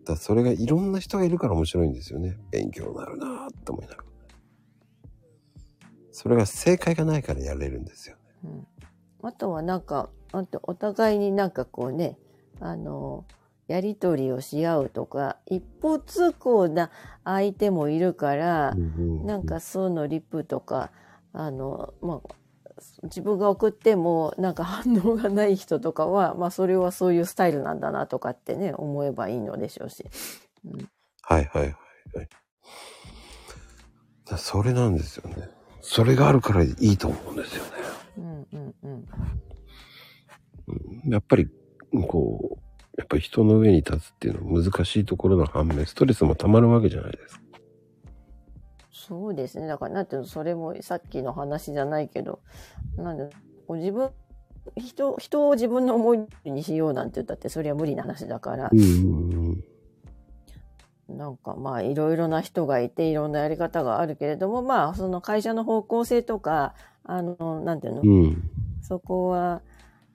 [0.05, 2.39] だそれがいろんな人がいるから面白いんですよね。
[2.51, 4.05] 勉強になるなーって思いながら。
[6.13, 8.23] それが正解がないからやれるんですよね。
[8.45, 8.67] うん。
[9.23, 12.19] あとはなんか、あとお互いになんかこうね、
[12.61, 13.25] あの、
[13.67, 16.91] やりとりをし合うとか、一方通行な
[17.25, 18.75] 相手もいるから、
[19.25, 20.91] なんかそうのリプとか、
[21.33, 22.35] あの、まあ、
[23.05, 30.05] 自分が送ってもなんか反応がない人とかは、まあそれはそういうスタイルなんだなとかってね、思えばいいのでしょうし。
[30.65, 30.89] うん、
[31.23, 31.73] はいはいはい
[32.17, 32.29] はい。
[34.27, 35.49] だそれなんですよね。
[35.81, 37.71] それがあるからいいと思うんですよね。
[38.17, 38.93] うん、うん、うん。
[38.93, 39.05] うん
[41.07, 41.47] やっぱり、
[42.09, 42.64] こう、
[42.97, 47.43] やっぱり人の上に立つっていうのは難しいところの反面、ストレスも溜まるわけじゃないですか。
[48.93, 49.67] そうですね。
[49.67, 52.41] だから、なんていうの、それもさっきの話じゃないけど、
[52.97, 53.29] なんで、
[53.69, 54.11] 自分、
[54.77, 58.83] 人、人を自分の思いにしようなんて言ったって、それは無理な話だからう、んう
[59.53, 59.65] ん
[61.09, 68.09] なんかまあ、いろいろな人がいて、いろんなやり方があるけれども、まあ、その会社の方向性とか、あの、なんていうの、うん。
[68.09, 68.51] うん。
[68.81, 69.61] そこは、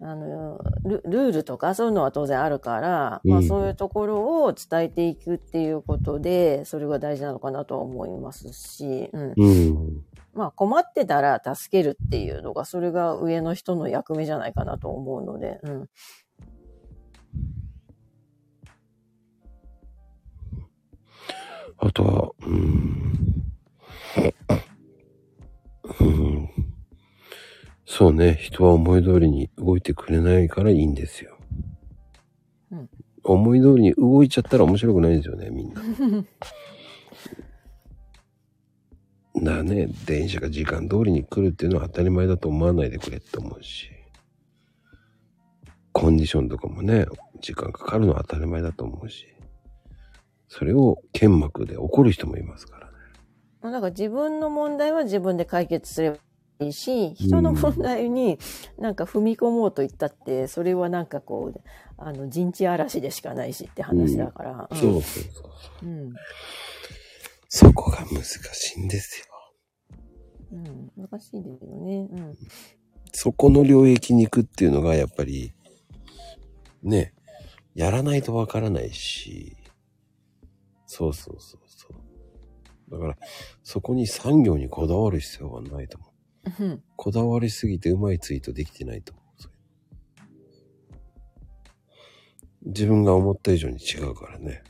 [0.02, 9.34] あのル、ルールとかそういうのは当然あるから、うんまあそういうところを伝えていくっていうことで、それが大事なのかなとは思いますし、うん。
[9.36, 10.06] うん。
[10.34, 15.90] まあ困ってたら助けるっていうのが、それが上の人の役目じゃないかなと思うので、うん。
[21.78, 23.14] あとは、うん。
[26.00, 26.59] うん。
[27.92, 28.38] そうね。
[28.40, 31.36] 人は思い通りに動いてくれないからいいんですよ。
[32.72, 32.90] うん
[33.22, 35.82] 思い通りに動いちゃったら面白くないんですよね、みんな。
[39.56, 43.90] だね、電車が時間通りに来るっていうのは当たり前だと思わないでくれって思うし。
[45.92, 47.08] コンディションとかもね、
[47.42, 49.28] 時間かかるのは当たり前だと思うし。
[50.48, 52.94] それを剣幕で怒る人もいますからね。
[53.62, 56.18] まあなんか自分の問題は自分で解決すれば
[56.62, 58.38] いいし、人の問題に
[58.78, 61.62] なんか踏み込もうと言ったって、それはなんかこう、
[61.98, 64.68] あの、人知嵐でしかないしって話だから。
[64.70, 65.42] うんそうそうそ
[65.84, 65.86] う。
[65.86, 66.14] うん。
[67.48, 69.26] そこが難しいんですよ。
[70.52, 70.92] うん。
[70.98, 72.08] 難しいですよね。
[72.12, 72.38] うん。
[73.14, 75.54] そこの領域に行くっていうのがやっぱり、
[76.84, 77.14] ね、
[77.74, 79.56] やらないとわからないし、
[80.86, 82.92] そうそうそうそう。
[82.92, 83.18] だから、
[83.64, 86.09] そこに産業にこだわる必要はないと思
[86.60, 86.64] う。
[86.64, 86.84] うん。
[86.96, 89.26] こだわりすぎてうまいツイートできてないと思う。
[92.66, 94.64] 自分が思った以上に違うからね。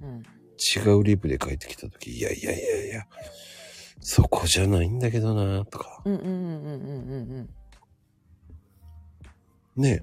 [0.00, 0.22] うん。
[0.58, 3.06] 違うリプで書いてきたとき、いやいやいやいや、
[4.00, 6.02] そこじゃないんだけどなとか。
[6.04, 7.48] うんうんうんうんうん
[9.76, 10.02] うんね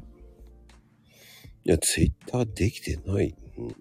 [1.66, 1.70] え。
[1.70, 3.36] いや、ツイッターできてない。
[3.58, 3.74] うんうん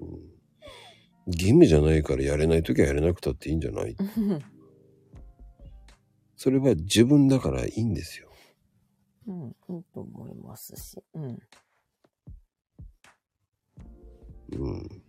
[1.28, 3.94] 義務じゃないからやれないときはやれなくたっていいんじゃない？
[6.42, 8.28] それは自分だからいいんですよ。
[9.28, 11.00] うん、いいと思いますし。
[11.14, 11.38] うん。
[14.50, 15.02] うん。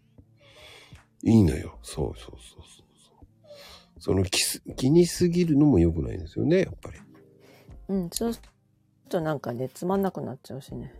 [1.24, 1.80] いいのよ。
[1.82, 4.00] そうそうそうそうそう。
[4.00, 7.00] その気す気にすぎるのも良くないんですよね、やっぱり。
[7.88, 8.50] うん、そうする
[9.10, 10.94] となんかね、つまんなくなっちゃうしね。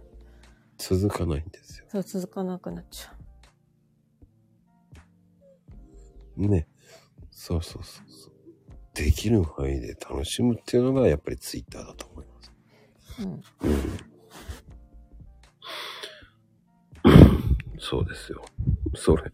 [0.80, 1.86] 続かないんですよ。
[1.90, 3.16] そう、続かなくなっちゃ
[6.38, 6.68] ね。
[7.30, 8.33] そうそうそうそう。
[8.94, 12.52] できる範囲で楽しむっていうのがやっぱりツイッターだと思います。
[13.64, 13.68] う。
[13.68, 13.94] うん。
[17.80, 18.46] そうですよ。
[18.96, 19.32] それ、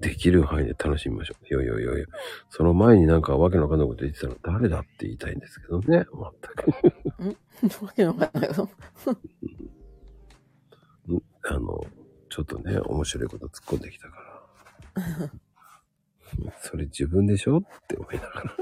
[0.00, 1.46] できる範囲で楽しみましょう。
[1.46, 2.06] いやいやいやいや、
[2.48, 5.86] その前になんかわけのわかんないこと言ってたら誰だって言いたいんですけどね。
[5.88, 7.84] 全く。
[7.84, 8.68] わけのわかんないよ。
[11.42, 11.84] あの、
[12.28, 14.16] ちょっとね、面白いこと突っ込んできたか
[14.96, 15.30] ら。
[16.60, 18.56] それ自分でしょって思いながら。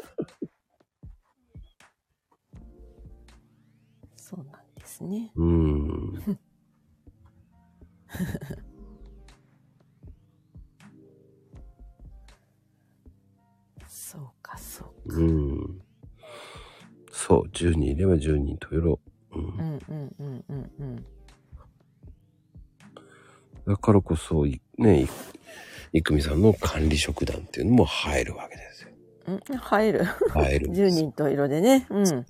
[4.16, 5.32] そうなんですね。
[5.36, 6.38] うーん。
[13.86, 15.82] そうか、そううーん。
[17.10, 19.00] そう、10人いれば10人とやろ
[19.32, 19.38] う。
[19.38, 19.48] うんう。
[19.48, 21.04] んうんうんうんうん。
[23.66, 25.06] だからこそ、いね、
[25.92, 28.90] いいくみさんの管理職団っていうのも入るわけですよ。
[29.26, 30.04] うん、入る。
[30.04, 31.86] 入るんです10人と色でね。
[31.90, 32.04] うん。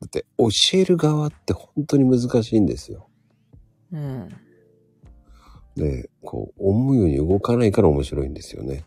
[0.00, 3.08] だって、教える側って本当に難しいんですよ。
[3.92, 4.28] うん。
[5.76, 8.84] で、こう、思うように動かないから面白いんですよね。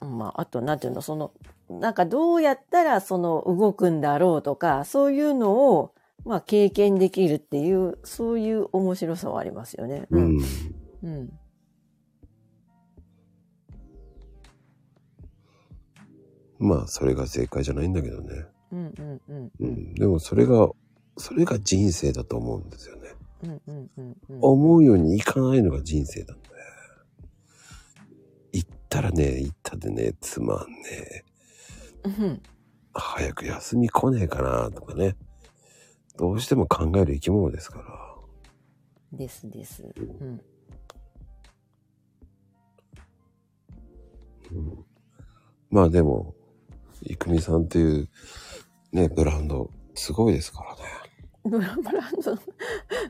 [0.00, 1.32] まあ、あと、なんていうの、その、
[1.68, 10.06] なんかどうやったらその動くんだろうとか、そういうのを、まあ経験できるっていう、そういう面白さはありますよね。
[10.10, 10.38] うん。。
[11.02, 11.32] うん。
[16.58, 18.44] まあ、それが正解じゃないんだけどね。
[18.70, 19.50] うんうんうん。
[19.58, 19.94] うん。
[19.94, 20.70] でも、それが、
[21.16, 23.10] それが人生だと思うんですよね。
[23.42, 24.38] うんうんうんうん。
[24.40, 26.52] 思うようにいかないのが人生なんだよ。
[28.52, 31.24] 行ったらね、行ったでね、つまんね
[32.04, 32.08] え。
[32.08, 32.42] うん
[32.94, 35.16] 早く休み来ねえかなとかね。
[36.22, 37.84] どうしても考える生き物ですから。
[39.12, 39.92] ですです。
[39.96, 40.40] うん。
[44.52, 44.84] うん、
[45.68, 46.36] まあでも、
[47.02, 48.08] いくみさんっていう
[48.92, 50.82] ね、ブランド、すごいですからね。
[51.42, 52.12] ブラブラン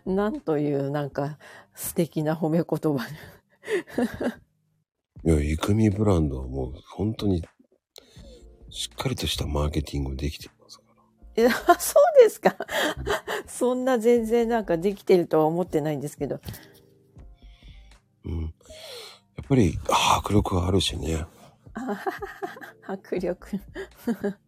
[0.06, 1.36] ド、 なんというなんか
[1.74, 3.04] 素敵な褒め言葉。
[5.22, 7.44] いや、いくみブランドはもう本当に、
[8.70, 10.48] しっかりとしたマーケティングできてい
[11.36, 11.48] そう
[12.22, 12.56] ですか？
[13.46, 16.40] そんな全然なんかできてるとは思ってないんですけど。
[18.24, 18.42] うん。
[18.42, 18.48] や
[19.42, 19.78] っぱり
[20.20, 21.26] 迫力があるしね。
[22.86, 23.60] 迫力。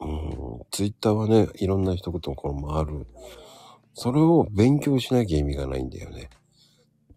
[0.00, 0.60] うん。
[0.70, 3.06] ツイッターはね、いろんな一言この回る。
[3.94, 6.28] それを勉強しなきゃ意味がないんだよね。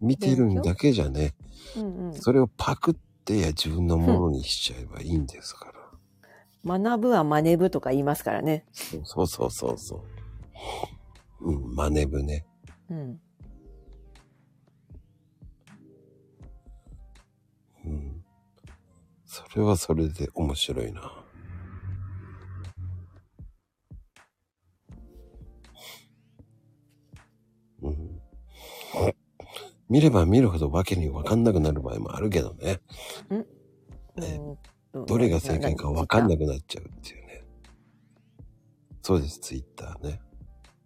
[0.00, 1.34] 見てるんだけじゃね、
[1.76, 2.14] うんうん。
[2.14, 2.96] それをパク
[3.26, 5.72] ってや自分のものにしちゃえばいいんですか
[6.64, 6.78] ら。
[6.78, 8.64] 学ぶは真似ぶとか言いますからね。
[9.02, 10.04] そうそうそうそ
[11.40, 11.50] う。
[11.50, 12.46] うん、真似ぶね。
[12.88, 13.20] うん。
[17.84, 18.24] うん。
[19.24, 21.12] それはそれで面白いな。
[29.88, 32.80] 見れば見るほどわけにわかんなくなる場合もあるけどね。
[34.16, 34.58] ねうん
[35.04, 37.44] どれが正解かわかんなくなっちゃうっていうね。
[39.02, 40.20] そうです、ツイッターね。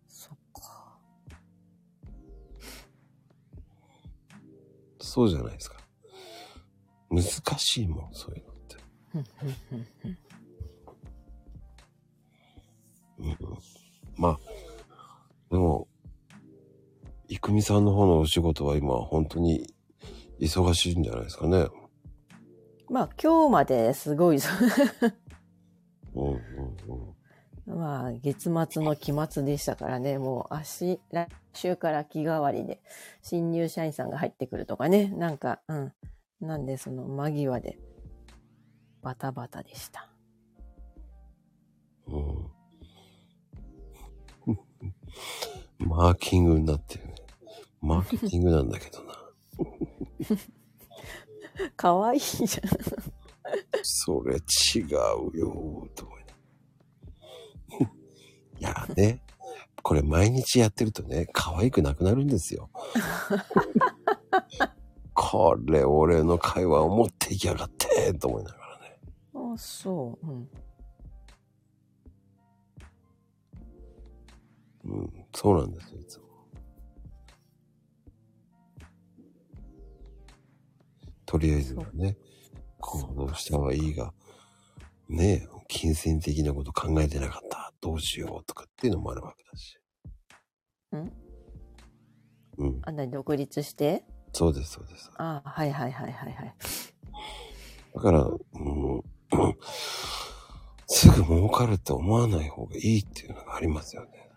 [0.09, 0.99] そっか。
[4.99, 5.77] そうじゃないですか。
[7.09, 7.23] 難
[7.59, 8.77] しいもん、そういうのって。
[13.21, 13.37] うん、
[14.17, 14.39] まあ、
[15.51, 15.87] でも、
[17.31, 19.73] いくみさんの方のお仕事は今本当に
[20.41, 21.69] 忙しいんじゃないですかね。
[22.91, 24.39] まあ今日まですごい、
[26.15, 26.37] うんうん
[27.69, 27.79] うん。
[27.79, 32.83] まあ月末の期末でしたからね、もう足、来週から気替わりで
[33.23, 35.93] 新入社員さんが入ってくるとかね、なんか、うん。
[36.41, 37.79] なんでその間際で
[39.03, 40.11] バタバタでした。
[42.09, 42.51] うん。
[45.87, 47.10] マーキングになってるね。
[47.81, 49.15] マーケティングなんだけどな。
[51.77, 52.49] かわいいじゃん。
[53.83, 56.25] それ違うよ、と思い
[57.81, 57.91] な
[58.61, 59.23] いやね、
[59.83, 62.71] これ毎日やってるとね、可愛くなくなるんですよ。
[65.15, 68.99] これ俺の会話を持っていきやがってと思いながらね。
[69.35, 70.27] あ、そう。
[70.27, 70.49] うん。
[74.85, 76.30] うん、そうなんですよ、いつも。
[81.31, 82.17] とりあえずはね、
[82.81, 84.13] 行動した方がいいが、
[85.09, 87.73] ねえ、金銭的なこと考えてなかった。
[87.81, 89.79] どうしようとかっていうのもあるわけだし。
[90.97, 91.13] ん？
[92.59, 94.03] うん、あんなに独立して？
[94.33, 95.09] そうです、そうです。
[95.19, 96.55] あはいはいはいはいはい。
[97.95, 98.41] だから、うん、
[100.89, 104.31] すぐ儲かるって思わない方がいいっていうのがありますよね。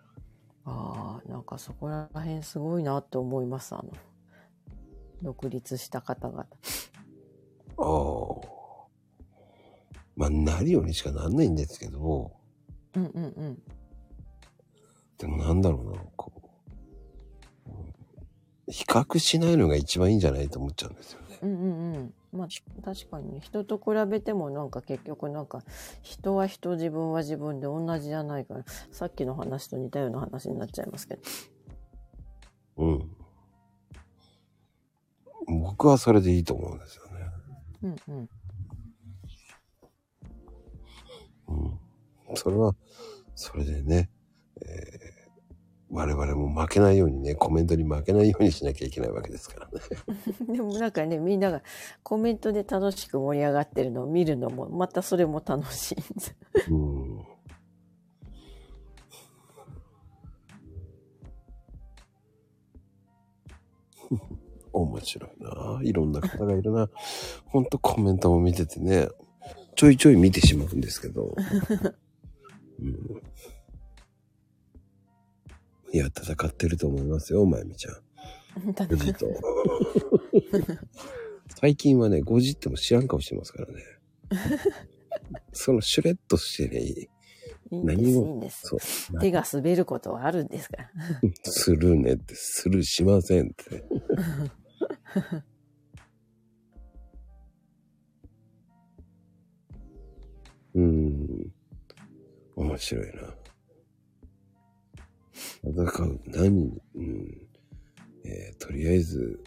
[0.64, 3.74] ああ、なんかそこら辺すごいなって思います。
[3.74, 3.90] あの、
[5.24, 6.42] 独立した方々。
[6.42, 6.46] あ
[7.78, 8.54] あ。
[10.16, 12.30] まあ、なるようにしかなんないんですけど、
[12.94, 13.62] うんうんうん。
[15.18, 17.94] でもなんだろうな、こう、うん
[18.66, 21.38] 比較しないのが一番いいんじゃないと思っちゃうんですよね。
[21.42, 22.14] うんうんうん。
[22.32, 22.48] まあ
[22.82, 25.62] 確かにね、人と比べてもなんか結局なんか、
[26.02, 31.22] 人は人、自分は自分で同じじゃないから、さっきの話と似たような話になっちゃいますけど。
[32.78, 33.13] うん。
[35.46, 37.10] 僕はそれでいいと思うんですよね。
[37.82, 38.28] うんうん。
[42.28, 42.36] うん。
[42.36, 42.74] それは、
[43.34, 44.10] それでね、
[44.62, 45.14] えー
[45.94, 49.80] 我々も負けないようにね、コメントに負けないようにしなきゃいけないわけですからね。
[50.56, 51.62] でもなんかね、みんなが
[52.02, 56.34] コメントで楽しく盛り上がってるのを見るのも、またそれも楽しいんです。
[56.68, 57.24] うん。
[64.82, 65.80] 面白いな。
[65.82, 66.88] いろんな方がいるな。
[67.46, 69.08] ほんとコメントも見ててね、
[69.76, 71.34] ちょいちょい見てしまうんですけど。
[72.80, 73.22] うん、
[75.92, 78.72] いや、戦ってると思いますよ、まゆみちゃん。
[78.72, 79.26] 5時と。
[81.60, 83.82] 最近はね、5時っても知らん顔してますからね。
[85.52, 87.08] そのシュレッとしてね、いい
[87.70, 88.46] 何も。
[88.50, 89.20] そう。
[89.20, 90.90] 手が滑ることはあるんですから。
[91.50, 93.84] するねって、するしませんって。
[100.74, 101.52] うーん。
[102.56, 103.34] 面白いな。
[105.64, 106.20] 戦う。
[106.26, 107.48] 何うん。
[108.24, 109.42] えーとりあえず、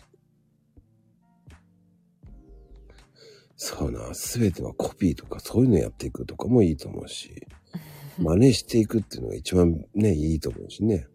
[3.56, 7.48] そうな、すべてはコピーとかそういうのやっていくとかもいいと思うし、
[8.18, 11.08] 真似していくっていうのが一番ね、いいと思うしね。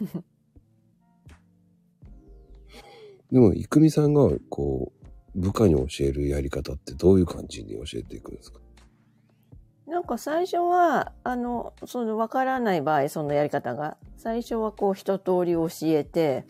[3.32, 4.92] でも、いくみさんが、こ
[5.34, 8.60] う、部下に教えるやり方ってどういう感じに教えていくんですか？
[9.86, 16.44] なんか最初は、あの、その分からない場合、そのやり方が、最初はこう一通り教えて、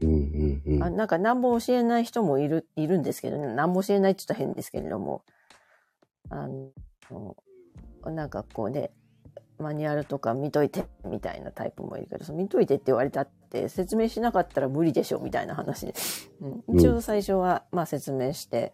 [0.00, 0.82] うんうんうん。
[0.82, 3.52] あなんか何も教えない人もいる、いるんですけどね。
[3.54, 5.22] 何も教えないって言ったら変ですけれども。
[6.30, 7.36] あの、
[8.06, 8.92] なんかこうね、
[9.60, 15.94] マニュアルとか見といてみたいなタイプもいるけど、その見といてって言われたって説明しなかったら無理でしょみたいな話で。
[16.68, 18.72] うん、一応最初はまあ説明して、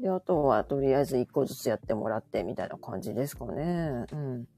[0.00, 4.06] で、あとはとりあえず一個ずつやってもらってみたいな感じですかね。
[4.12, 4.48] うん。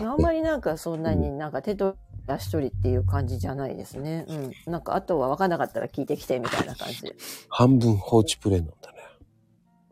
[0.00, 1.96] あんまりなんかそんなになんか手と
[2.26, 4.24] 足取りっていう感じじゃないですね。
[4.28, 4.52] うん。
[4.72, 7.14] なんかあとは分かんなかったら聞いてきてみたいな感じで。
[7.48, 8.98] 半分放置プレイなんだね。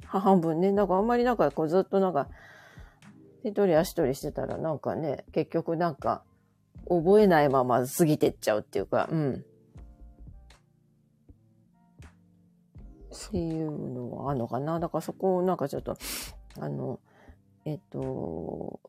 [0.07, 0.73] は半分ね。
[0.73, 2.29] なんかあんまりなんかこうずっとなんか
[3.43, 6.23] 手取り足取りしてたらなんかね、結局なんか
[6.89, 9.45] 覚えないまま過ぎてっちゃうっていうか、うん。
[13.13, 14.81] っていうのはあるのかな？
[14.81, 15.97] だからそこをなんかちょっと、
[16.59, 16.99] あの、
[17.65, 18.81] えっと、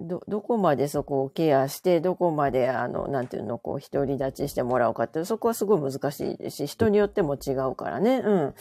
[0.00, 8.18] ど、どこまでそこをケアして、どこまであの、なんていうの、こう、独り立ちしてもらおうかって、そこはすごい難しいですし、人によっても違うからね。
[8.18, 8.54] うん。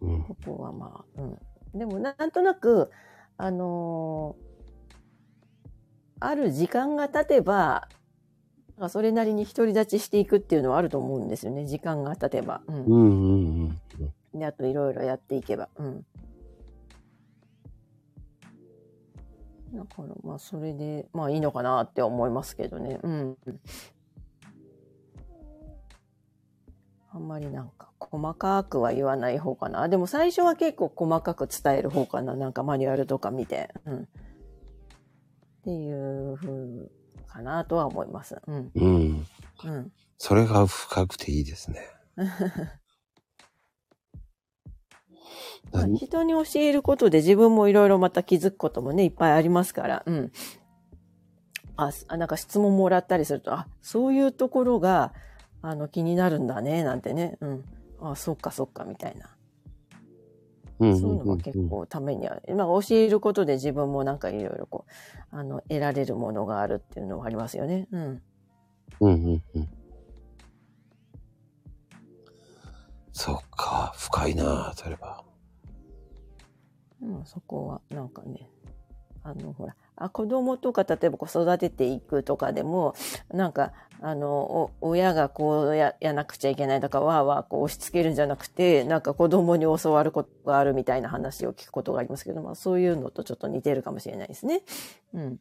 [0.00, 0.22] うん。
[0.24, 1.78] ここはまあ、うん。
[1.78, 2.90] でもなんとなく、
[3.36, 4.46] あのー
[6.18, 7.88] ある時間が経てば、
[8.88, 11.66] それなりに独り立ちしていくっていうのはあると思うんですよね。
[11.66, 12.62] 時間が経てば。
[12.66, 13.80] うんうんうん
[14.34, 14.38] うん。
[14.38, 15.68] で、あといろいろやっていけば。
[15.76, 16.06] うん。
[19.74, 22.98] だからまあそれで、まあいいのかなって思いますけどね。
[23.02, 23.36] うん。
[27.12, 29.88] あんまりなんか細かくは言わない方かな。
[29.88, 32.34] でも最初は結構細かく伝える方かな。
[32.34, 33.70] なんかマニュアルとか見て。
[33.86, 33.96] うん。
[33.96, 34.06] っ
[35.64, 36.88] ていう風
[37.26, 38.40] かなとは思います。
[38.46, 38.70] うん。
[38.74, 39.26] うん。
[39.64, 39.92] うん。
[40.18, 41.80] それが深くていいですね。
[45.72, 50.32] まあ人に教えることで自分もいろいろまた気づくこともね、いっぱいありますから、うん。
[51.76, 55.12] あなんか質問もらったりすると、あ、そういうところが、
[55.62, 57.36] あの、気になるんだね、なんてね。
[57.40, 57.64] うん。
[58.00, 59.30] あ、そっかそっか、みたいな。
[60.78, 62.54] うんそういうのが結構ためにある。
[62.54, 64.84] まあ、教えることで自分もなんかいろいろこ
[65.32, 67.88] う、あの、得られるものがあるっていうのはありますよね。
[67.90, 68.22] うん。
[69.00, 69.68] うんうんうん。
[73.12, 75.24] そっか、深いなそれは。
[77.00, 78.50] でもそこはなんかね、
[79.22, 82.94] あの、ほら、あ子供とか例えばこう育てていくとかでも、
[83.32, 94.62] なんか、あの、お親がこうややなくちゃいけないとか、わーわーこう押し付けるんじゃなくて、なんか子供に教わることがあるみたいな話を聞くことがありますけど、まあそういうのとちょっと似てるかもしれないですね。
[95.14, 95.40] うん。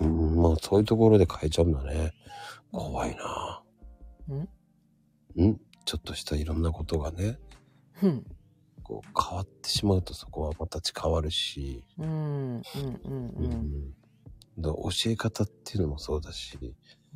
[0.00, 2.10] うん、まあそういうところで変えちゃうんだね。
[2.72, 3.62] 怖いな
[5.36, 5.60] うん？
[5.84, 7.38] ちょっとしたいろんなことがね、
[8.02, 8.26] うん。
[8.84, 12.06] こう変わってしまうとそこはまた変わるし、うん。
[12.06, 12.62] うん。
[13.02, 13.94] うん。
[14.58, 16.58] だから教え方っていうのもそうだし、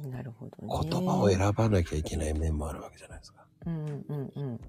[0.03, 0.11] うん。
[0.11, 0.89] なるほどね。
[0.91, 3.45] 言葉を選ばなきゃいけない面もあるわけじゃないですか。
[3.67, 4.61] うんうんうん。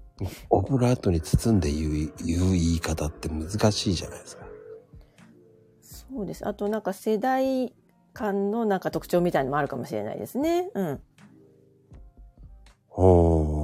[0.49, 4.45] オブラートに包んで言う言う言い方って難しいじゃないですか。
[5.81, 6.45] そうです。
[6.45, 7.73] あとなんか世代
[8.13, 10.69] 間のなんか特徴みたいのもあるかもしれないですね。
[10.73, 11.01] うん。
[12.91, 13.58] お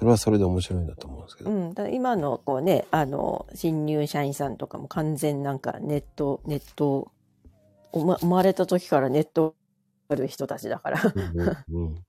[0.00, 1.50] それはそれで面白いんだと思うんですけど。
[1.50, 1.74] うん。
[1.74, 7.12] だ今のこうね、あの、新入社員さんとかも完全なんかネット、ネット、
[7.92, 9.54] おま生まれた時からネット
[10.08, 11.02] ある人たちだから。
[11.14, 12.04] うんうんうん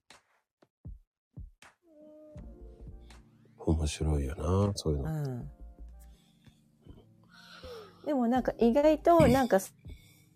[3.63, 5.09] 面白いよな、そういううの。
[5.11, 5.49] ん。
[8.05, 9.71] でもなんか意外となんかそ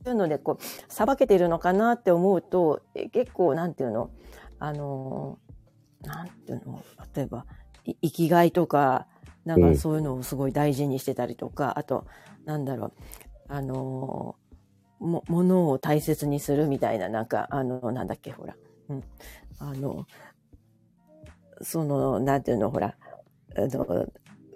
[0.05, 4.09] ういうのでこう、さばけてるのかなって思うと、え結構なんていうの？
[4.59, 5.44] あのー、
[6.05, 6.83] なんていうの
[7.15, 7.45] 例えば、
[7.85, 9.07] い生きがいとか、
[9.45, 12.05] なんうんかそういうのをすごい大事にしてたりとか、あと、
[12.45, 12.93] なんだろう、
[13.47, 18.55] あのー、も、ものを大切にするみたいな、なんか、あの、なんだっけ、ほら。
[18.89, 19.03] うん。
[19.59, 20.05] あの、
[21.61, 22.95] その、なんていうの、ほら、
[23.55, 24.07] あの、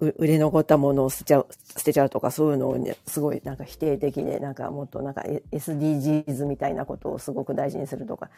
[0.01, 1.47] う売れ残ったものを捨てちゃう、
[1.77, 8.29] 捨てちゃうとかそういうのをね、すごいなんか否定的で、なんかもっとなんかえ SDGs みたいなことをすごく大事にするとか、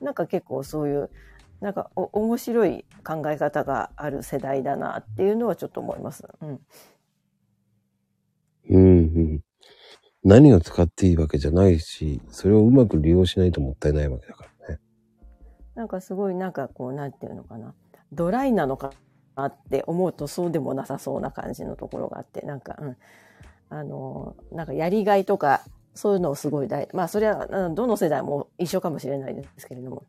[0.00, 1.10] なんか結構そういう、
[1.60, 6.26] なんかお面白い考え方がある世代だなっていうのはちょっと思います。
[6.40, 6.60] うん。
[8.70, 8.82] うんう
[9.36, 9.40] ん。
[10.22, 14.80] 何を使っていいわけじゃないし、それをうまく利用しないともったいないわけだからね。
[15.74, 17.74] なんかすごいなんかこう、なんていうのかな。
[18.12, 18.92] ドライなのか
[19.36, 22.96] なって思うとそうでもなさそうな感じのところがあって、なんか、うん。
[23.70, 25.62] あの、なんかやりがいとか、
[25.94, 30.04] そういうのをすごい大、まあそれはうんどの世代も一緒かもしれないですけれども、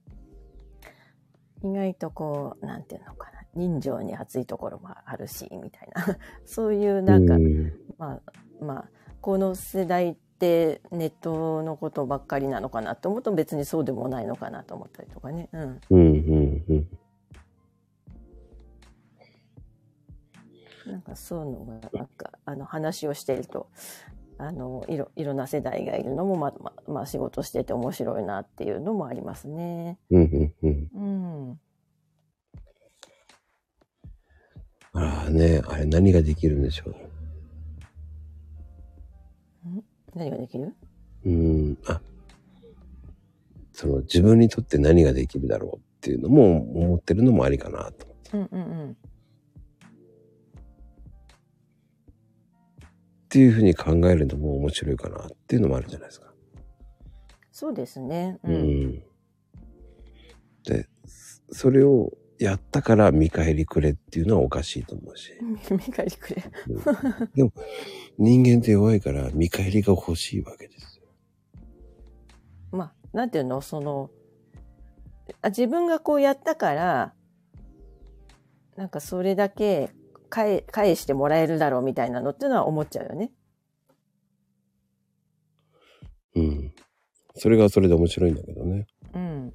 [1.63, 3.41] 意外とこう、なんていうのかな。
[3.53, 6.17] 人情に熱いところもあるし、みたいな。
[6.45, 8.21] そういうなんか、うんまあ、
[8.63, 8.89] まあ、
[9.19, 15.49] この世代ってネットのことばっかりなのかなと思うと別にそうでもないのかなと思ったりとかね。
[15.51, 15.61] うん。
[15.61, 16.88] うんうんうん。
[20.88, 23.67] なんかそういうのが、なんか、あの、話をしてると、
[24.43, 29.99] あの、いろ、いろんな世代がいるのも、まあ、まあ、まあ、仕事してて面白いなっていうのもありますね。
[30.09, 30.89] うんうんうん。
[30.95, 30.99] う
[31.51, 31.59] ん。
[34.93, 36.95] ああね、あれ何ができるんでしょう。
[40.15, 40.76] 何ができる？
[41.23, 42.01] うん、あ、
[43.72, 48.07] その自分にとって何ができるだろうっていうのも思ってるのもありかなと。
[48.34, 48.97] うんうんうん。
[53.32, 56.34] っていうふうに考えるのも面白いかなっていうのもあるじゃないですか。
[57.53, 58.38] そうですね。
[58.44, 58.52] う。
[58.52, 59.03] うんん。
[60.66, 60.90] で、
[61.49, 65.32] それをやったから見返りくれっていうのはおかしいと思うし。
[65.72, 66.44] 見返りくれ。
[66.68, 67.53] うんでも、
[68.18, 71.06] 人間って弱いから見返りが欲しいわけですよ。
[72.74, 73.62] まあ、なんていうの？
[73.62, 74.12] その、
[75.41, 77.14] あ自分がこうやったから、
[78.76, 79.91] なんかそれだけ
[80.32, 83.32] 返返してもらえるだろうみたいなのっていうのは思っちゃうよね。
[86.36, 86.74] うん。
[87.36, 88.88] それがそれで面白いんだけどね。
[89.14, 89.53] うん。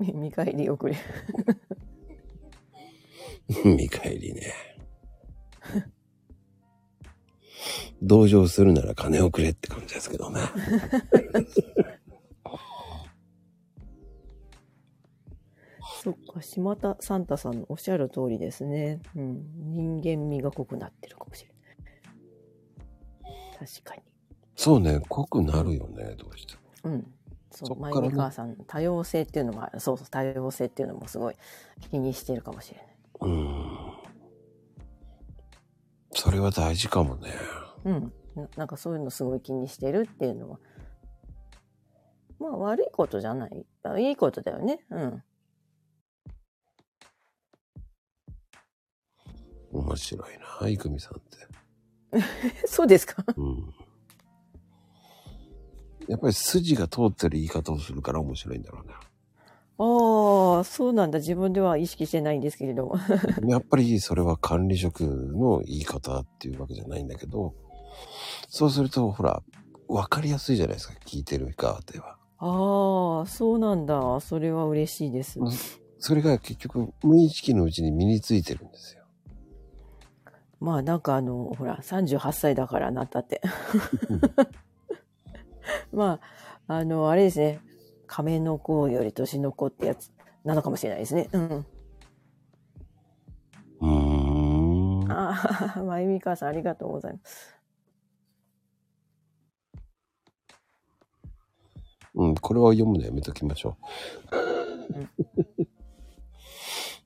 [0.00, 0.96] み見返りをくれ。
[3.64, 4.52] 見返りね。
[8.02, 10.40] 同情するなら金をくれって感じですけどね。
[16.06, 19.00] そっか、島田サンタさんのおっしゃる通りですね。
[19.16, 20.00] うん。
[20.00, 23.66] 人間味が濃くなってるかもしれない。
[23.66, 24.02] 確かに。
[24.54, 26.60] そうね、濃くなるよね、どうしても。
[26.84, 27.12] うん。
[27.50, 31.34] そう、まそっからねゆみかわさん、多様性っていうのもそうそう、多様性っていうのもすごい
[31.90, 32.86] 気にしてるかもしれない。
[33.22, 33.66] うん。
[36.12, 37.32] それは大事かもね。
[37.84, 38.12] うん。
[38.36, 40.60] ななんかそういうのすごい気にしてるっていうのは、
[42.38, 43.66] まあ悪いことじゃない。
[43.82, 44.86] あいいことだよね。
[44.90, 45.24] うん。
[49.96, 52.28] 面白いな、いくみさんって。
[52.68, 53.24] そうですか？
[53.36, 53.74] うん。
[56.06, 58.92] やっぱり筋が通ってる言い方をするから面白いんだろうね。
[59.78, 61.18] ああ、そうなんだ。
[61.18, 62.96] 自分では意識してないんですけれども。
[63.48, 67.54] やっぱりそれは管理職の言い方っていうわけじゃないんだけど、
[68.48, 69.42] そうすると、ほら、
[69.88, 72.16] わかりやすいじゃないですか、聞いてる側では。
[72.38, 74.20] ああ、そうなんだ。
[74.20, 75.38] それは嬉しいです。
[75.98, 79.02] それが結局、無意識のうちに身についてるんですよ。
[80.60, 83.42] まあなんかあの、ほら、38歳だからなったって。
[85.92, 86.20] ま
[86.68, 87.60] あ、あの、あれですね。
[88.06, 90.12] 亀の子より年の子ってやつ
[90.44, 91.28] なのかもしれないですね。
[91.32, 91.66] うん。
[93.80, 95.12] うーん。
[95.12, 97.56] ああ、まゆみかわさんありがとうございます。
[102.14, 103.76] うん、これは読むのやめときましょ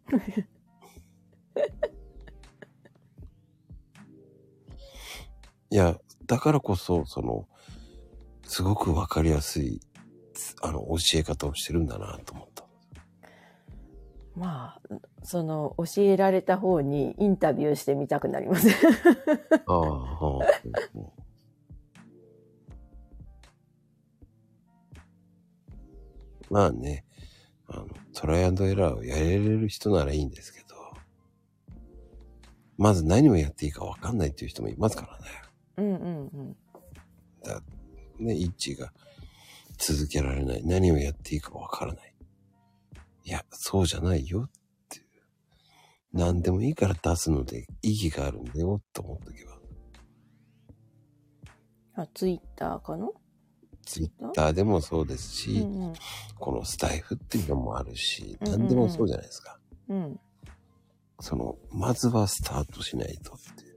[0.09, 0.51] う。
[5.71, 7.47] いや、だからこそ、その、
[8.43, 9.81] すごくわかりやすい、
[10.63, 12.65] あの、教え方をしてるんだなと思った。
[14.37, 14.81] まあ、
[15.23, 18.69] その、教えられた方にインタビューしてみたくなります。
[19.67, 20.47] ああ、はあ。
[26.51, 27.05] まあね、
[27.69, 30.67] あの、トライアンドエラーをやれる人ならいいんですけど、
[32.77, 35.50] まず何をやっていいかわかんないっていう人もいますからね。
[35.81, 36.57] うんうんうん。
[37.43, 37.63] だ
[38.19, 38.93] ね、イッチが
[39.79, 40.63] 続けられない。
[40.65, 42.15] 何をやっていいかわからない。
[43.25, 44.51] いや、そうじゃないよっ
[44.89, 45.05] ていう。
[46.13, 49.45] 何でもいいから出すので意義があるんだよと思っとけ
[51.95, 52.03] ば。
[52.03, 53.09] あ、ツイッターかな？
[53.87, 54.53] ツイッター？
[54.53, 55.95] でもそうですし、うんうん。
[56.39, 59.59] このスタイフっていうのもあるし、うんうんうん何でもそうじゃないですか。
[59.89, 60.21] うん。
[61.21, 63.70] その、まずはスタートしないとってい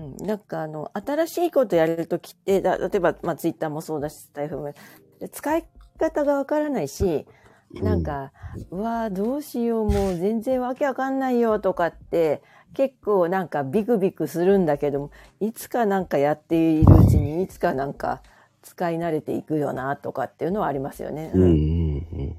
[0.00, 0.20] う。
[0.20, 4.72] うん、なんかあの、新しいことやるときって、だ例えば、まあ、ツイッターもそうだし、スタイフも、
[5.18, 5.66] で使い
[5.98, 7.26] 方がわからないし、
[7.74, 8.32] なんか、
[8.70, 12.42] うわーどうしよう、もう全然わけわかんないよとかって、
[12.74, 15.10] 結構なんかビクビクするんだけども、
[15.40, 18.22] いつかなんかやっているうちに、いつかなんか
[18.62, 21.30] 使い慣れていくよなとかっていうのはありますよね。
[21.34, 22.36] うん、うん、うん。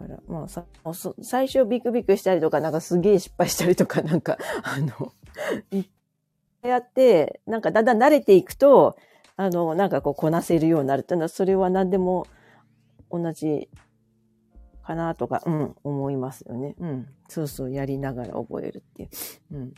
[0.00, 0.64] だからまあさ
[0.94, 5.12] そ最初ビクビクしたりとか、なんかすげえ失敗したりとか、なんか、 あの、
[6.62, 8.96] やって、なんかだんだん慣れていくと、
[9.36, 12.26] あの、なんかこうこなせるようになるっていうのは、それは何でも
[13.10, 13.68] 同じ
[14.82, 16.74] かなとか、うん、思いますよね。
[16.78, 17.06] うん。
[17.28, 19.08] そうそう、やりながら覚えるっていう。
[19.52, 19.74] うん。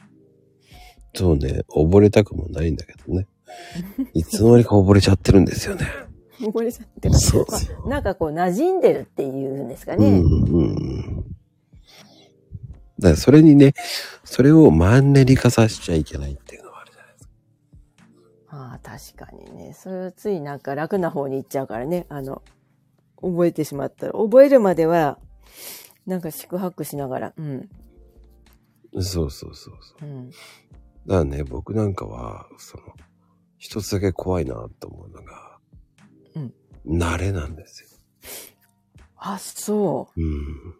[1.15, 3.27] そうね、溺れたくもないんだけどね。
[4.15, 5.86] いつの間にか溺れちゃってるんですよね。
[6.40, 7.14] 覚えちゃってる。
[7.14, 10.18] そうまあなんかこう馴染んでるっていうんですかうね。
[10.20, 11.16] んうんうん。
[12.98, 13.74] だからそれにね、
[14.24, 17.32] それをマンネリ化させちゃいけないっていうのはあるじゃないですか。
[18.50, 19.72] ああ、確かにね。
[19.74, 22.06] それはついなんか楽な方に行っちゃうからね。
[22.09, 22.42] あの、
[23.20, 24.12] 覚えてしまったら。
[24.12, 25.18] 覚えるまでは、
[26.06, 27.32] なんか宿泊しながら。
[27.36, 27.68] うん。
[29.00, 30.09] そうそうそうそう。
[30.09, 30.30] うん。
[30.30, 30.36] だか
[31.06, 32.84] らね、僕なんかは、その、
[33.59, 35.52] 一つだけ怖いなと思うのが、うん
[36.86, 37.88] 慣れなんですよ。
[39.16, 40.70] あ、そうん。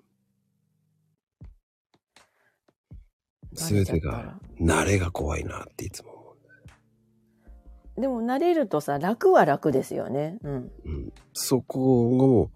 [3.52, 3.56] う。
[3.56, 8.00] すべてが、慣れが怖いなっていつも思たら。
[8.02, 10.38] でも慣れるとさ、楽は楽ですよね。
[10.42, 10.54] うん。
[10.56, 10.72] う。
[10.84, 11.12] うん。
[11.32, 12.50] そこがも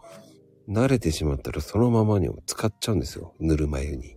[0.69, 3.35] う、慣れてしまったらそのままに使っちゃうんですよ。
[3.39, 4.17] ぬるま湯に。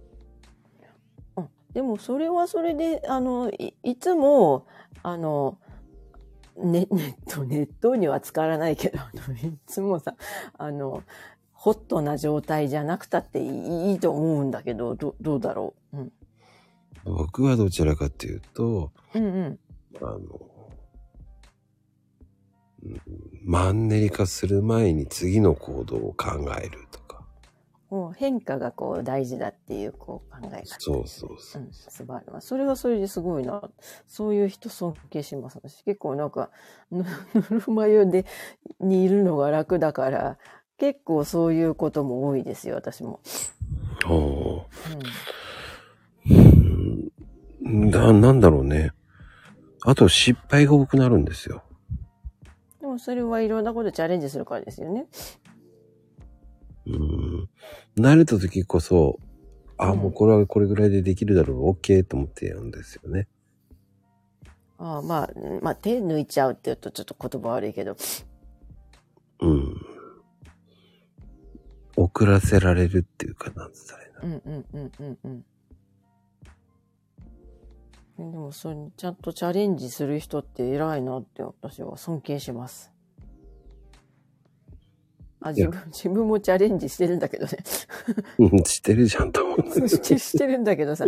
[1.38, 4.66] うんでもそれはそれで、あの、いいつも、
[5.04, 5.60] あの、
[6.60, 10.16] ね、ネット、ネットには使わないけど、いつもさ、
[10.58, 11.04] あの、
[11.54, 15.98] ホットな状態じゃなくたっていいと思うんだけど、どどうだろう？
[15.98, 16.12] うん。
[17.04, 19.60] 僕はどちらかっていうと、うんうん。
[20.02, 20.20] あの、
[22.84, 23.02] うん
[23.44, 26.99] マンネリ化する前に次の行動を考えるとか。
[27.90, 30.66] もう変化がこう大事だっていうこう考え方。
[30.80, 31.66] そうそうそうう。
[31.66, 32.48] ん、素晴らしい。
[32.48, 33.70] それはそれですごいな。
[34.08, 35.58] そういう人尊敬します。
[35.58, 36.52] 私結構なんか、
[36.92, 38.26] ぬぬるま湯で、
[38.80, 40.38] にいるのが楽だから、
[40.78, 43.22] 結構そういうことも多いですよ、私も。
[44.08, 44.64] おー
[46.30, 47.12] うん。
[47.66, 48.92] うんだ、なんだろうね。
[49.84, 51.64] あと失敗が多くなるんですよ。
[52.98, 55.06] それはいろんなことチャレンジするからですよね。
[56.90, 58.04] うん。
[58.04, 59.20] 慣れた時こそ、
[59.78, 63.28] あ、うんもうこれはこれぐらいでできるだろう、OK と思ってやるんですよね。
[64.78, 65.30] ああまあ、
[65.62, 67.96] まあ手抜いちゃうって言うとちょっと言葉悪いけど。
[69.42, 69.82] うん。
[71.98, 74.22] 遅らせられるっていうかなんつったらいいな。
[74.22, 75.46] うんうんうんうんうん。
[78.18, 82.94] でもそれにちゃんとチャレンジする人って偉いなって私は尊敬します。
[85.42, 87.58] あ、自分、 自分もチャレンジしてるんだけどね。
[88.38, 89.60] うん、してるじゃんと思う。
[89.88, 91.06] してしてるんだけどさ。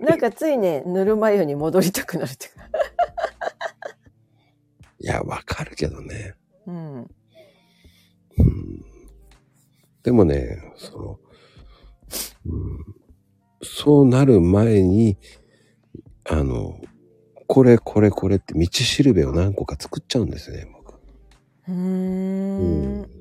[0.00, 2.66] なんかついね、ぬるま湯に戻りたくなるっていうか。
[4.98, 6.34] いや、わかるけどね。
[6.66, 6.94] うん。
[6.98, 7.06] うん。
[10.02, 11.20] でもね、その、
[12.46, 12.94] うん、
[13.62, 15.18] そうなる前に、
[16.24, 16.80] あの、
[17.48, 20.94] これこれこれって道しるべを何個か作っちゃうんですよね、僕。
[21.68, 23.15] うーん。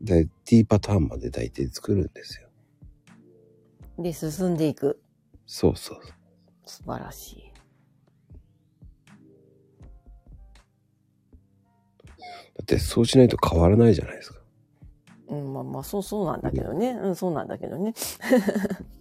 [0.00, 2.48] で、T パターンまで大体作るんですよ。
[3.98, 5.02] で、進んでいく。
[5.46, 6.00] そうそう。
[6.64, 7.52] 素晴らしい。
[12.60, 14.40] だってそうしないと変わらないじゃないですか。
[15.28, 16.90] うん、まあまあ、そうそうなんだけどね。
[16.90, 17.94] うん、そうなんだけどね。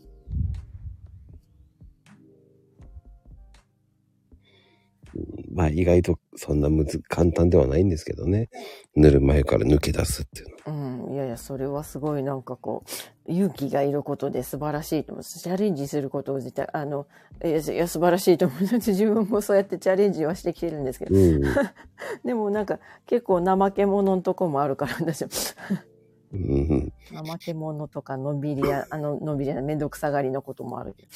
[5.53, 8.49] まあ意外とそんなむず簡単ではないんですけどね。
[8.95, 11.05] 塗る前から抜け出すっていうのは。
[11.07, 12.83] うん、いやいや、それはすごいなんかこ
[13.27, 15.23] う、勇気がいることで素晴らしいと思う。
[15.23, 17.07] チャレンジすることを自体、あの、
[17.43, 18.61] いや、いや素晴らしいと思う。
[18.61, 21.15] 自分もそうやってチャレンジはしてきてるんですけど。
[21.15, 21.41] うん。
[22.25, 25.29] でもなんか結構怠け者のとこもあるから、私も。
[26.33, 26.93] うん。
[27.11, 31.07] 怠け者とかのんびりや、 あの、のんびりや、めんどくさがりのこともあるけ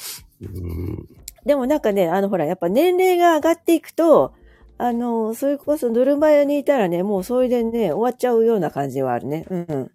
[0.46, 0.60] ど。
[0.60, 1.08] うん。
[1.44, 4.32] でもなんかね、あのほら、やっぱ年齢が上がっていくと、
[4.76, 9.46] あの、それこそぬるま湯にいたらね、もうそれでね、終わっちゃうような感じはあるね。
[9.48, 9.90] うん。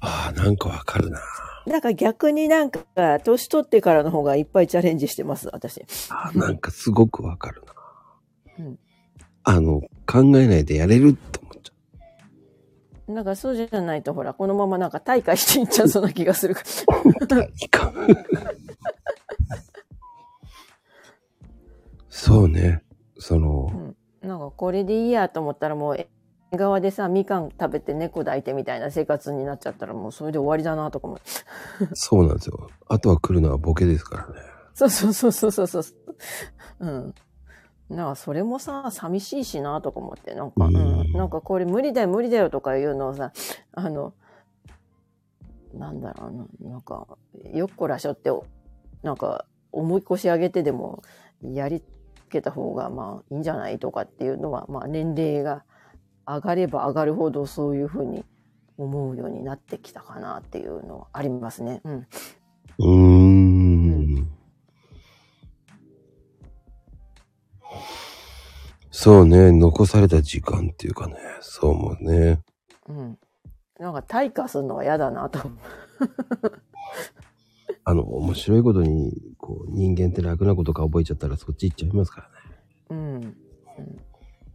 [0.00, 1.20] ああ、なんかわかるな。
[1.66, 2.80] なんか逆になんか、
[3.22, 5.84] 年取ってからの方がいっぱいチャレンジしてます、私。
[6.08, 8.64] ああ、なんかすごくわかるな。
[8.64, 8.78] うん
[9.42, 11.39] あの、考えないでやれると
[13.10, 16.54] なんかそうじゃないと、ほら、このままなんか退化していっちゃうそうな気がする。
[22.08, 22.82] そうね。
[23.18, 24.28] その、ら。
[24.28, 26.06] なんかこれでいいやと思ったらもう、
[26.56, 31.20] 側でさ、みかん食べて猫抱いてみたいな生活になっちゃったらもうそれで終わりだなとか思う。
[31.94, 32.68] そうなんですよ。
[32.88, 34.40] あとは来るのはボケですからね。
[34.74, 35.84] そうそうそうそうそうそう。
[36.80, 37.14] うん。
[37.90, 43.32] なんかそれもさ、寂しいしなとか思って、なんか、ううんん、なんかこれ無理だよ無理だよとかいうのをさ、
[43.72, 44.14] あの、
[45.74, 47.06] なんだろうな、なんか、
[47.52, 48.30] よっこらしょって、
[49.02, 51.02] なんか、思い越し上げてでも、
[51.42, 51.84] やりつ
[52.28, 55.64] けた方がまあいいんじゃないとかっていうのは、まあ年齢が
[56.26, 58.24] 上がれば上がるほどそういうふうに
[58.78, 61.80] 思うようになってきたかなっていうのはありますね。
[61.84, 62.06] うん。
[62.78, 63.19] うーん。
[69.02, 69.50] そうね。
[69.50, 71.14] 残された時間っていうかね。
[71.40, 72.42] そう思うね。
[72.86, 73.18] うん。
[73.78, 75.38] なんか退化するのは嫌だなと。
[77.82, 82.28] あの、面白いことに、こう、人間って楽なことが覚えちゃったらそっち行っちゃいますか
[82.90, 83.00] らね。
[83.00, 83.36] うん。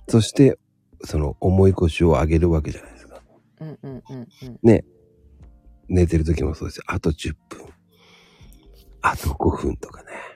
[0.10, 0.60] そして、
[1.04, 3.24] その思い越しを上げるわけじゃないですか。
[3.62, 4.60] うんうんうんうん。
[4.62, 4.86] ね。
[5.88, 6.84] 寝てる時もそうですよ。
[6.86, 7.66] あと10分。
[9.02, 10.35] あと5分とかね。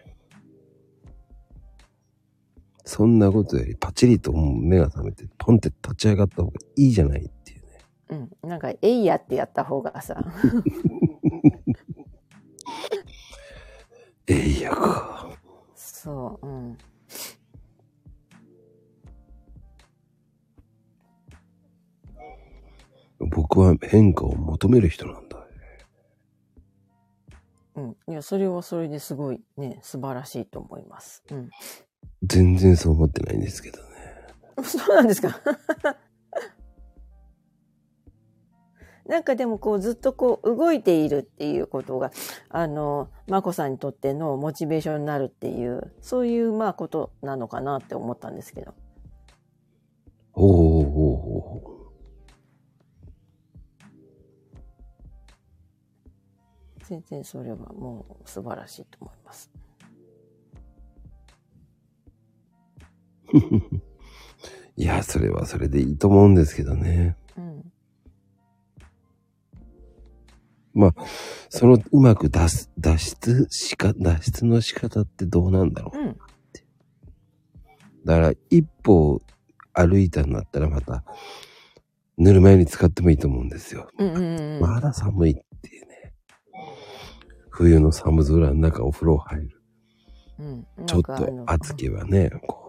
[2.89, 7.67] そんなことよりパチリともう目が覚めてポンって立ち上がった方がいいじゃないっていうね。
[8.41, 8.49] うん。
[8.49, 10.25] なんか、えいやってやった方がさ、
[14.25, 15.29] えいやか。
[15.75, 16.77] そう、うん。
[23.19, 25.45] 僕は変化を求める人なんだ。
[27.75, 27.97] うん。
[28.07, 31.23] いや、それはそれですごいね、素晴らしいと思います。
[31.29, 31.51] うん。
[32.23, 33.85] 全然そう思ってないんですけどね。
[34.63, 35.39] そうなんですか
[39.07, 42.11] なんかでもこうずっとこう動いているっていうことが、
[42.49, 48.75] あの、まこさんにとってのモチベーションになるっていう、そういうまあことなのかなって思ったんですけど。
[50.31, 51.79] ほうほうほうほう。
[56.89, 59.51] 全然それはもう素晴らしいと思います。
[64.77, 67.17] いや、それはそれでいいと思うんですけどね。
[67.37, 67.71] うん。
[70.73, 70.93] まあ、
[71.49, 75.97] そのうまく脱脱出しか、脱出の仕方ってどうなんだろう。
[75.97, 76.17] うん。
[78.05, 79.21] だから、一歩
[79.73, 81.03] 歩いたんだったらまた、
[82.17, 83.89] ぬるま湯に使ってもいいと思うんですよ。
[83.97, 84.61] うんうんうん。
[84.61, 86.13] まだ寒いっていうね。
[87.49, 89.61] 冬の寒空の中お風呂入る。
[90.39, 92.68] うん、ちょっと暑けばね、こ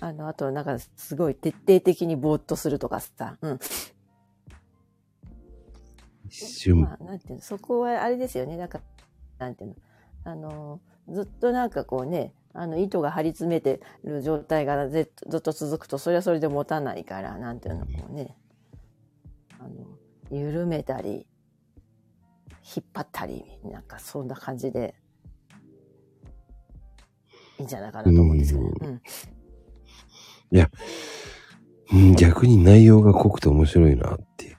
[0.00, 3.36] あの、あと、なんか、すごい徹底的にぼーっとするとかさ。
[3.42, 3.52] うん。
[3.52, 3.58] う、
[6.26, 8.56] 一瞬、まあ、なんていうの、そこはあれですよね。
[8.56, 8.80] なんか、
[9.38, 9.76] なんていうの？
[10.24, 18.36] あの、ずっとなんかこうね、あの、糸が張り詰めてる状態がずっとずっと続くと、それはそれで持たないから、なんていうの、こうね。
[19.58, 19.98] あの、
[20.30, 21.26] 緩めたり、
[22.76, 24.94] 引っ張ったり、なんかそんな感じで、
[27.58, 28.72] いいんじゃないかなと思うんですけどね。
[28.80, 29.02] うん。
[31.92, 34.56] うん、逆に内容が濃くて面白いなっていう。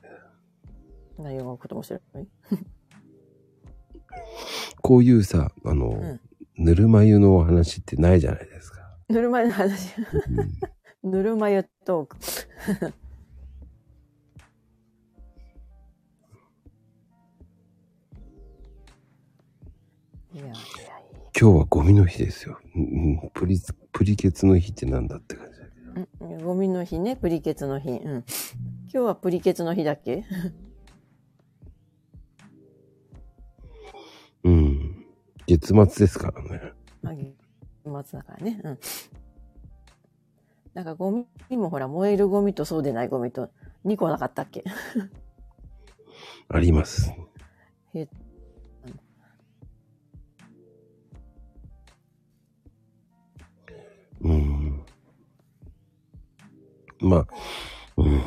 [1.22, 2.28] 内容がこと面白い？
[4.82, 6.20] こういうさ、あの、ん
[6.58, 8.82] ぬるま湯のお話ってないじゃないですか。
[9.10, 9.94] ぬるま湯の話？
[11.04, 12.18] ぬるま湯トーク。
[20.34, 20.56] いやいやい
[21.38, 22.60] 今日はゴミの日ですよ。
[23.34, 23.60] プリ、
[23.92, 25.51] プリケツの日ってなんだって感
[26.44, 27.90] ゴミの日ね、プリケツの日。
[27.90, 28.00] うん。
[28.00, 28.24] 今
[28.92, 30.24] 日はプリケツの日だっけ？
[34.44, 35.06] うん。
[35.48, 36.74] 月末ですからね。
[37.04, 38.62] あ月末だからね。
[38.64, 38.80] うん。
[40.74, 41.12] なんかゴ
[41.50, 43.50] ミもほら、燃えるゴミとそうでないゴミと
[43.86, 44.64] 2個なかったっけ？
[46.48, 47.12] あります。
[47.94, 48.10] へう
[57.02, 57.28] まあ、
[57.98, 58.22] うん。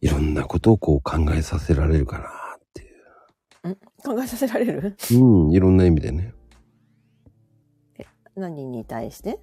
[0.00, 2.86] いろんなことをこう考えさせられるかなってい
[3.72, 3.76] う。
[4.04, 4.96] 考えさせられる？
[5.12, 6.34] うん、いろんな意味でね。
[8.36, 9.38] 何に対して？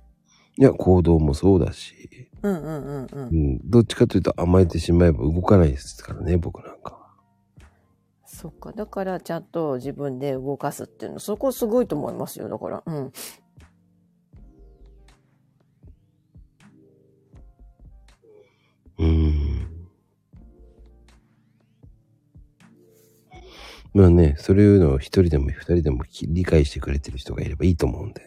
[0.57, 3.31] いや、行動もそうだし、うんうんうんうんう。
[3.34, 7.02] ん、どっちかというと甘えてしまえば動かないですからね、僕なんかは。
[8.26, 8.73] そっか。
[8.73, 12.49] だからちゃんと自分で動かすっていうの、そこすごいと思いますよ。
[12.49, 12.84] だから。
[12.85, 12.95] うん。
[12.95, 13.11] うん。
[23.93, 28.22] まあね、それいうのを一人でも二人でもき理解してくれてる人がいればいいと思うんで。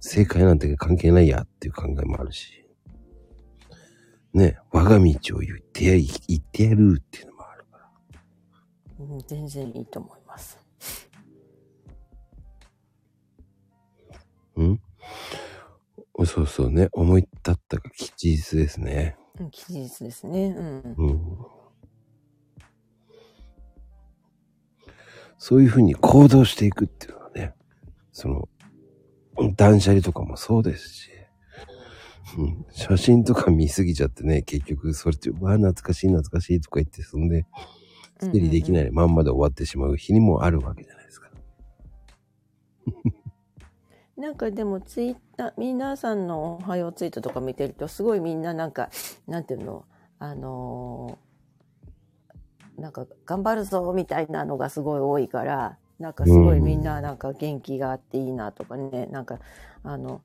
[0.00, 2.66] 正解なんて関係ないやっていう考えもあるし。
[4.34, 7.88] ね、我が道を言ってや、言ってやるっていうのもあるから。
[8.98, 10.58] うん全然いいと思います。
[14.56, 14.80] うん？
[16.26, 19.16] そうそうね、思い立ったが吉日ですね。
[19.40, 20.48] うん、期日ですね。
[20.48, 20.94] うん。
[20.98, 21.36] うん。
[25.46, 27.52] そういうふうに行動していくっていうのはね、
[28.12, 28.48] その、
[29.56, 31.10] 断捨離とかもそうですし、
[32.38, 37.44] うん、写真とか見すぎちゃってね、結局それって、うわ、懐かしい懐かしいとか言って、そんで、
[38.22, 41.28] 整理できないまんまで終わってしまう日にもあるわけじゃないですか。
[44.16, 48.88] なんかでもツイッター、皆さんのおはようツイートとか見てると、すごいみんななんか、
[49.26, 49.84] なんていうの、
[50.18, 51.23] あのー
[52.78, 59.38] なんか頑張るぞみたいなのがすごい多いから、なんかすごいみんななんか元気があっていいなとかね、なんか
[59.82, 60.22] あの、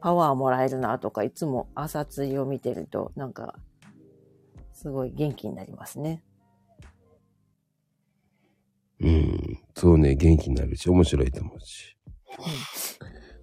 [0.00, 3.54] パワーもらえるなとか、いつも朝ツイを見てると、なんか、
[4.72, 6.22] すごい元気になりますね。
[9.00, 9.58] うん。
[9.74, 11.96] そうね、元気になるし、面白いと思うし。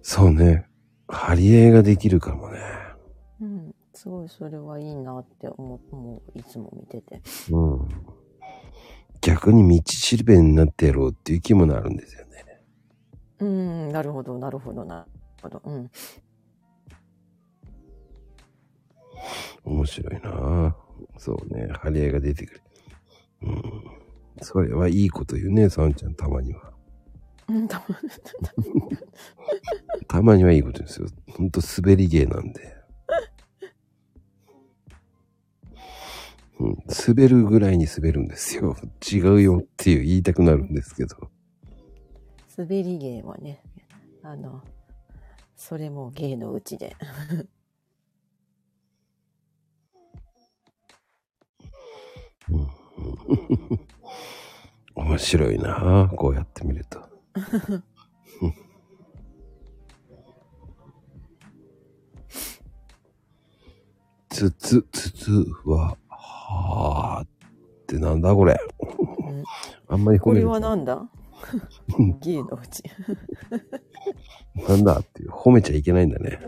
[0.02, 0.66] そうね、
[1.08, 2.60] 張り合いができるかもね。
[3.40, 5.80] うん、すごいそれはいいなって思
[6.34, 7.20] ういつも見てて。
[7.50, 7.88] うん。
[9.24, 12.44] 逆に道しるべになってやろうっていう気もなるんですよね。
[13.40, 15.10] うん、なるほど、なるほど、なる
[15.42, 15.62] ほど。
[15.64, 15.90] うん。
[19.64, 20.74] 面白いなぁ
[21.16, 22.62] そうね、張り合いが出てくる。
[23.44, 23.82] うん。
[24.42, 26.74] それはいいこと言うね、さんちゃん、たまには。
[27.48, 27.96] うん、多分
[30.06, 31.06] たまにはいいことですよ。
[31.30, 32.73] ほんと滑り芸なんで。
[36.64, 38.76] うん、滑るぐらいに滑るんですよ。
[39.12, 41.30] 違うよっていう言いたくなるんですけど。
[42.56, 43.60] 滑り芸はね、
[44.22, 44.62] あの、
[45.56, 46.96] それも芸のうちで。
[54.94, 57.06] 面白いなぁこうやって見ると。
[64.28, 65.96] つつ、つつは、
[66.36, 67.28] はーっ
[67.86, 68.56] てなんだこれ。
[68.80, 69.44] うん
[69.88, 71.08] あんまり褒これはなんだ？
[72.20, 72.82] 芸のうち。
[74.68, 76.40] なんだっていう、褒めちゃいけないんだね。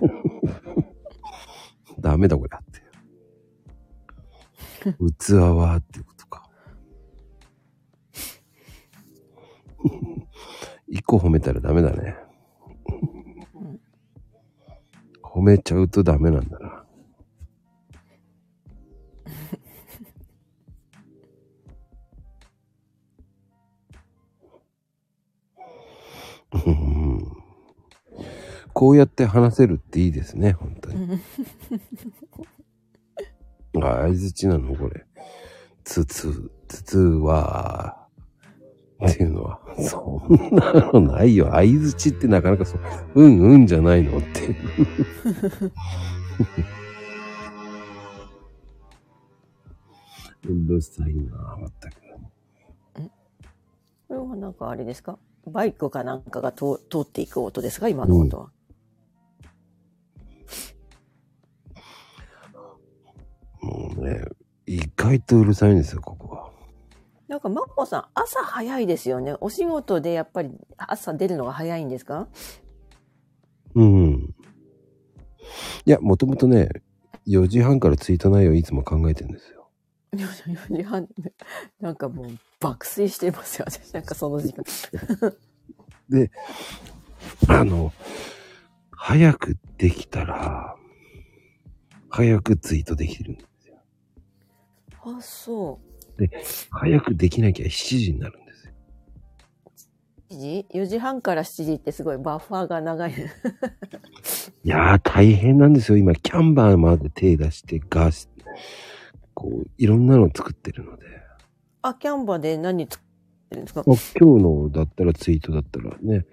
[2.00, 2.64] ダメだこれっ
[4.82, 4.96] て。
[5.18, 6.48] 器はっていうことか。
[10.88, 12.16] 一個褒めたらダメだね。
[15.22, 16.85] 褒めちゃうとダメなんだな。
[28.72, 31.18] こうやって話せるっていいですね、本当に。
[33.76, 35.04] あ、相づちなのこれ。
[35.84, 38.06] つつ、つつは、
[39.04, 41.46] っていうのは、そんなのないよ。
[41.52, 42.80] 相づちってなかなかそう、
[43.14, 44.56] うんうんじゃないのって。
[50.48, 51.94] うるさいな、まったく。
[54.08, 55.18] これはなんかあれですか？
[55.46, 58.50] バイクかなんかが通通っていく音ですか今の音は。
[63.62, 64.22] もうね、
[64.66, 66.50] 意外とうるさいんですよ、ここは。
[67.28, 69.34] なんか、マッコさん、朝早いですよね。
[69.40, 72.28] お仕事でやっぱり朝出るのが早いんですか？
[73.74, 74.34] うん。
[75.84, 76.68] いや、もともとね、
[77.26, 79.55] 4時半からツイート内容いつも考えてるんですよ。
[80.16, 81.08] 4時半、
[81.80, 82.26] なんかもう
[82.60, 83.92] 爆睡してますよ、私。
[83.92, 84.64] なんかその時間。
[86.08, 86.30] で、
[87.48, 87.92] あの、
[88.90, 90.76] 早くできたら、
[92.08, 93.76] 早くツイートできるんですよ。
[95.02, 95.80] あ、そ
[96.70, 98.72] 早くできなきゃ7時になるんですよ。
[100.30, 100.34] う。
[100.34, 103.12] 7時 ?4 時半から7時ってすごいバッファーが長い。
[104.64, 105.98] いやー、大変なんですよ。
[105.98, 108.50] 今、キャンバーまで手出して、ガス、こ
[109.44, 111.04] う、いろんなの作ってるので。
[111.82, 113.04] あ、キャンバで何作っ
[113.50, 113.80] てるんですか？
[113.80, 113.96] あ今
[114.38, 116.26] 日のだったらツイートだったらね、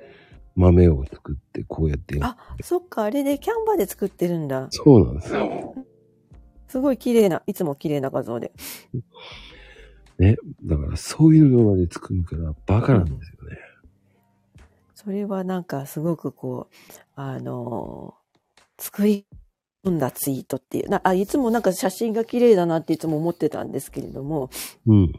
[0.56, 2.18] 豆を作ってこうやって。
[2.22, 4.68] あ、そっか、あれでキャンバで作ってるんだ。
[4.72, 5.76] そうなんですよ。
[6.68, 8.52] すごい綺麗な、いつも綺麗な画像で。
[10.20, 10.38] ね。
[10.64, 13.14] だからそういうのまで作るからバカなんです
[13.44, 13.58] よね。
[14.96, 16.76] それはなんかすごくこう、
[17.16, 18.24] あのー
[18.80, 19.43] 作り込
[19.90, 20.90] んだツイートっていう。
[20.90, 24.50] なあ、いつもなんか写真が綺麗だなっていつも思ってたんですけれども、
[24.86, 25.14] うん。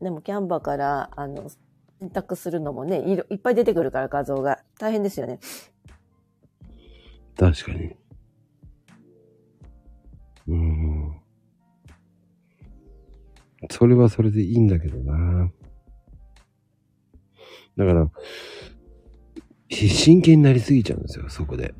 [0.00, 1.48] でもキャンバから、あの、
[2.00, 4.62] 選択するのもね、いろいっぱい出てくるから画像が。
[4.78, 5.38] 大変ですよね。
[7.36, 7.94] 確かに。
[10.48, 11.16] うん。
[13.70, 15.52] それはそれでいいんだけどな。
[17.76, 18.10] だから、
[19.68, 21.74] ひ真剣になりすぎちゃうんですよ、そこで。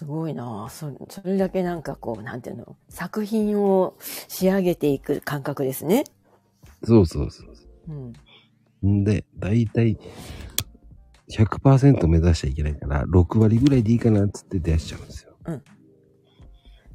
[0.00, 3.98] すごいなあそそれだけなんかこう、なんていうの、作品を
[4.28, 6.04] 仕上げていく感覚ですね。
[6.84, 7.54] そうそうそう
[7.90, 8.14] う
[8.82, 8.86] う。
[8.88, 9.98] んで、だいたい
[11.28, 15.36] 100%目指しちゃいけないから、6割ぐらいでいいかなっつって出しちゃうんですよ。
[15.44, 15.62] うん。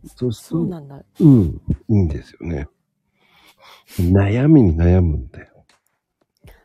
[0.08, 1.04] そうそうなんだ。
[1.20, 2.68] うん、いいんですよね。
[4.00, 5.64] 悩みに悩むんだよ。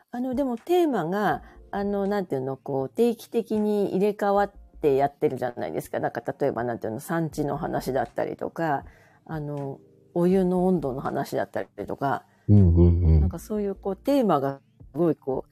[0.09, 4.51] あの、でもテーマが、あの、なんていうの、こう、定期的に入れ替わ
[4.81, 5.99] ってやってるじゃないですか。
[5.99, 8.83] なんか、例えば、なんていうの、産地の話だったりとか、
[9.25, 9.79] あの、
[10.15, 13.21] お湯の温度の話だったりとか、うんうんうん。
[13.21, 14.59] なんかそういう、こう、テーマが、
[14.91, 15.45] すごい、こ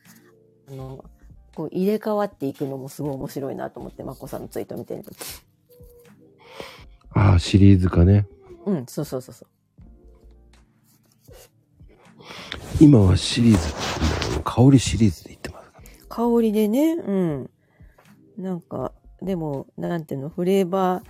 [0.68, 1.06] う、あの、
[1.54, 5.12] こう、入れ替わっていくのもすごい面白いなと思って、まこさんのツイート見てると。
[7.12, 8.28] ああ、シリーズ化ね。
[8.66, 9.48] うん、そうそうそうそう。
[12.82, 16.08] 今はシリーズ香りシリーズで言ってます。
[16.08, 17.50] 香りでね、うん。
[18.38, 21.02] なんか、でも、なんていうの、フレーバ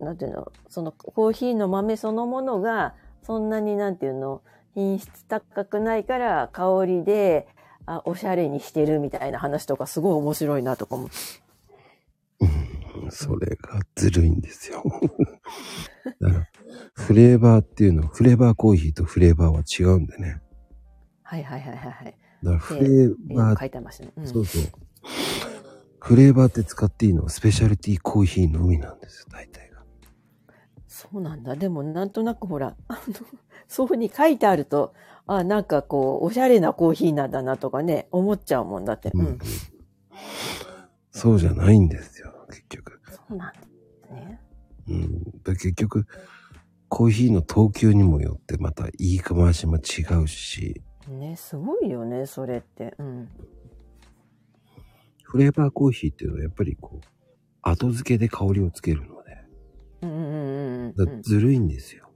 [0.00, 4.42] ー、なんていうの、そのコーヒーの豆そのものが、そんなになんていうの、
[4.74, 7.48] 品質高くないから、香りで、
[7.86, 11.08] あ、おしゃれにしてるみたいな話とか、すごい面白いなとかも。
[13.10, 14.82] それがずるいんですよ。
[16.20, 16.48] だから、
[16.94, 20.40] フレーバーっていうのは、フレーバーコーヒーとフレーバーは違うんでね。
[21.22, 22.14] はいはいはいはいはい。
[22.42, 24.12] だからフレーバー、書いてましたね。
[24.16, 24.62] うんそうそう。
[26.00, 29.82] フレーバーって使っていいのはスペシャルティーコーヒーのみなんですよ、大体が。
[30.88, 31.54] そうなんだ。
[31.56, 33.00] でもなんとなくほら、あの、
[33.68, 34.94] そういうふうに書いてあると、
[35.26, 39.10] あ、なんかこう、おしゃれなコーヒーなんだなとかね、思っちゃうもんだって。
[39.14, 39.38] うん。
[41.10, 43.00] そうじゃないんですよ、結局。
[43.10, 44.40] そうなんだね。
[44.88, 45.22] うん。
[45.42, 46.06] だ結局、
[46.88, 52.94] コーヒーの等級にもよってまた言い回しも違うし、ね、すごいよね、それって。
[52.98, 53.28] うん。
[55.30, 57.06] フレーバーコーヒーっていうのはやっぱりこう、
[57.62, 59.38] 後付けで香りをつけるので、
[60.02, 62.10] うんうんうんずるいんですよ。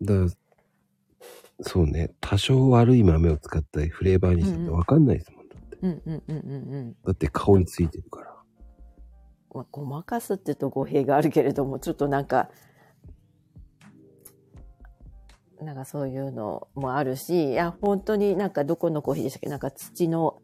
[0.00, 0.28] だから、
[1.60, 5.48] そうね、多少悪い豆を使ったフレーバーにしてもわかんないですもん。
[5.48, 5.76] だって。
[5.82, 6.96] うんうんうんうんうん。
[7.04, 8.34] だって香りついてるから。
[9.52, 12.48] まあ、ごまかすって言うと語弊があるけれども、ちょっとなんか、
[15.60, 19.48] なんかそういうのもあるし、いや、本当になんかどこのコーヒーでしたっけ？
[19.48, 20.40] なんか土の、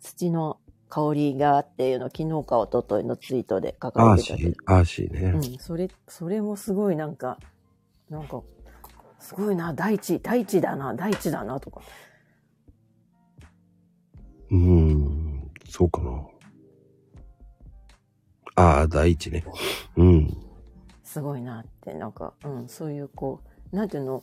[0.00, 0.58] 土の
[0.88, 5.20] 香りがっていうのを昨日か一昨日のツイートで書アかーシーれてたけど、、アーシーね。
[5.34, 7.38] うん、それ、それもすごいなんか、
[8.10, 8.42] なんか、
[9.20, 11.80] すごいな、大地、大地だな、大地だな、とか。
[14.50, 16.26] うーん、そうかな。
[18.56, 19.44] ああ、第一ね。
[19.96, 20.36] うん。
[21.04, 24.22] すごいなって、なんか、うん、そういうこう、なんていうの、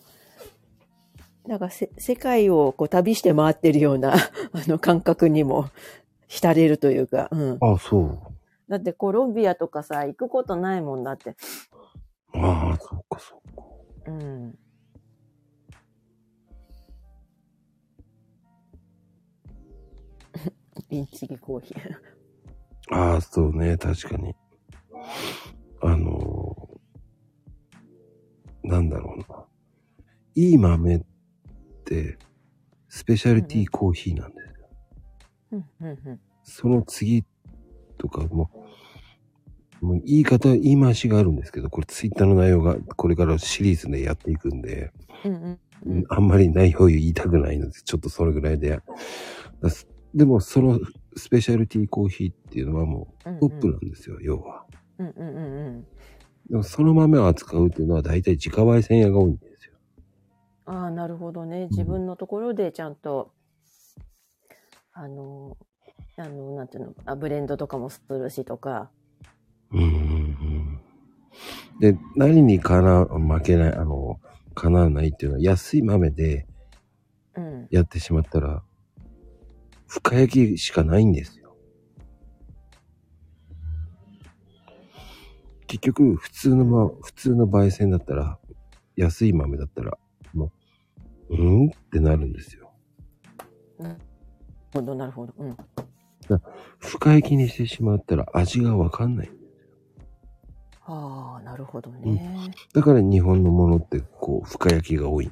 [1.48, 4.20] なんかせ世界をこう旅して回ってるような あ
[4.68, 5.70] の感覚にも
[6.28, 7.58] 浸れるというか、うん。
[7.62, 8.20] ああ、そう。
[8.68, 11.36] だってコロンビアとかさ、行くことないもんだって。
[12.34, 13.64] ああ、そうか、そうか。
[14.08, 14.58] うん。
[20.90, 21.80] インチキコーヒー。
[22.92, 24.36] ああ、そうね、確かに。
[25.82, 26.55] あのー
[28.68, 29.46] なんだろうな。
[30.36, 31.02] いい豆っ
[31.86, 32.18] て、
[32.90, 34.70] スペシャルティーコーヒーなんですよ。
[35.52, 37.26] うんうんうんその次
[37.98, 38.52] とかも、
[39.82, 44.92] もう言い方、言い回しがあるんですけど、これツイッターの内容がこれからシリーズでやっていくんで、
[45.24, 48.80] うんうんうんあんまり内容を言いたくないので、ちょっとそれぐらいで。
[50.14, 50.80] でも、その
[51.16, 54.66] スペシャルティーコーヒーっていうのはもうトップなんですよ、要は。
[55.00, 55.88] うんうんうんうん。
[56.50, 59.74] でも、その豆を扱うっていうのは大体自家焙煎屋が多いんですよ。
[60.66, 61.68] ああ、なるほどね。
[61.70, 63.32] 自分のところでちゃんと、
[64.94, 65.58] あの、
[66.18, 68.92] あの、なんていうの、あブレンドとかもするしとか。
[69.72, 70.82] うんうんうん。
[71.80, 74.20] で、何にかな、負けない、あの、
[74.54, 76.48] かなわないっていうのは安い豆で
[77.36, 77.68] うん。
[77.70, 78.64] やってしまったら、
[79.88, 81.45] 深焼きしかないんですよ。
[85.68, 88.40] 結局、普通の、ま、普通の焙煎だったら、
[88.96, 89.98] 安い豆だったら、
[90.34, 90.52] も
[91.30, 91.68] う、うん？
[91.68, 92.72] ってなるんですよ。
[93.78, 94.00] なる
[94.74, 95.34] ほど、なるほど。
[95.38, 95.58] うん。
[96.80, 99.32] 深焼きにしてしまったら味がわかんない。
[100.88, 102.52] ああ、なるほどね。
[102.74, 105.32] だから日本のものって、こう、深焼きが多い。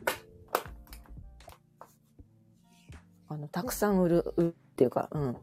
[3.27, 5.37] あの、たくさん売る、売るっていうか、うん。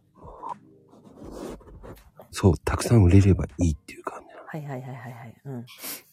[2.31, 4.47] そう、たくさん売れればいいっていう感じなの。
[4.47, 5.35] はいはいはいはいはい。
[5.45, 5.67] うん。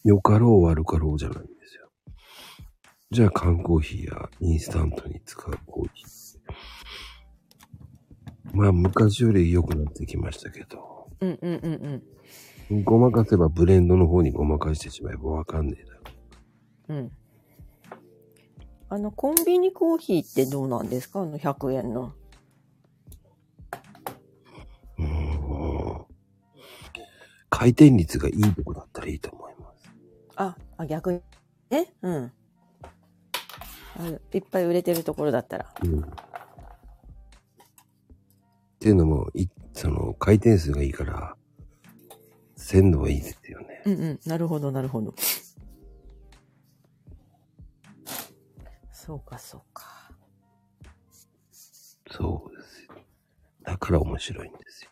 [0.04, 1.90] 良かろう悪かろうじゃないんですよ。
[3.12, 6.08] じゃあ缶コーヒーやインスタントに使うコーヒー。
[8.54, 12.04] まあ昔より良くなってきましたけど、うんうんうん
[12.70, 12.84] うん。
[12.84, 16.02] ごまかせばブレンドの方にごまかしてしまえばわかんねえだろ。
[16.90, 17.12] うん。
[18.90, 21.22] あの、コンビニコーヒーってどうなんですか？
[21.22, 22.14] あの、100円の。
[27.50, 29.90] 回転率がいいとこだったらいいと思います。
[30.36, 31.22] あ、あ逆に。
[31.70, 32.32] ねうん。
[34.00, 35.74] あのいっぱい売れてるところだったら。
[35.84, 36.02] うん。
[36.02, 36.04] っ
[38.80, 41.36] ていうのも、い、その、回転数がいいから、
[42.56, 43.82] 鮮度はいいですよね。
[43.86, 44.20] うんうん。
[44.26, 45.16] なるほど、なるほど。
[48.92, 50.12] そうか、そうか。
[52.12, 52.96] そうですよ。
[53.64, 54.92] だから面白いんですよ。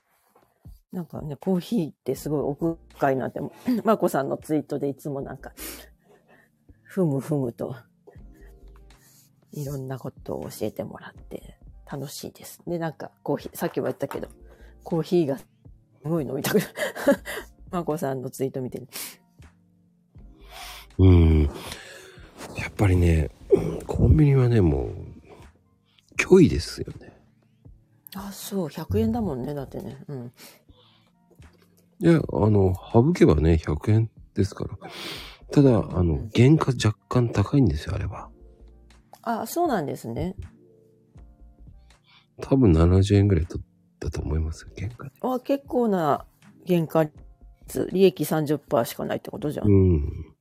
[0.96, 3.42] なんかね、コーヒーってすごい奥深いなって、
[3.84, 5.52] まこさんのツイートでいつもなんか、
[6.84, 7.76] ふむふむと、
[9.52, 12.62] いろんなことを教えてもらって、楽しいです。
[12.66, 14.30] で、なんか、コーヒー、さっきも言ったけど、
[14.86, 15.46] コーヒーがす
[16.06, 16.74] ごい飲みたくなる。
[17.72, 18.88] まこさんのツイート見てる。
[20.98, 21.44] うん。
[21.44, 21.50] や
[22.70, 24.92] っぱりね、うんコンビニはね、もう、
[26.18, 27.12] 脅威ですよね。
[28.16, 29.98] あ、そう、100円だもんね、だってね。
[30.08, 30.34] うん。
[32.00, 34.78] いや、あの、省けばね、100円ですから。
[35.52, 38.30] ただ、あの、原価若干高いんですよ、あれは。
[39.22, 40.36] あ、そうなんですね。
[42.42, 43.60] 多分70円ぐらいと
[44.00, 45.12] だと思いますよ、原価で。
[45.22, 46.26] あ、結構な
[46.68, 49.68] 原価率、利益30%しかないってことじゃん。
[49.68, 50.36] うん。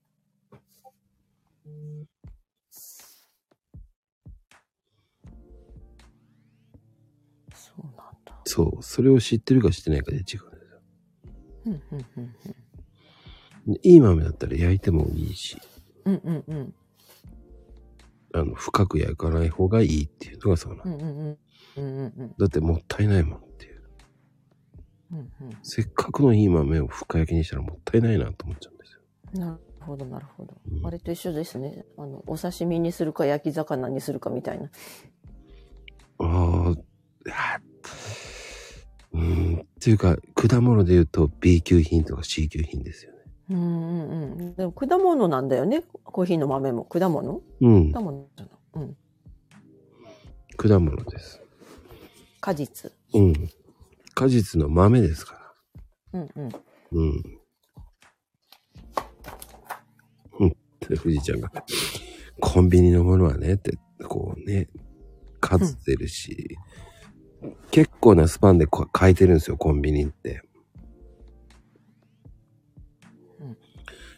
[7.55, 7.95] そうなん
[8.25, 8.35] だ。
[8.45, 8.83] そう。
[8.83, 10.54] それを知ってるか知ってないかで違う
[11.66, 12.07] うん、うん、
[13.66, 15.57] うん、でいい豆だったら焼いてもいいし、
[16.05, 16.15] うん。
[16.15, 16.74] うん、うん、うん。
[18.35, 20.97] あの、深く焼かない方がいいっていうのがそうなの。
[20.97, 21.39] うん、うん、うん。
[21.77, 22.35] うん、うん、うん。
[22.39, 23.82] だってもったいないもんっていう。
[25.12, 29.47] うんうんせっかくのいい豆を深焼きにしたらもったいないなと思っちゃうんですよ。
[29.47, 30.81] なるほど、なるほどう。
[30.81, 31.85] んあれと一緒ですね。
[31.97, 34.70] あの、お刺身にするか焼き魚にするかみたいな。
[36.19, 37.61] ああ、いや
[39.12, 43.19] うーん、っていうか、果物で言うと B 級品とか C 級品ですよね。
[43.51, 44.55] うんうんうん。
[44.55, 45.82] でも果物なんだよね。
[46.05, 46.86] コーヒーの豆も。
[46.86, 47.43] 果物？
[47.61, 48.55] うん果、物じゃない。
[48.77, 48.97] うん。
[50.56, 51.43] 果物です。
[52.40, 52.93] 果実。
[53.12, 53.35] うん。
[54.15, 55.55] 果実の豆ですか
[56.15, 56.20] ら。
[56.20, 57.23] うんうん。
[60.40, 60.56] うん。
[60.97, 61.52] 富士ちゃんが、
[62.40, 63.77] コンビニのものはね、って、
[64.09, 64.70] こうね、
[65.40, 66.56] 数出るし、
[67.71, 70.43] 結構なスパンでこ変えてるんですよ、コンビニって。
[73.41, 73.57] うん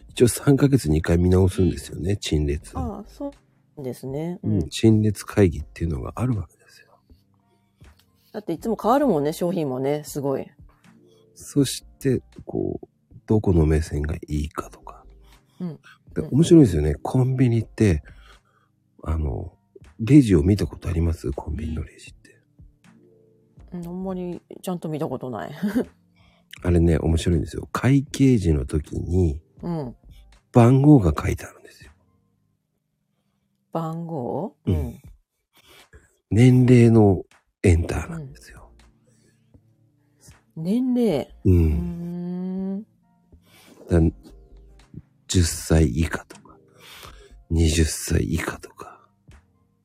[0.08, 2.72] 一応3ヶ月に1回見直すんですよね、陳列。
[2.78, 3.32] ああ、そ
[3.76, 4.38] うですね。
[4.42, 4.68] ううんん。
[4.70, 6.98] 陳列会議っていうのがあるわけですよ。
[8.32, 10.46] だっていつも変わるもんね、商品もね、すごい。
[11.34, 12.86] そして、こう、
[13.26, 15.04] どこの目線がいいかとか。
[15.60, 15.78] うん
[16.14, 16.94] で面白いですよね。
[17.02, 18.02] コンビニって、
[19.02, 19.52] あの、
[20.00, 21.30] レジを見たことあります？
[21.32, 22.14] コンビニのレジっ
[23.84, 25.50] あんまりちゃんと見たことない。
[26.62, 27.68] あれね、面白いんですよ。
[27.72, 29.96] 会計時の時にうん。
[30.52, 31.92] 番号が書いてあるんですよ。
[33.72, 34.56] 番号？
[34.64, 35.00] ううんん。
[36.30, 37.24] 年齢の
[37.62, 38.70] エンターなんですよ。
[40.56, 41.28] 年齢？
[41.44, 41.50] う。
[41.50, 42.82] うん。
[43.90, 44.00] だ
[45.28, 46.56] 10歳以下とか、
[47.50, 49.06] 20歳以下とか、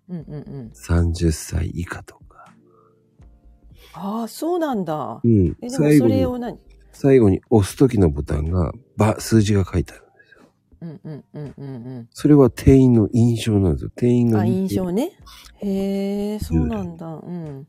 [0.08, 0.72] うんうんうん。
[0.74, 2.21] 30歳以下とか。
[3.94, 5.28] ああ、そうなんだう。
[5.28, 5.58] ん。
[5.62, 6.60] え、でも最後にそれを、何？
[6.94, 10.44] 最後に押す時のボタンが、ば、数字が書いてあるんですよ。
[10.82, 13.92] うんうんうんうんそれは店員の印象なんですよ。
[13.96, 14.36] 店員うん。
[14.36, 14.60] あ、が見て。
[14.60, 15.12] 印象ね。
[15.58, 17.08] へえ、そうなんだ。
[17.08, 17.68] うん。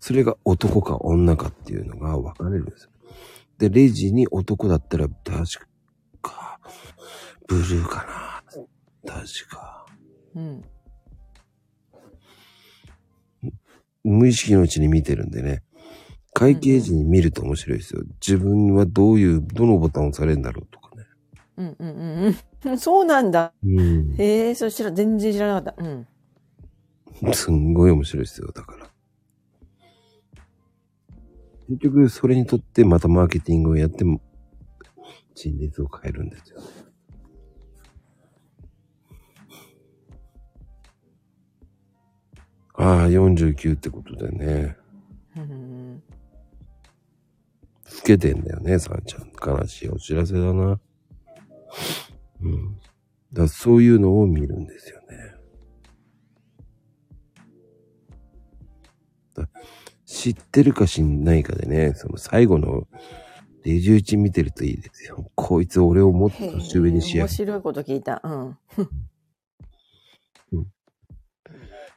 [0.00, 2.90] それが男か女かっていうのが分かれるんですよ。
[3.58, 5.66] で、レジに男だったら確
[6.20, 6.58] か、
[7.46, 8.42] ブルーか
[9.06, 9.86] な確か。
[10.34, 10.64] うん。
[14.04, 15.62] 無意識のうちに見てるんでね。
[16.34, 18.02] 会計時に見ると面白いですよ。
[18.20, 21.04] 自分はどういう、どのボタンを押されるんだろうとかね。
[21.58, 22.78] うんうんうんうん。
[22.78, 23.52] そうなんだ。
[23.62, 24.14] うん。
[24.16, 25.84] へえ、それ知ら、全然知らなかった。
[25.84, 26.06] うん。
[27.34, 28.50] すんごい面白いですよ。
[28.52, 28.90] だから。
[31.68, 34.20] 結局、それにとってまたマーケティングをやっても、
[35.34, 36.66] 陳列を変えるんですよね。
[42.74, 44.76] ああ、49ってことでね。
[45.36, 46.02] うん
[47.94, 49.30] 老けてんだよね、さんちゃん。
[49.58, 50.80] 悲しいお知らせだな。
[52.40, 52.78] うん。
[53.32, 55.34] だそういうのを見るんですよね。
[60.06, 62.86] 知ってるか知んないかでね、その最後の
[63.64, 65.30] レジ打ち見てるといいですよ。
[65.34, 68.20] こいつ俺をもっと年上にしや面白いこと聞いた。
[68.22, 68.58] うん。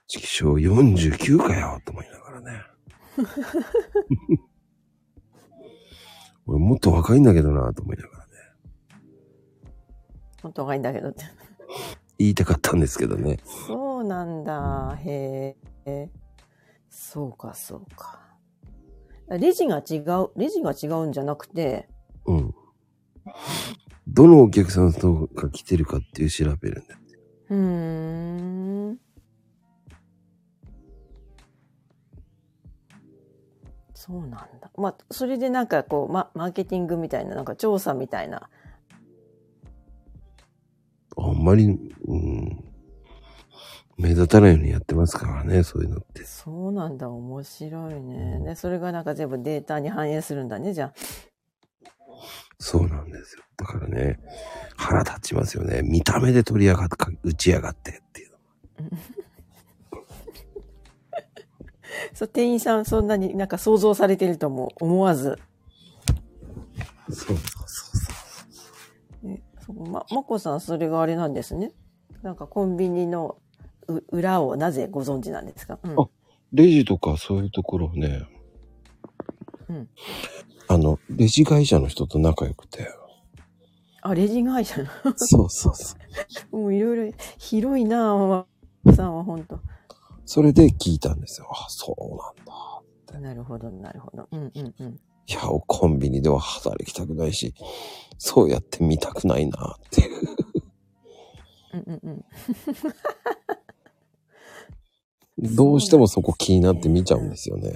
[0.08, 2.62] チキショー49かよと思いながらね。
[6.48, 8.32] 俺もっと若いんだけどなと思いながらね。
[10.44, 11.24] 本当がいいんだけどって。
[12.18, 13.40] 言いたかったんですけどね。
[13.68, 14.96] そうなんだ。
[15.04, 15.56] へ
[15.86, 16.10] え。
[16.90, 18.22] そうか、そうか。
[19.30, 21.90] レジが違う、レジが違うんじゃなくて、
[22.26, 22.56] うん。
[24.08, 27.00] どのお客さんとか来てるかっていう調べるんだよ。
[27.50, 27.58] うー
[28.85, 28.85] ん。
[33.96, 34.70] そうなんだ。
[34.78, 38.50] まあ、それでなんかこう、ま、マーケティングみたいな、なんか調査みたいな。
[41.18, 42.64] あんまり、うん。
[43.98, 46.26] 目立たないようにやってますからね、そういうのって。
[46.26, 47.10] そうなんだ。
[47.10, 48.42] 面白いね。
[48.44, 50.94] で、それがなんか全部データに反映するんだね、じゃあ。
[52.60, 53.44] そうなんですよ。
[53.56, 54.20] だからね、
[54.76, 55.82] 腹立ちますよね。
[55.84, 58.32] 見た目で取り上がって、打ち上がってっていう。
[62.14, 65.40] そう、店員さんそんなになんか想像されてるとも思わず。
[67.10, 67.38] そうそうそう
[69.22, 71.72] そね、そうま、まこさん、それがあれなんですね。
[72.22, 73.38] なんかコンビニの
[73.88, 76.08] う裏をなぜご存知なんですか、うん、あ
[76.54, 78.24] レジとかそういうところをね、
[79.70, 79.90] うん
[80.68, 82.88] あの、レジ会社の人と仲良くて。
[84.02, 84.90] あ、レジ会社の？
[85.16, 85.96] そうそうそ
[86.52, 86.58] う。
[86.58, 88.46] もういろいろ広いなぁ、ま
[88.84, 89.60] こさんは本当
[90.26, 91.48] それで聞いたんですよ。
[91.52, 93.20] あ、そうなんだ。
[93.22, 94.28] なるほど、なるほど。
[94.32, 95.00] うんうんうん。
[95.28, 97.54] いや、コンビニでは働きたくないし、
[98.18, 100.22] そうやって見たくないなっていう。
[101.74, 102.26] うんうんうん。
[105.56, 107.76] どうしてもそこ気になって見ちゃうんですよね。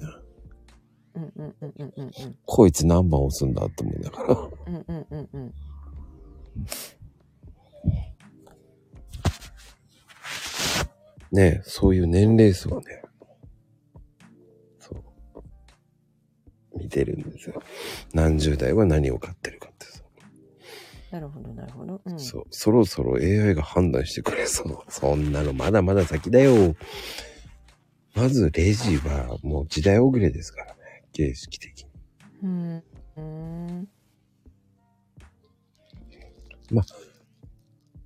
[1.15, 2.05] うんうんうんうんうん。
[2.05, 2.11] うん
[2.45, 4.35] こいつ何番押すんだって思いながら。
[4.35, 5.53] うんうんうんうん
[11.31, 13.01] ねそういう年齢層をね、
[14.79, 15.03] そう、
[16.77, 17.61] 見てるんですよ。
[18.13, 20.03] 何十代は何を買ってるかってさ。
[21.11, 22.01] なるほどなるほど。
[22.05, 22.19] うん。
[22.19, 24.79] そう、そろそろ AI が判断してくれそう。
[24.89, 26.75] そんなのまだまだ先だよ。
[28.15, 31.89] まずレジはもう時代遅れですからね、形式的に。
[32.43, 32.83] うん。
[33.17, 33.89] うん。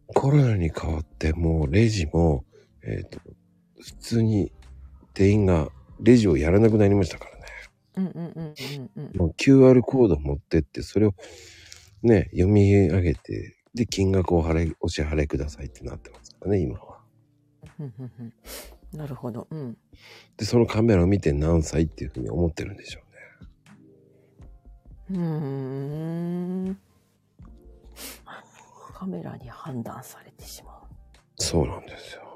[0.08, 2.46] コロナに変わってもうレジも、
[2.86, 3.20] えっ、と、
[3.80, 4.52] 普通に
[5.14, 5.70] 店員が
[6.00, 7.44] レジをやらなくなりましたからね。
[7.96, 8.54] うんうんうん
[8.96, 9.18] うんうん。
[9.18, 11.14] もう QR コード持ってって、それを
[12.02, 17.00] ね、読み上げて、で、金額を払い、お支払いくださいってなってますからね、今は。
[17.80, 18.34] うんうんうん
[18.94, 19.48] なるほど。
[19.50, 19.76] うん。
[20.38, 23.02] で、そのカメラを見て何歳っていうふうに思ってるんでしょ
[25.10, 25.20] うね。
[25.20, 26.80] うーん。
[28.94, 30.84] カメラに判断されてしまう。
[31.38, 32.33] そうなんですよ。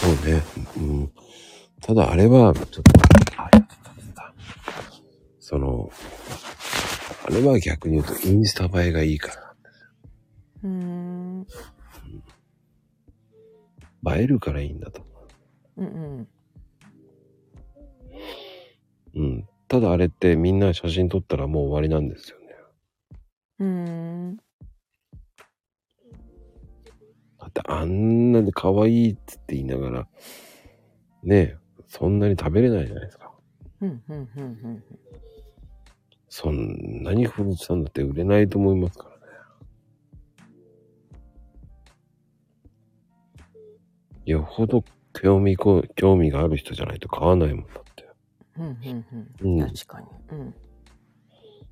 [0.00, 0.42] そうね。
[0.76, 1.12] うん。
[1.82, 2.82] ただあれは、ちょっと、
[3.36, 4.32] あ、やってたやってた。
[5.40, 5.90] その、
[7.26, 9.54] あれは逆に言うとインスタ映えがいいから。
[10.62, 11.46] うーん。
[14.16, 15.10] 映えるからいいんだと思
[15.78, 16.20] うんうん。
[16.22, 16.28] う。
[19.14, 19.48] うん。
[19.68, 22.46] ただあれってみんな写真撮ったらもう終わりなんですよね。
[23.60, 24.36] うーん。
[27.38, 30.08] だってあんなで可愛いっつって言いながら、
[31.22, 33.30] ねえ、そんなに食べれないじゃないですか。
[33.82, 34.84] うんうんうんうん。
[36.28, 39.22] そんなにフルーツサンドって売れないと思いますからね。
[44.24, 44.82] よほど
[45.12, 47.87] 興味こ、興味がある人じゃないと買わないもんだって。
[48.58, 49.66] うんうんううんん。
[49.66, 50.06] 確かに。
[50.30, 50.54] うん。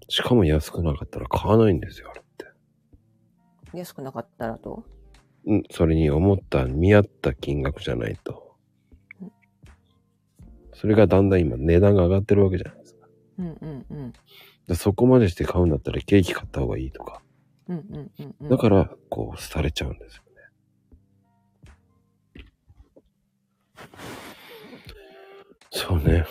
[0.08, 2.46] しかも安くなかったら買わないんですよ、あれって。
[3.76, 4.84] 安くなかったらと
[5.44, 5.54] う？
[5.56, 8.56] ん、それに思った、見合った金額じゃないと。
[10.74, 13.08] それがだんだん今値段が上がってるわけじゃないですか。
[13.38, 14.12] うんうんうん。
[14.68, 17.22] でそこまでして買うんだったらケーキ買った方がいいとか。
[17.68, 18.48] うんうんうんうん。
[18.48, 20.22] だから、こう、廃れちゃうんですよ
[22.36, 22.44] ね。
[25.78, 26.24] そうね。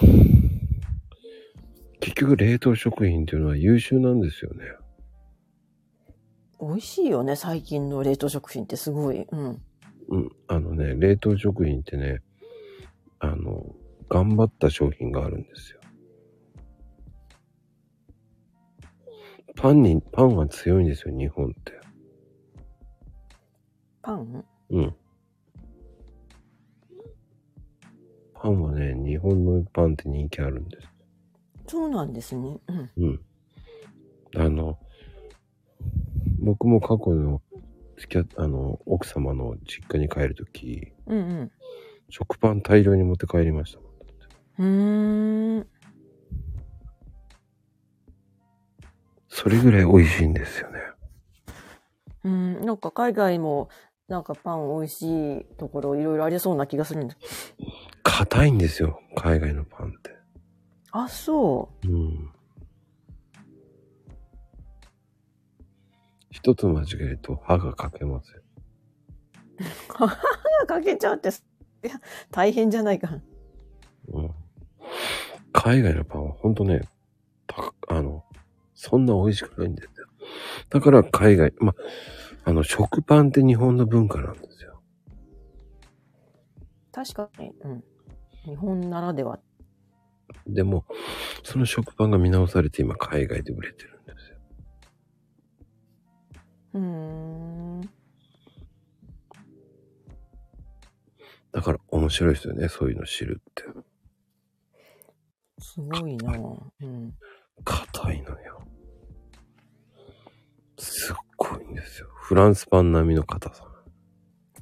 [2.00, 4.64] 結局、冷凍食品っていうのは優秀なんですよね。
[6.60, 9.28] 美味しいよね、最近の冷凍食品ってすごい。
[9.32, 9.62] うん。
[10.10, 10.30] うん。
[10.48, 12.24] あのね、冷凍食品ってね、
[13.20, 13.76] あの、
[14.10, 15.80] 頑張った商品があるんですよ。
[19.56, 21.80] パンに、パンが強いんですよ、日本って。
[24.02, 24.44] パン？
[24.72, 24.96] うん。
[28.46, 30.88] パンはね、日本のパンって人気あるんです。
[31.66, 32.60] そうなんですね。
[32.68, 32.92] うん。
[32.98, 33.22] うん。
[34.38, 34.78] あの、
[36.44, 37.42] 僕も過去の
[37.98, 41.52] 付き合っあの、奥様の実家に帰るとき、うんうん。
[42.10, 43.92] 食パン大量に持って帰りましたもん。
[44.60, 45.68] うーん。
[49.28, 50.80] それぐらい美味しいんですよね。
[52.26, 52.62] うん。
[52.64, 53.70] なんか海外も、
[54.08, 55.02] なんかパン美味し
[55.40, 57.56] いところいろいろありそうな気がするんです。
[58.04, 60.16] 硬いんですよ、海外のパンって。
[60.92, 62.32] あ、そうん。
[66.30, 68.42] 一つ間違えると歯が欠けますよ。
[69.60, 69.64] う。
[70.06, 70.08] 歯
[70.68, 71.32] かけちゃうって、い
[71.88, 72.00] や、
[72.30, 73.10] 大変じゃないか。
[74.10, 74.32] うん。
[75.52, 76.82] 海外のパンはほんとね、
[77.48, 78.24] たあの、
[78.76, 80.08] そんな美味しくないんですよ。
[80.70, 81.76] だから海外、ま、あ
[82.54, 84.82] の、食パンって日本の文化なんですよ。
[86.92, 87.52] 確かに。
[87.62, 87.84] うん。
[88.44, 89.40] 日本ならでは。
[90.48, 90.86] でも、
[91.44, 94.38] その食パンが見直されて今海外で売れてるんですよ。
[96.74, 97.82] うーん。
[101.52, 103.64] だから面白いですよね、そういうの知るって。
[105.60, 106.34] すごいな
[106.82, 107.14] うん。
[107.64, 108.62] 硬いのよ。
[110.78, 111.16] すっ
[111.50, 112.08] ごいんですよ。
[112.14, 113.66] フランスパン並みの硬さ。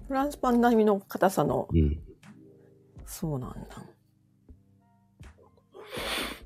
[0.08, 2.00] フランスパン並みの硬さの、うん。
[3.06, 3.86] そうなんだ。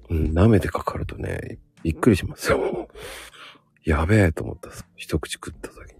[0.09, 2.87] うん、舐めてかかるとね、びっくりしますよ。
[3.83, 4.69] やべえと思った。
[4.95, 5.97] 一口食った時に。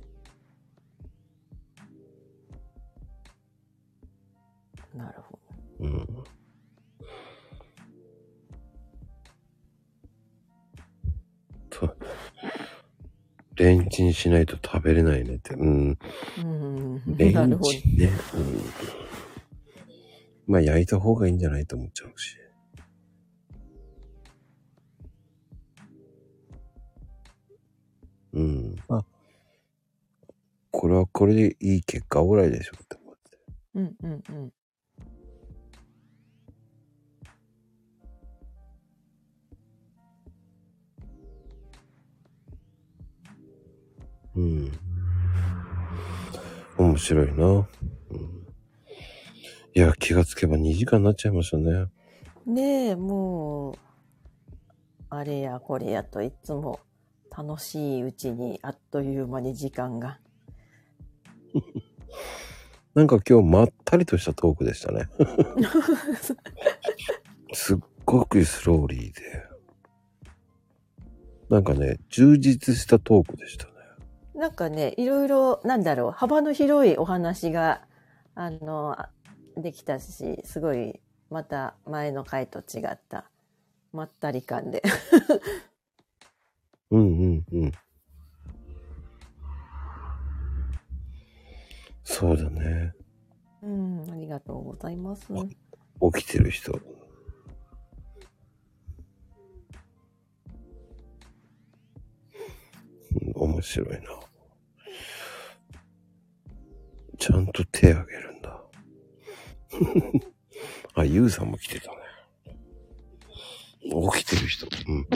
[4.98, 5.40] なるほ
[5.80, 6.24] うん。
[13.58, 15.56] レンチンしないと食べれないねって。
[15.56, 15.98] うん。
[16.38, 17.18] うん。
[17.18, 17.30] レ。
[17.30, 18.12] ンチンね。
[18.36, 18.62] うん。
[20.46, 22.38] まあ焼いた方がいいんじゃないと思っちゃうし。
[28.34, 28.76] うん。
[28.88, 29.06] まあ、
[30.70, 33.38] これはこれでいい結果ぐらいでしょって思って。
[33.74, 34.54] うんうんうん。
[44.38, 44.72] うん。
[46.78, 47.46] 面白いな。
[47.46, 47.68] うん。
[49.74, 51.88] いや、気がつけば2時間になっちゃいましたね。
[52.46, 53.76] ねえ、もう、
[55.10, 56.80] あれやこれやといつも
[57.36, 60.20] 楽しいうちにあっという間に時間が。
[62.94, 65.08] なんか今日まったりとしたトークでしたね。
[67.54, 69.48] すっごくスローリーで。
[71.50, 73.72] なんかね、充実したトークでしたね。
[74.38, 77.82] なんかね、いろいろ、なんだろう、幅の広いお話が、
[78.36, 78.96] あの、
[79.58, 81.00] できたし、すごい、
[81.32, 83.32] また前の回と違った、
[83.92, 84.84] まったり感で。
[86.92, 87.72] うんうんうん。
[92.04, 92.94] そうだね。
[93.64, 95.34] うん、ありがとうございます。
[96.14, 96.74] 起きてる人。
[96.74, 97.08] うん
[103.36, 104.27] 面白いな。
[107.18, 108.64] ちゃんと手あげるんだ。
[110.96, 111.98] あ、ゆうさんも来てたね。
[114.14, 114.68] 起きてる人。
[114.88, 115.08] うん。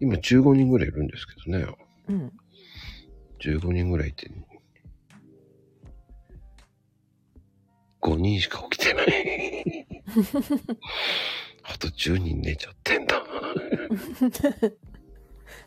[0.00, 1.66] 今15人ぐらいいるんですけどね。
[2.08, 2.32] うん。
[3.40, 4.30] 15人ぐらいいて、
[8.00, 9.86] 5人しか起きてない。
[11.64, 13.22] あと10人寝ちゃってんだ。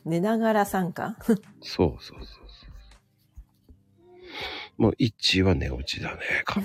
[0.06, 1.18] 寝ながら参加？
[1.22, 2.47] そ うそうそうそう。
[4.78, 6.22] もう1は寝落ちだね。
[6.46, 6.62] か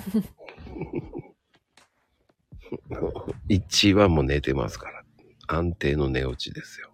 [3.49, 5.03] 1 はもう寝てますから。
[5.47, 6.89] 安定の寝落ちですよ。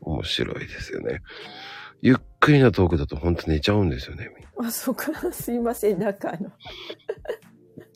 [0.00, 1.20] 面白いですよね。
[2.00, 4.30] ゆっくりなトークだとほんと寝ちゃうんですよね。
[4.58, 5.32] あ、そうか。
[5.32, 5.98] すいません。
[5.98, 6.52] なんかあの、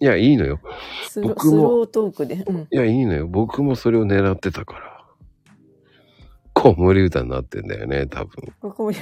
[0.00, 0.60] いや、いいのよ。
[1.08, 2.34] スロ僕もスロートークで。
[2.46, 2.60] うん。
[2.62, 3.26] いや、いいのよ。
[3.28, 4.89] 僕もそれを狙ってたから。
[6.60, 8.52] 子守歌になってんだよね、多分。
[8.60, 8.94] ここも、い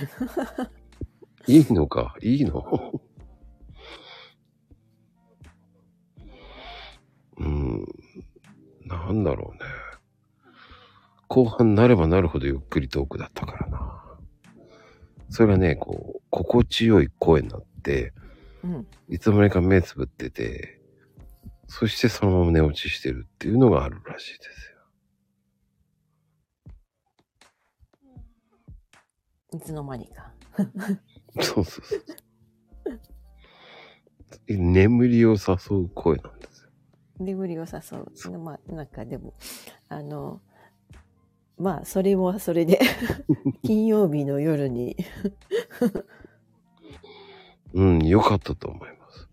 [1.49, 2.15] いのか？
[2.23, 3.01] いいの？
[7.39, 7.85] うん。
[8.87, 9.61] なんだろうね。
[11.27, 14.05] 後半になればなるほどゆっくりトークだったからな。
[15.29, 18.13] それがね、こう、心地よい声になって、
[18.63, 18.87] うん。
[19.09, 20.81] いつの間にか目つぶってて、
[21.67, 24.68] そしてそのまま寝落ちしてるっていうのがあるらしいです
[29.55, 30.33] いつの間にか。
[31.41, 32.03] そうそうそう。
[34.49, 36.71] 眠りを誘う声なんですよ。
[37.19, 38.39] 眠りを誘う。
[38.39, 39.35] まあ、なんかでも、
[39.89, 40.41] あの、
[41.59, 42.79] まあ、それもそれで、
[43.65, 44.97] 金曜日の夜に、
[47.75, 49.29] うん、良かったと思います。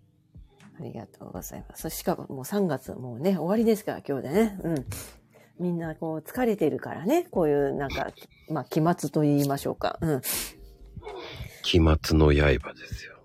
[0.80, 1.90] ありがとうございます。
[1.90, 4.60] しかももう3月もうね、終わりですから、今日でね。
[4.64, 4.86] うん。
[5.60, 8.12] みんなこう疲れてるからね、こういうなんか、
[8.50, 9.98] まあ、期末と言いましょうか。
[10.02, 10.22] うん。
[11.64, 13.16] 期末の刃ですよ。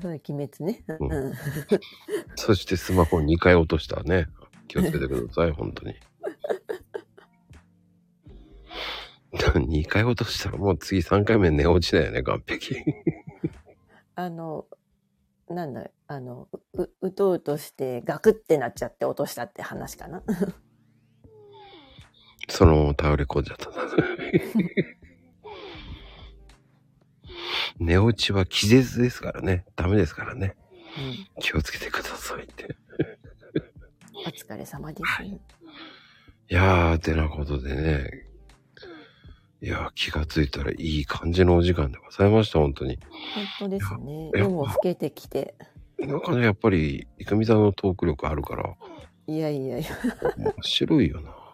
[0.00, 0.84] そ れ鬼滅ね。
[0.88, 1.32] ううん。
[2.36, 4.26] そしてスマホ2回落としたらね。
[4.66, 5.94] 気をつけてください、本当に。
[9.32, 12.76] 2回落としたらもう次3回目寝落ちだよね、完璧。
[14.14, 14.66] あの、
[15.48, 20.22] なんだ、あの、う、うとうとしてガクってなっちゃって落としたって話かな。
[22.48, 23.70] そのまま倒れ込んじゃった。
[27.78, 29.64] 寝落ちは気絶ですからね。
[29.76, 30.56] ダメですからね。
[31.36, 31.42] うん。
[31.42, 32.74] 気をつけてくださいって。
[34.26, 35.22] お疲れ様です。
[35.22, 35.38] い
[36.48, 38.26] やー、てなことでね。
[39.60, 42.98] いやー、気がついたらいい感じのお時間でございました、本当に。
[43.58, 44.30] 本当ですね。
[44.34, 45.54] 夜も更けてきて。
[45.98, 48.76] なんかね、やっぱり、いくみさんのトーク力あるから、
[49.26, 49.88] いやいやいや。
[50.36, 51.47] 面白いよな。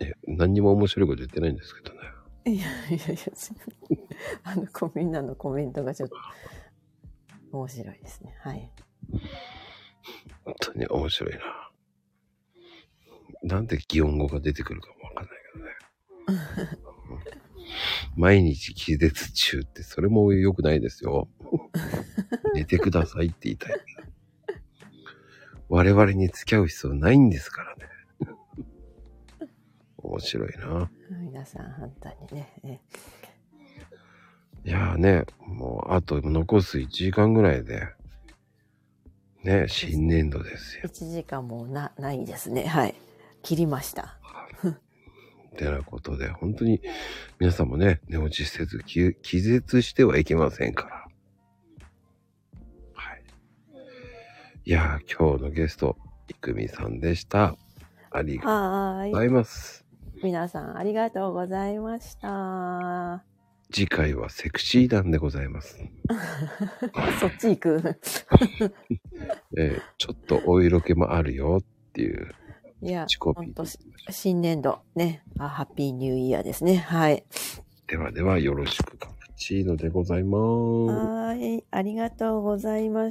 [0.00, 2.00] え、何にも面白いこと言ってないんですけどね。
[2.44, 3.16] いやいやいや、
[4.44, 6.16] あの、こみんなのコメントがちょっと
[7.52, 8.36] 面白いですね。
[8.40, 8.70] はい。
[10.44, 11.40] 本当に面白いな。
[13.42, 16.36] なんで擬音語が出てくるかもわかんないけど
[16.66, 16.86] ね。
[18.16, 21.28] 毎日気絶中って、それも良くないですよ。
[22.54, 23.76] 寝てくださいって言いたい。
[25.68, 27.86] 我々に付き合う必要ないんですからね。
[30.06, 30.90] 面白いな。
[31.20, 32.52] 皆さん反対にね。
[32.64, 32.80] え
[34.64, 37.88] いやーね、もうあと残す1時間ぐらいで、
[39.44, 40.84] ね、新年度ですよ。
[40.86, 42.66] 1時間もな、ないですね。
[42.66, 42.94] はい。
[43.42, 44.18] 切りました。
[45.56, 46.80] てなことで、本当に
[47.38, 51.06] 皆さんもね、寝落ちせず気気絶してはいけませんから。
[52.94, 53.22] はい。
[54.64, 55.96] いやー、今日のゲスト、
[56.28, 57.56] いくみさんでした。
[58.10, 59.24] ありがとうござ。
[59.24, 59.85] います。
[60.22, 63.24] 皆さんありがとうございました。
[63.72, 65.78] 次回はセクシー団でございます。
[67.20, 68.00] そっち行く？
[69.58, 72.32] えーちょっとお色気もあるよっていう
[72.82, 75.48] いや自己、コピー本当新年度ねあ。
[75.48, 76.76] ハッピーニューイヤーですね。
[76.76, 77.24] はい。
[77.88, 80.38] ではではよろしくカプチーノでございます。
[80.38, 81.64] はーい。
[81.70, 83.04] ありがとうございま